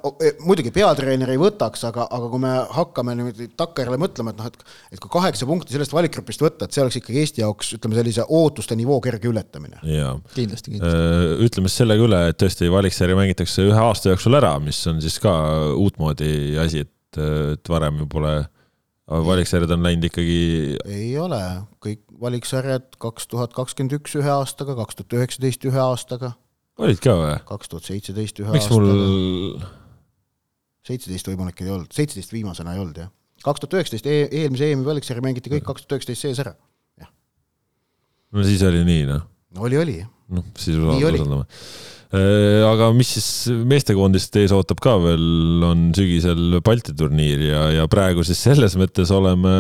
muidugi 0.47 0.73
peatreener 0.75 1.35
ei 1.35 1.41
võtaks, 1.41 1.87
aga, 1.89 2.07
aga 2.13 2.31
kui 2.33 2.43
me 2.43 2.55
hakkame 2.77 3.17
niimoodi 3.19 3.51
takkajärele 3.59 4.01
mõtlema, 4.03 4.35
et 4.35 4.43
noh, 4.43 4.51
et 4.53 4.63
et 4.93 5.01
kui 5.03 5.13
kaheksa 5.13 5.49
punkti 5.49 5.75
sellest 5.75 5.95
valikgrupist 5.95 6.43
võtta, 6.45 6.67
et 6.67 6.75
see 6.75 6.83
oleks 6.85 6.99
ikkagi 7.01 7.23
Eesti 7.23 7.43
jaoks, 7.45 7.75
ütleme 7.79 7.99
sellise 7.99 8.27
ootuste 8.29 8.77
nivoo 8.79 9.01
kerge 9.05 9.31
ületamine. 9.31 9.81
kindlasti, 9.83 10.75
kindlasti. 10.75 11.37
ütleme 11.47 11.71
siis 11.71 11.83
sellega 11.83 12.07
üle, 12.07 12.23
et 12.33 12.41
tõesti 12.41 12.71
valiksarja 12.73 13.19
mängitakse 13.19 13.67
ühe 13.69 13.85
aasta 13.89 14.13
jooksul 14.13 14.39
ära, 14.39 14.55
mis 14.63 14.81
on 14.91 15.01
siis 15.05 15.19
ka 15.23 15.35
uutmoodi 15.79 16.59
asi, 16.63 16.87
et, 16.87 17.23
et 17.23 17.73
varem 17.73 18.03
ju 18.03 18.11
pole 18.13 18.35
aga 19.11 19.23
valiksarjad 19.27 19.75
on 19.75 19.83
läinud 19.87 20.07
ikkagi. 20.09 20.39
ei 20.87 21.11
ole, 21.19 21.41
kõik 21.83 22.03
valiksarjad 22.23 22.95
kaks 23.03 23.27
tuhat 23.31 23.55
kakskümmend 23.57 23.97
üks 23.99 24.15
ühe 24.19 24.31
aastaga, 24.31 24.77
kaks 24.79 24.99
tuhat 25.01 25.17
üheksateist 25.19 25.67
ühe 25.69 25.81
aastaga. 25.83 26.35
olid 26.79 27.03
ka 27.03 27.17
või? 27.19 27.35
kaks 27.49 27.73
tuhat 27.73 27.89
seitseteist 27.91 28.43
ühe 28.45 28.55
Miks 28.55 28.69
aastaga. 28.69 28.93
mul. 28.93 29.65
seitseteist 30.87 31.33
võimalik 31.33 31.65
ei 31.65 31.73
olnud, 31.75 31.91
seitseteist 31.95 32.35
viimasena 32.35 32.77
ei 32.77 32.85
olnud 32.85 33.03
jah. 33.03 33.11
kaks 33.43 33.65
tuhat 33.65 33.81
üheksateist 33.81 34.07
e-, 34.07 34.29
eelmise 34.31 34.71
EM-i 34.71 34.87
valiksarja 34.87 35.25
mängiti 35.25 35.53
kõik 35.53 35.67
kaks 35.67 35.85
tuhat 35.85 35.99
üheksateist 35.99 36.29
sees 36.29 36.43
ära. 36.45 36.55
no 38.33 38.47
siis 38.47 38.63
oli 38.69 38.85
nii 38.87 39.09
noh. 39.11 39.27
oli, 39.59 39.83
oli. 39.83 39.99
noh, 40.33 40.47
siis 40.59 40.79
usaldame 40.79 41.43
aga 42.13 42.91
mis 42.93 43.15
siis 43.17 43.27
meestekoondist 43.69 44.37
ees 44.37 44.53
ootab 44.53 44.83
ka 44.85 44.99
veel, 45.01 45.23
on 45.65 45.87
sügisel 45.97 46.59
Balti 46.65 46.93
turniir 46.97 47.41
ja, 47.47 47.63
ja 47.79 47.87
praegu 47.89 48.25
siis 48.27 48.43
selles 48.45 48.77
mõttes 48.77 49.09
oleme 49.17 49.55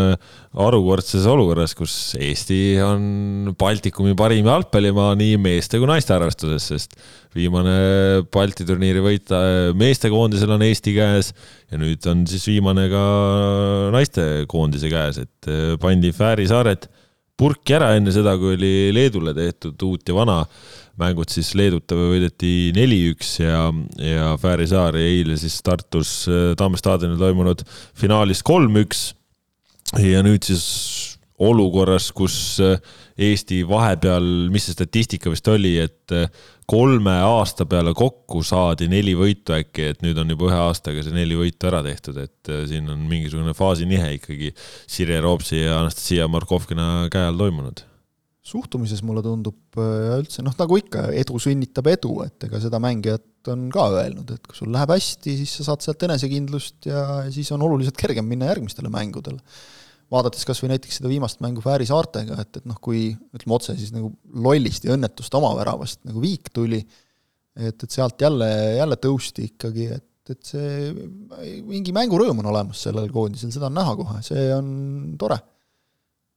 harukordses 0.58 1.24
olukorras, 1.32 1.72
kus 1.78 1.94
Eesti 2.20 2.76
on 2.84 3.54
Baltikumi 3.56 4.12
parim 4.18 4.50
jalgpallimaa 4.50 5.14
nii 5.16 5.38
meeste 5.40 5.80
kui 5.80 5.88
naiste 5.88 6.12
arvestuses, 6.12 6.68
sest 6.74 6.98
viimane 7.32 8.26
Balti 8.32 8.68
turniiri 8.68 9.00
võit 9.00 9.32
meestekoondisel 9.80 10.52
on 10.52 10.66
Eesti 10.68 10.92
käes 10.98 11.32
ja 11.72 11.80
nüüd 11.80 12.04
on 12.12 12.26
siis 12.28 12.44
viimane 12.52 12.84
ka 12.92 13.04
naistekoondise 13.96 14.92
käes, 14.92 15.22
et 15.24 15.48
äh, 15.48 15.78
pandi 15.80 16.12
Fääri 16.12 16.44
saared 16.50 16.90
purki 17.42 17.74
ära 17.74 17.92
enne 17.98 18.14
seda, 18.14 18.36
kui 18.38 18.54
oli 18.54 18.74
Leedule 18.94 19.34
tehtud 19.34 19.82
uut 19.88 20.08
ja 20.08 20.14
vana 20.16 20.38
mängud 21.00 21.32
siis 21.32 21.52
Leedut 21.58 21.94
võideti 21.96 22.70
neli-üks 22.76 23.34
ja, 23.40 23.64
ja 23.98 24.34
Fääri 24.40 24.68
saar 24.70 24.98
eile 25.00 25.38
siis 25.40 25.58
Tartus 25.64 26.12
äh, 26.30 26.52
Tamme 26.58 26.78
staadionil 26.80 27.20
toimunud 27.20 27.64
finaalis 27.98 28.44
kolm-üks. 28.46 29.12
ja 30.00 30.22
nüüd 30.24 30.44
siis 30.46 31.11
olukorras, 31.42 32.10
kus 32.16 32.36
äh, 32.62 32.80
Eesti 33.22 33.60
vahepeal, 33.68 34.24
mis 34.52 34.68
see 34.68 34.76
statistika 34.76 35.32
vist 35.32 35.48
oli, 35.52 35.74
et 35.82 36.14
äh, 36.16 36.30
kolme 36.70 37.14
aasta 37.26 37.66
peale 37.68 37.92
kokku 37.98 38.44
saadi 38.46 38.88
neli 38.90 39.14
võitu 39.18 39.56
äkki, 39.58 39.90
et 39.92 40.02
nüüd 40.06 40.18
on 40.22 40.32
juba 40.32 40.48
ühe 40.50 40.60
aastaga 40.68 41.04
see 41.04 41.14
neli 41.14 41.36
võitu 41.38 41.68
ära 41.68 41.82
tehtud, 41.84 42.18
et 42.22 42.52
siin 42.70 42.88
on 42.92 43.04
mingisugune 43.10 43.54
faasinihe 43.58 44.14
ikkagi 44.18 44.52
Sirje 44.56 45.20
Roopsi 45.22 45.64
ja 45.64 45.82
Anastasia 45.82 46.28
Markovkina 46.32 47.08
käe 47.12 47.28
all 47.28 47.40
toimunud 47.40 47.84
suhtumises 48.42 49.02
mulle 49.06 49.22
tundub 49.22 49.78
ja 49.78 50.16
üldse 50.18 50.42
noh, 50.42 50.54
nagu 50.58 50.78
ikka, 50.80 51.06
edu 51.14 51.38
sünnitab 51.42 51.88
edu, 51.92 52.16
et 52.26 52.48
ega 52.48 52.58
seda 52.62 52.80
mängijat 52.82 53.50
on 53.52 53.68
ka 53.74 53.86
öelnud, 54.00 54.32
et 54.34 54.48
kui 54.48 54.58
sul 54.58 54.72
läheb 54.74 54.90
hästi, 54.94 55.36
siis 55.38 55.54
sa 55.58 55.68
saad 55.70 55.84
sealt 55.84 56.02
enesekindlust 56.08 56.90
ja 56.90 57.04
siis 57.32 57.52
on 57.54 57.62
oluliselt 57.68 57.98
kergem 57.98 58.26
minna 58.28 58.50
järgmistele 58.50 58.90
mängudele. 58.92 59.38
Vaadates 60.12 60.44
kas 60.48 60.60
või 60.62 60.74
näiteks 60.74 61.00
seda 61.00 61.10
viimast 61.10 61.40
mängu 61.44 61.64
Fääri 61.64 61.86
saartega, 61.88 62.36
et, 62.42 62.60
et 62.60 62.68
noh, 62.68 62.78
kui 62.84 63.10
ütleme 63.12 63.56
otse, 63.56 63.76
siis 63.78 63.94
nagu 63.94 64.12
lollist 64.44 64.86
ja 64.86 64.96
õnnetust 64.96 65.34
oma 65.38 65.54
väravast 65.58 66.02
nagu 66.08 66.22
viik 66.22 66.52
tuli, 66.54 66.82
et, 67.56 67.76
et 67.76 67.88
sealt 67.90 68.20
jälle, 68.20 68.48
jälle 68.78 68.98
tõusti 69.00 69.48
ikkagi, 69.50 69.88
et, 69.96 70.34
et 70.36 70.52
see 70.52 70.92
mingi 71.68 71.94
mängurõõm 71.96 72.44
on 72.44 72.52
olemas 72.52 72.84
sellel 72.86 73.10
koondisel, 73.14 73.54
seda 73.54 73.70
on 73.70 73.80
näha 73.80 73.96
kohe, 73.98 74.20
see 74.26 74.46
on 74.54 74.70
tore. 75.20 75.40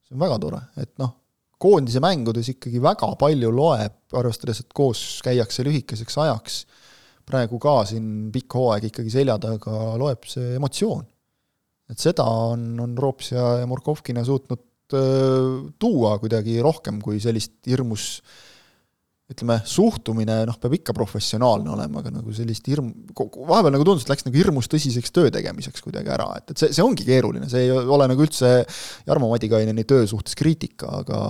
see 0.08 0.18
on 0.18 0.26
väga 0.26 0.42
tore, 0.48 0.64
et 0.82 0.96
noh 1.02 1.14
koondise 1.62 2.02
mängudes 2.04 2.50
ikkagi 2.52 2.82
väga 2.84 3.12
palju 3.20 3.52
loeb, 3.56 3.96
arvestades, 4.20 4.62
et 4.62 4.74
koos 4.76 5.02
käiakse 5.26 5.66
lühikeseks 5.66 6.18
ajaks, 6.26 6.60
praegu 7.26 7.60
ka 7.62 7.80
siin 7.90 8.30
pikk 8.34 8.58
hooaeg 8.60 8.90
ikkagi 8.92 9.14
selja 9.14 9.38
taga, 9.42 9.96
loeb 10.00 10.28
see 10.30 10.56
emotsioon. 10.60 11.06
Et 11.92 12.02
seda 12.02 12.26
on, 12.26 12.74
on 12.82 12.98
Roops 12.98 13.32
ja, 13.36 13.60
ja 13.62 13.70
Murkovkina 13.70 14.26
suutnud 14.26 14.64
öö, 14.94 15.70
tuua 15.80 16.18
kuidagi 16.22 16.60
rohkem 16.66 17.02
kui 17.04 17.20
sellist 17.24 17.58
hirmus 17.70 18.10
ütleme, 19.26 19.56
suhtumine 19.66 20.36
noh, 20.46 20.58
peab 20.62 20.76
ikka 20.78 20.94
professionaalne 20.94 21.72
olema, 21.74 22.04
aga 22.04 22.12
nagu 22.14 22.34
sellist 22.36 22.68
hirm, 22.70 22.92
vahepeal 23.18 23.74
nagu 23.74 23.86
tundus, 23.88 24.04
et 24.06 24.12
läks 24.12 24.26
nagu 24.28 24.38
hirmus 24.38 24.70
tõsiseks 24.70 25.14
töö 25.16 25.32
tegemiseks 25.34 25.82
kuidagi 25.82 26.12
ära, 26.14 26.28
et, 26.38 26.54
et 26.54 26.62
see, 26.62 26.70
see 26.78 26.86
ongi 26.86 27.08
keeruline, 27.08 27.50
see 27.50 27.64
ei 27.66 27.72
ole 27.74 28.06
nagu 28.12 28.22
üldse 28.22 28.52
Jarmo 29.08 29.32
Madikaineni 29.32 29.88
töö 29.90 30.06
suhtes 30.10 30.38
kriitika, 30.38 30.92
aga, 31.02 31.22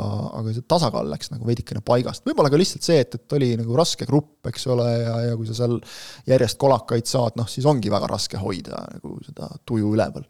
aga 0.42 0.56
see 0.58 0.68
tasakaal 0.76 1.08
läks 1.14 1.32
nagu 1.32 1.48
veidikene 1.48 1.80
paigast, 1.88 2.26
võib-olla 2.28 2.52
ka 2.52 2.60
lihtsalt 2.60 2.84
see, 2.84 3.00
et, 3.06 3.16
et 3.16 3.38
oli 3.40 3.54
nagu 3.62 3.80
raske 3.80 4.08
grupp, 4.10 4.42
eks 4.52 4.68
ole, 4.76 4.90
ja, 5.00 5.16
ja 5.30 5.40
kui 5.40 5.48
sa 5.48 5.56
seal 5.62 5.80
järjest 6.28 6.60
kolakaid 6.60 7.08
saad, 7.08 7.40
noh 7.40 7.48
siis 7.48 7.70
ongi 7.72 7.94
väga 7.96 8.12
raske 8.12 8.44
hoida 8.44 8.84
nagu 8.92 9.22
seda 9.24 9.54
tuju 9.64 9.96
üleval 9.96 10.28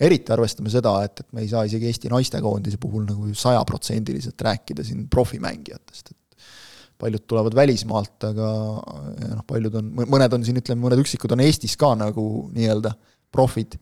eriti 0.00 0.32
arvestame 0.32 0.72
seda, 0.72 0.94
et, 1.04 1.20
et 1.22 1.36
me 1.36 1.44
ei 1.44 1.50
saa 1.50 1.66
isegi 1.68 1.90
Eesti 1.90 2.10
naistekoondise 2.12 2.80
puhul 2.80 3.04
nagu 3.08 3.28
sajaprotsendiliselt 3.36 4.46
rääkida 4.46 4.84
siin 4.86 5.04
profimängijatest, 5.12 6.14
et 6.14 6.46
paljud 7.00 7.24
tulevad 7.28 7.56
välismaalt, 7.56 8.16
aga 8.28 8.48
noh, 9.34 9.44
paljud 9.48 9.78
on, 9.80 9.92
mõned 10.00 10.36
on 10.36 10.44
siin, 10.44 10.60
ütleme, 10.60 10.84
mõned 10.84 11.00
üksikud 11.00 11.32
on 11.36 11.44
Eestis 11.44 11.76
ka 11.80 11.94
nagu 11.98 12.24
nii-öelda 12.56 12.92
profid, 13.32 13.76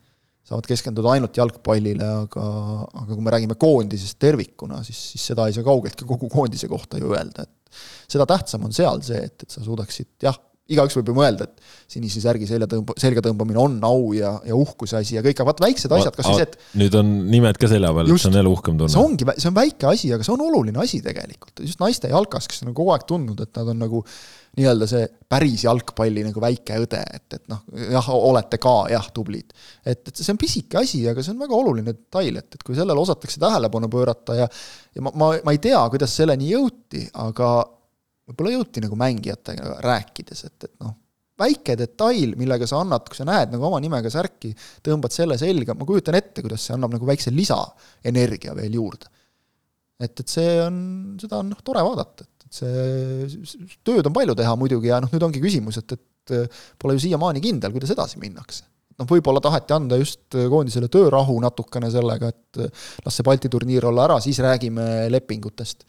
saavad 0.49 0.69
keskenduda 0.71 1.12
ainult 1.16 1.37
jalgpallile, 1.37 2.09
aga, 2.25 2.45
aga 3.03 3.09
kui 3.11 3.25
me 3.25 3.35
räägime 3.35 3.59
koondisest 3.61 4.19
tervikuna, 4.23 4.81
siis, 4.87 5.01
siis 5.12 5.31
seda 5.33 5.49
ei 5.49 5.57
saa 5.57 5.66
kaugeltki 5.66 6.07
kogu 6.09 6.31
koondise 6.33 6.71
kohta 6.71 7.01
ju 7.01 7.12
öelda, 7.12 7.45
et 7.45 7.83
seda 8.09 8.27
tähtsam 8.29 8.64
on 8.64 8.75
seal 8.75 9.03
see, 9.05 9.21
et, 9.29 9.45
et 9.45 9.53
sa 9.53 9.62
suudaksid 9.64 10.25
jah, 10.25 10.39
igaüks 10.73 10.97
võib 10.99 11.11
ju 11.11 11.16
mõelda, 11.16 11.47
et 11.49 11.95
sinise 11.95 12.21
särgi 12.23 12.49
selja 12.49 12.69
tõmb-, 12.71 12.93
selga 13.01 13.23
tõmbamine 13.25 13.61
on 13.62 13.77
au 13.89 14.11
ja, 14.16 14.35
ja 14.45 14.57
uhkuse 14.59 14.99
asi 15.01 15.16
ja 15.16 15.23
kõik, 15.25 15.39
aga 15.39 15.49
vaat 15.49 15.62
väiksed 15.64 15.95
asjad, 15.97 16.16
kas 16.16 16.29
siis, 16.29 16.43
et 16.45 16.59
nüüd 16.81 16.97
on 16.99 17.14
nimed 17.33 17.61
ka 17.61 17.71
selja 17.71 17.93
peal, 17.97 18.11
et 18.11 18.21
see 18.21 18.31
on 18.31 18.37
jälle 18.41 18.53
uhkem 18.53 18.77
tunne. 18.77 18.93
see 18.93 19.01
ongi, 19.01 19.29
see 19.39 19.49
on 19.51 19.57
väike 19.57 19.89
asi, 19.89 20.12
aga 20.16 20.27
see 20.27 20.35
on 20.35 20.45
oluline 20.45 20.83
asi 20.85 21.01
tegelikult, 21.05 21.64
just 21.64 21.81
naiste 21.81 22.12
jalkas, 22.12 22.51
kes 22.51 22.66
on 22.66 22.77
kogu 22.77 22.93
aeg 22.93 23.09
tundnud, 23.09 23.41
et 23.45 23.62
nad 23.62 23.73
on 23.73 23.81
nagu 23.87 24.03
nii-öelda 24.59 24.89
see 24.91 25.07
päris 25.31 25.64
jalgpalli 25.64 26.27
nagu 26.27 26.43
väike 26.43 26.83
õde, 26.83 27.01
et, 27.16 27.39
et 27.39 27.45
noh, 27.53 27.64
jah, 27.95 28.12
olete 28.16 28.61
ka 28.61 28.75
jah, 28.93 29.09
tublid. 29.14 29.57
et, 29.87 30.03
et 30.03 30.12
see 30.21 30.35
on 30.35 30.41
pisike 30.41 30.83
asi, 30.83 31.01
aga 31.09 31.25
see 31.25 31.33
on 31.33 31.41
väga 31.47 31.57
oluline 31.57 31.95
detail, 31.95 32.43
et, 32.43 32.59
et 32.59 32.66
kui 32.66 32.77
sellele 32.77 33.01
osatakse 33.01 33.41
tähelepanu 33.41 33.89
pöörata 33.93 34.37
ja 34.43 34.53
ja 34.99 35.05
ma, 35.05 35.12
ma, 35.14 35.33
ma 35.47 35.55
ei 35.55 35.61
tea, 35.62 35.81
kuidas 35.93 36.14
selleni 36.19 36.51
jõuti, 36.53 37.07
aga 37.23 37.53
võib-olla 38.29 38.55
jõuti 38.57 38.83
nagu 38.85 38.97
mängijatega 38.99 39.79
rääkides, 39.85 40.45
et, 40.49 40.68
et 40.68 40.74
noh, 40.85 40.95
väike 41.39 41.76
detail, 41.79 42.35
millega 42.39 42.66
sa 42.68 42.81
annad, 42.83 43.07
kui 43.09 43.18
sa 43.18 43.26
näed 43.29 43.53
nagu 43.55 43.68
oma 43.68 43.79
nimega 43.83 44.11
särki, 44.12 44.51
tõmbad 44.85 45.14
selle 45.14 45.39
selga, 45.41 45.76
ma 45.79 45.87
kujutan 45.89 46.18
ette, 46.18 46.43
kuidas 46.45 46.66
see 46.66 46.74
annab 46.74 46.97
nagu 46.97 47.09
väikse 47.09 47.33
lisaenergia 47.35 48.57
veel 48.59 48.79
juurde. 48.81 49.11
et, 49.99 50.12
et 50.14 50.29
see 50.31 50.59
on, 50.62 50.81
seda 51.18 51.41
on 51.43 51.53
noh, 51.55 51.61
tore 51.66 51.83
vaadata, 51.83 52.26
et, 52.26 52.49
et 52.49 52.59
see, 52.61 53.61
tööd 53.87 54.07
on 54.07 54.14
palju 54.14 54.37
teha 54.39 54.55
muidugi 54.59 54.93
ja 54.93 55.01
noh, 55.03 55.11
nüüd 55.14 55.26
ongi 55.26 55.43
küsimus, 55.43 55.81
et, 55.81 55.97
et 55.97 56.35
pole 56.79 56.95
ju 56.97 57.07
siiamaani 57.07 57.43
kindel, 57.43 57.72
kuidas 57.74 57.95
edasi 57.95 58.20
minnakse 58.22 58.66
noh, 58.99 59.07
võib-olla 59.09 59.43
taheti 59.43 59.74
anda 59.76 59.99
just 59.99 60.35
koondisele 60.35 60.91
töörahu 60.93 61.39
natukene 61.43 61.91
sellega, 61.91 62.33
et 62.35 62.61
las 63.05 63.18
see 63.18 63.26
Balti 63.26 63.51
turniir 63.51 63.87
olla 63.91 64.09
ära, 64.09 64.18
siis 64.22 64.41
räägime 64.43 65.07
lepingutest 65.12 65.87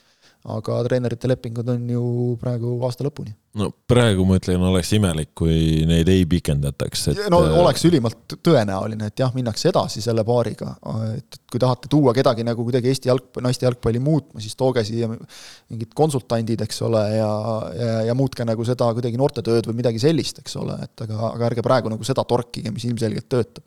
aga 0.47 0.77
treenerite 0.87 1.27
lepingud 1.27 1.67
on 1.73 1.89
ju 1.91 2.01
praegu 2.39 2.77
aasta 2.87 3.03
lõpuni. 3.03 3.33
no 3.59 3.67
praegu 3.91 4.23
ma 4.27 4.37
ütlen, 4.39 4.61
oleks 4.63 4.93
imelik, 4.95 5.33
kui 5.35 5.83
neid 5.89 6.07
ei 6.11 6.23
pikendataks, 6.29 7.03
et 7.11 7.19
no 7.33 7.41
äh, 7.43 7.57
oleks 7.59 7.83
ülimalt 7.89 8.37
tõenäoline, 8.45 9.09
et 9.11 9.19
jah, 9.19 9.33
minnakse 9.35 9.67
edasi 9.73 10.03
selle 10.05 10.23
paariga, 10.27 10.71
et 11.17 11.41
kui 11.51 11.59
tahate 11.59 11.91
tuua 11.91 12.13
kedagi 12.15 12.47
nagu 12.47 12.63
kuidagi 12.63 12.91
Eesti 12.93 13.11
jalg, 13.11 13.27
naiste 13.43 13.67
jalgpalli 13.67 13.99
muutma, 14.03 14.39
siis 14.39 14.55
tooge 14.59 14.85
siia 14.87 15.11
mingid 15.11 15.91
konsultandid, 15.97 16.63
eks 16.63 16.83
ole, 16.87 17.03
ja, 17.17 17.29
ja, 17.75 17.93
ja 18.07 18.17
muutke 18.17 18.47
nagu 18.47 18.67
seda 18.67 18.93
kuidagi 18.95 19.19
noortetööd 19.19 19.67
või 19.67 19.81
midagi 19.83 19.99
sellist, 20.01 20.39
eks 20.39 20.55
ole, 20.61 20.79
et 20.87 21.07
aga, 21.07 21.33
aga 21.33 21.49
ärge 21.51 21.65
praegu 21.65 21.91
nagu 21.91 22.07
seda 22.07 22.23
torkige, 22.23 22.71
mis 22.71 22.87
ilmselgelt 22.87 23.27
töötab 23.27 23.65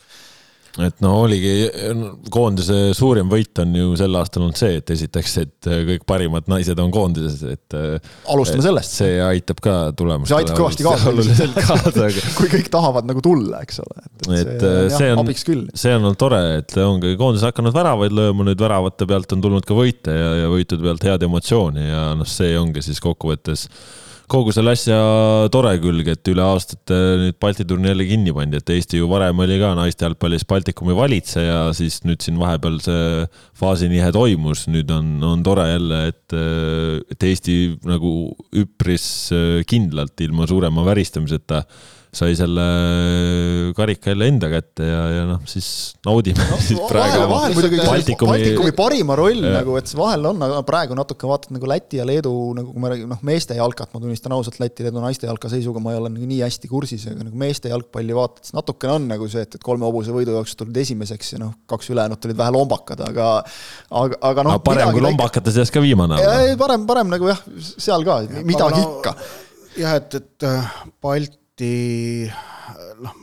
et 0.80 1.02
no 1.04 1.10
oligi, 1.20 1.52
koondise 2.32 2.94
suurim 2.96 3.28
võit 3.28 3.58
on 3.60 3.74
ju 3.76 3.90
sel 4.00 4.16
aastal 4.16 4.46
olnud 4.46 4.56
see, 4.56 4.78
et 4.80 4.92
esiteks, 4.94 5.34
et 5.42 5.68
kõik 5.90 6.06
parimad 6.08 6.48
naised 6.48 6.78
on 6.80 6.92
koondises, 6.94 7.42
et. 7.52 7.76
alustame 8.32 8.64
sellest. 8.64 8.96
see 9.02 9.18
aitab 9.24 9.60
ka 9.64 9.76
tulemustele. 9.98 10.32
see 10.32 10.46
aitab 10.46 10.60
kõvasti 10.62 10.86
kaasa, 10.86 12.08
kui 12.38 12.48
kõik 12.54 12.70
tahavad 12.72 13.08
nagu 13.08 13.24
tulla, 13.24 13.60
eks 13.66 13.82
ole. 13.84 14.06
et, 14.30 14.54
et 14.54 14.96
see 14.96 15.12
on, 15.12 15.28
see 15.28 15.56
on, 15.58 15.66
see 15.84 15.96
on 15.98 16.08
olnud 16.08 16.20
tore, 16.20 16.40
et 16.62 16.76
ongi 16.80 17.16
koondis 17.20 17.44
hakanud 17.48 17.76
väravaid 17.76 18.16
lööma, 18.16 18.48
nüüd 18.48 18.64
väravate 18.64 19.08
pealt 19.10 19.36
on 19.36 19.44
tulnud 19.44 19.68
ka 19.68 19.76
võite 19.76 20.16
ja, 20.16 20.30
ja 20.44 20.52
võitude 20.52 20.88
pealt 20.88 21.04
head 21.04 21.28
emotsiooni 21.28 21.84
ja 21.90 22.06
noh, 22.16 22.28
see 22.28 22.56
ongi 22.56 22.84
siis 22.84 23.02
kokkuvõttes 23.02 23.68
kogu 24.32 24.52
selle 24.54 24.72
asja 24.76 24.96
tore 25.52 25.74
külg, 25.82 26.06
et 26.08 26.28
üle 26.32 26.44
aastate 26.44 26.98
nüüd 27.20 27.36
Balti 27.42 27.66
turniir 27.68 27.92
jälle 27.92 28.06
kinni 28.08 28.32
pandi, 28.36 28.60
et 28.60 28.72
Eesti 28.72 29.00
ju 29.02 29.08
varem 29.10 29.42
oli 29.44 29.58
ka 29.60 29.72
naiste 29.76 30.06
jalgpallis 30.06 30.46
Baltikumi 30.48 30.96
valitseja, 30.96 31.66
siis 31.76 32.00
nüüd 32.06 32.24
siin 32.24 32.40
vahepeal 32.40 32.78
see 32.84 33.26
faasinihe 33.60 34.08
toimus, 34.14 34.64
nüüd 34.72 34.92
on, 34.94 35.14
on 35.28 35.42
tore 35.44 35.66
jälle, 35.68 36.00
et, 36.12 36.36
et 37.12 37.28
Eesti 37.28 37.56
nagu 37.88 38.12
üpris 38.62 39.06
kindlalt 39.68 40.24
ilma 40.24 40.48
suurema 40.48 40.86
väristamiseta 40.88 41.64
sai 42.12 42.34
selle 42.36 42.64
karika 43.72 44.10
jälle 44.12 44.26
enda 44.28 44.48
kätte 44.52 44.84
ja, 44.84 45.00
ja 45.08 45.20
noh, 45.24 45.38
siis 45.48 45.66
naudime 46.04 46.44
no, 46.44 46.58
siis 46.60 46.80
praegu. 46.90 47.22
vahel 47.30 47.54
muidugi 47.56 47.78
Baltikumi, 47.80 48.28
Baltikumi 48.34 48.72
parima 48.76 49.16
roll 49.16 49.40
ja. 49.40 49.54
nagu, 49.54 49.78
et 49.80 49.88
vahel 49.96 50.28
on, 50.28 50.44
aga 50.44 50.58
praegu 50.68 50.98
natuke 50.98 51.30
vaatad 51.30 51.56
nagu 51.56 51.70
Läti 51.72 52.02
ja 52.02 52.04
Leedu 52.04 52.34
nagu 52.58 52.68
kui 52.74 52.84
me 52.84 52.92
räägime, 52.92 53.08
noh, 53.14 53.22
meeste 53.24 53.56
jalkat, 53.56 53.94
ma 53.96 54.02
tunnistan 54.04 54.36
ausalt, 54.36 54.60
Läti-Leedu 54.60 55.00
naiste 55.00 55.30
jalka 55.30 55.48
seisuga 55.54 55.80
ma 55.80 55.96
ei 55.96 56.02
ole 56.02 56.12
nagu 56.12 56.28
nii 56.34 56.42
hästi 56.44 56.72
kursis, 56.74 57.08
aga 57.08 57.30
nagu 57.30 57.42
meeste 57.46 57.72
jalgpalli 57.72 58.20
vaatad, 58.20 58.44
siis 58.44 58.58
natukene 58.60 58.98
on 58.98 59.10
nagu 59.14 59.32
see, 59.32 59.48
et, 59.48 59.56
et 59.56 59.64
kolme 59.64 59.88
hobuse 59.88 60.12
võidu 60.12 60.36
jooksul 60.36 60.66
tulid 60.66 60.84
esimeseks 60.84 61.36
ja 61.38 61.44
noh, 61.46 61.56
kaks 61.72 61.94
ülejäänut 61.96 62.28
olid 62.28 62.42
vähe 62.44 62.58
lombakad, 62.60 63.06
aga 63.08 63.34
aga, 63.40 64.20
aga 64.20 64.50
noh. 64.50 64.60
parem 64.60 64.92
kui 64.92 65.08
lombakate 65.08 65.56
seas 65.56 65.72
ka 65.72 65.80
viimane. 65.80 66.20
parem, 66.60 66.84
parem 66.84 67.16
nagu 67.16 67.32
jah, 67.32 67.40
seal 67.72 68.04
ka, 68.04 68.20
midagi 68.44 68.82
no, 68.84 68.98
ikka. 68.98 69.20
jah, 69.80 70.02
et, 70.02 70.20
et 70.20 70.52
Balt 71.00 71.38
Balti 71.52 72.32
noh, 73.04 73.16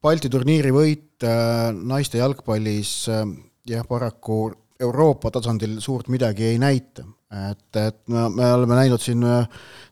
Balti 0.00 0.28
turniiri 0.28 0.70
võit 0.72 1.24
äh, 1.24 1.70
naiste 1.72 2.20
jalgpallis 2.20 2.92
äh, 3.08 3.24
jah, 3.68 3.86
paraku 3.88 4.50
Euroopa 4.80 5.30
tasandil 5.32 5.78
suurt 5.80 6.08
midagi 6.12 6.44
ei 6.44 6.58
näita. 6.60 7.04
Et, 7.30 7.76
et 7.76 7.98
me, 8.10 8.24
me 8.34 8.46
oleme 8.52 8.74
näinud 8.74 9.02
siin 9.02 9.22
äh, 9.22 9.44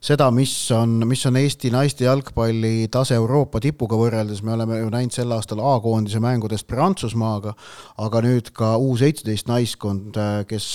seda, 0.03 0.27
mis 0.35 0.51
on, 0.75 0.97
mis 1.07 1.21
on 1.29 1.37
Eesti 1.39 1.71
naiste 1.71 2.03
jalgpalli 2.03 2.89
tase 2.91 3.15
Euroopa 3.15 3.61
tipuga 3.63 3.95
võrreldes, 3.99 4.41
me 4.43 4.57
oleme 4.57 4.81
ju 4.81 4.89
näinud 4.91 5.15
sel 5.15 5.31
aastal 5.31 5.61
A-koondise 5.63 6.19
mängudest 6.23 6.67
Prantsusmaaga, 6.67 7.55
aga 8.03 8.23
nüüd 8.25 8.51
ka 8.55 8.73
U 8.75 8.91
seitseteist 8.99 9.47
naiskond, 9.47 10.19
kes 10.51 10.67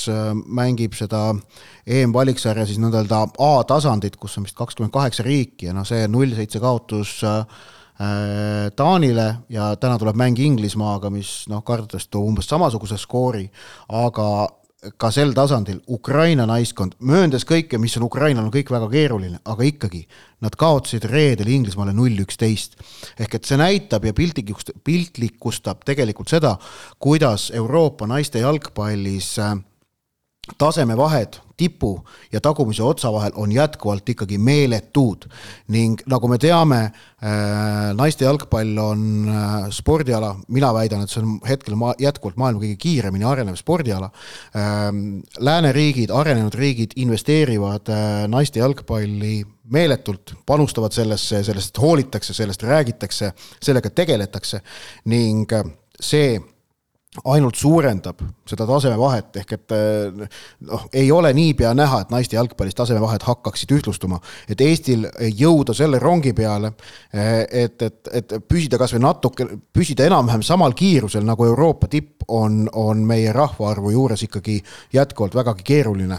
mängib 0.45 0.97
seda 0.97 1.27
EM-valiksarja 1.85 2.65
siis 2.69 2.81
nõnda-öelda 2.81 3.27
A-tasandit, 3.45 4.17
kus 4.17 4.39
on 4.41 4.49
vist 4.49 4.57
kakskümmend 4.57 4.95
kaheksa 4.95 5.27
riiki 5.27 5.69
ja 5.69 5.77
noh, 5.77 5.85
see 5.89 6.09
null 6.09 6.33
seitse 6.33 6.65
kaotus 6.65 7.19
äh, 7.29 7.45
Taanile 8.75 9.29
ja 9.53 9.69
täna 9.79 10.01
tuleb 10.01 10.17
mäng 10.19 10.41
Inglismaaga, 10.43 11.13
mis 11.15 11.45
noh, 11.53 11.61
kardetavasti 11.63 12.17
toob 12.17 12.33
umbes 12.33 12.49
samasuguse 12.51 12.97
skoori, 12.99 13.45
aga 14.01 14.27
ka 14.97 15.11
sel 15.15 15.33
tasandil 15.37 15.81
Ukraina 15.91 16.47
naiskond, 16.49 16.97
mööndes 16.99 17.47
kõike, 17.49 17.79
mis 17.81 17.97
on 17.99 18.07
Ukrainal, 18.07 18.47
on 18.47 18.53
kõik 18.55 18.73
väga 18.75 18.89
keeruline, 18.93 19.41
aga 19.45 19.67
ikkagi, 19.69 20.05
nad 20.45 20.57
kaotasid 20.61 21.07
reedel 21.11 21.51
Inglismaale 21.53 21.95
null 21.97 22.21
üksteist. 22.25 22.77
ehk 23.19 23.35
et 23.35 23.45
see 23.45 23.57
näitab 23.61 24.05
ja 24.05 24.13
piltlikustab, 24.13 24.77
piltlikustab 24.85 25.85
tegelikult 25.85 26.29
seda, 26.29 26.57
kuidas 26.99 27.51
Euroopa 27.55 28.07
naiste 28.07 28.39
jalgpallis 28.45 29.39
äh, 29.39 29.57
tasemevahed 30.59 31.44
tipu 31.57 31.97
ja 32.33 32.41
tagumise 32.41 32.83
otsa 32.83 33.13
vahel 33.13 33.33
on 33.35 33.53
jätkuvalt 33.53 34.09
ikkagi 34.09 34.39
meeletud. 34.39 35.27
Ning 35.75 36.01
nagu 36.11 36.29
me 36.29 36.39
teame 36.39 36.81
äh,, 36.85 37.93
naiste 37.97 38.25
jalgpall 38.25 38.79
on 38.79 39.07
äh, 39.29 39.55
spordiala, 39.75 40.35
mina 40.49 40.73
väidan, 40.75 41.05
et 41.05 41.13
see 41.13 41.23
on 41.23 41.39
hetkel 41.49 41.79
ma-, 41.81 41.95
jätkuvalt 42.01 42.39
maailma 42.41 42.63
kõige 42.65 42.79
kiiremini 42.87 43.29
arenev 43.29 43.59
spordiala. 43.61 44.11
Äh,. 44.55 44.89
lääneriigid, 45.39 46.13
arenenud 46.15 46.55
riigid 46.59 46.97
investeerivad 46.97 47.91
äh, 47.93 48.25
naiste 48.31 48.63
jalgpalli 48.63 49.43
meeletult, 49.73 50.35
panustavad 50.47 50.93
sellesse, 50.93 51.43
sellest 51.45 51.79
hoolitakse, 51.81 52.35
sellest 52.37 52.63
räägitakse, 52.63 53.33
sellega 53.63 53.91
tegeletakse. 53.91 54.61
Ning 55.09 55.49
see 56.01 56.37
ainult 57.31 57.55
suurendab 57.55 58.23
seda 58.49 58.67
tasemevahet, 58.67 59.37
ehk 59.39 59.53
et 59.55 59.75
noh, 60.67 60.87
ei 60.93 61.11
ole 61.15 61.31
niipea 61.37 61.71
näha, 61.77 62.01
et 62.03 62.11
naiste 62.11 62.37
jalgpallis 62.37 62.75
tasemevahed 62.75 63.23
hakkaksid 63.23 63.71
ühtlustuma. 63.77 64.19
et 64.51 64.61
Eestil 64.61 65.07
jõuda 65.39 65.75
selle 65.77 66.01
rongi 66.03 66.35
peale, 66.35 66.73
et, 67.15 67.83
et, 67.83 68.11
et 68.13 68.37
püsida 68.49 68.79
kasvõi 68.81 69.03
natuke, 69.05 69.47
püsida 69.73 70.09
enam-vähem 70.09 70.43
samal 70.43 70.75
kiirusel 70.75 71.25
nagu 71.25 71.47
Euroopa 71.47 71.89
tipp, 71.89 72.27
on, 72.29 72.65
on 72.73 73.07
meie 73.07 73.33
rahvaarvu 73.33 73.95
juures 73.95 74.27
ikkagi 74.27 74.59
jätkuvalt 74.93 75.35
vägagi 75.35 75.63
keeruline. 75.65 76.19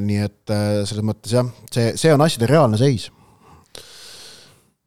nii 0.00 0.22
et 0.24 0.56
selles 0.84 1.04
mõttes 1.04 1.32
jah, 1.32 1.48
see, 1.72 1.94
see 1.96 2.12
on 2.12 2.24
asjade 2.26 2.50
reaalne 2.50 2.78
seis 2.80 3.10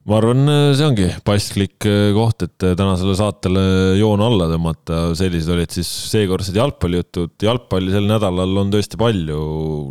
ma 0.09 0.17
arvan, 0.17 0.49
see 0.73 0.85
ongi 0.87 1.07
paslik 1.25 1.85
äh, 1.85 2.09
koht, 2.15 2.41
et 2.41 2.63
äh, 2.65 2.73
tänasele 2.77 3.13
saatele 3.17 3.63
joon 3.99 4.23
alla 4.25 4.47
tõmmata, 4.49 5.01
sellised 5.17 5.51
olid 5.53 5.75
siis 5.75 5.89
seekordsed 6.09 6.57
jalgpallijutud. 6.57 7.35
jalgpalli 7.45 7.93
sel 7.93 8.07
nädalal 8.09 8.57
on 8.63 8.71
tõesti 8.73 8.97
palju, 8.99 9.41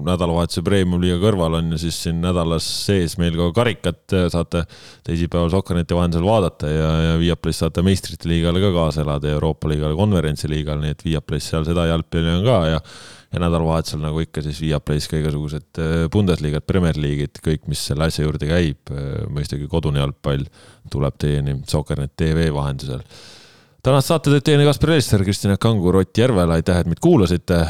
nädalavahetuse 0.09 0.65
premium-liiga 0.67 1.21
kõrval 1.23 1.61
on 1.61 1.71
ju 1.75 1.79
siis 1.85 2.01
siin 2.07 2.19
nädalas 2.25 2.67
sees 2.89 3.15
meil 3.23 3.39
ka 3.39 3.53
karikat, 3.61 4.03
saate 4.35 4.65
teisipäeval 5.07 5.53
Sokkerneti 5.55 5.95
vahendusel 5.95 6.27
vaadata 6.27 6.73
ja, 6.73 6.91
ja 7.05 7.15
Viaplay's 7.23 7.63
saate 7.63 7.87
meistrite 7.87 8.27
liigale 8.31 8.63
ka 8.65 8.73
kaasa 8.75 9.05
elada 9.07 9.31
ja 9.31 9.39
Euroopa 9.39 9.71
liigale, 9.71 9.95
konverentsiliigale, 9.99 10.83
nii 10.83 10.97
et 10.97 11.07
Viaplay's 11.07 11.47
seal 11.53 11.69
seda 11.69 11.87
jalgpalli 11.93 12.35
on 12.41 12.45
ka 12.49 12.59
ja 12.75 12.83
ja 13.33 13.43
nädalavahetusel 13.43 14.01
nagu 14.01 14.23
ikka 14.23 14.43
siis 14.45 14.61
Viaplay's 14.63 15.09
ka 15.11 15.19
igasugused 15.21 15.81
äh, 15.83 16.07
Bundesliigad, 16.13 16.65
Premier 16.67 16.97
League'id, 16.97 17.41
kõik, 17.45 17.67
mis 17.69 17.83
selle 17.91 18.09
asja 18.09 18.25
juurde 18.25 18.49
käib, 18.49 18.93
äh, 18.93 19.27
mõistagi 19.33 19.69
kodune 19.71 20.01
jalgpall 20.01 20.47
tuleb 20.93 21.19
teieni 21.21 21.59
Soccernet 21.69 22.15
tv 22.17 22.49
vahendusel. 22.55 23.05
tänast 23.85 24.09
saate 24.09 24.33
teeb 24.33 24.49
teieni 24.49 24.67
Kaspar 24.69 24.97
Elisser, 24.97 25.25
Kristjan 25.25 25.59
Kangur, 25.61 26.01
Ott 26.01 26.19
Järvela, 26.19 26.57
aitäh, 26.57 26.81
et 26.81 26.89
meid 26.89 27.05
kuulasite. 27.05 27.67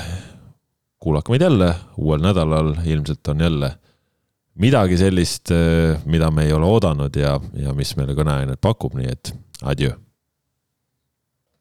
kuulake 0.98 1.32
meid 1.32 1.42
jälle 1.42 1.74
uuel 1.96 2.22
nädalal, 2.22 2.74
ilmselt 2.84 3.28
on 3.28 3.40
jälle 3.40 3.74
midagi 4.54 4.96
sellist, 4.98 5.50
äh, 5.50 5.98
mida 6.04 6.30
me 6.30 6.46
ei 6.46 6.52
ole 6.52 6.66
oodanud 6.66 7.16
ja, 7.16 7.40
ja 7.54 7.74
mis 7.74 7.96
meile 7.96 8.14
kõneainet 8.14 8.60
pakub, 8.60 8.94
nii 8.94 9.10
et 9.10 9.34
adjöö 9.62 9.98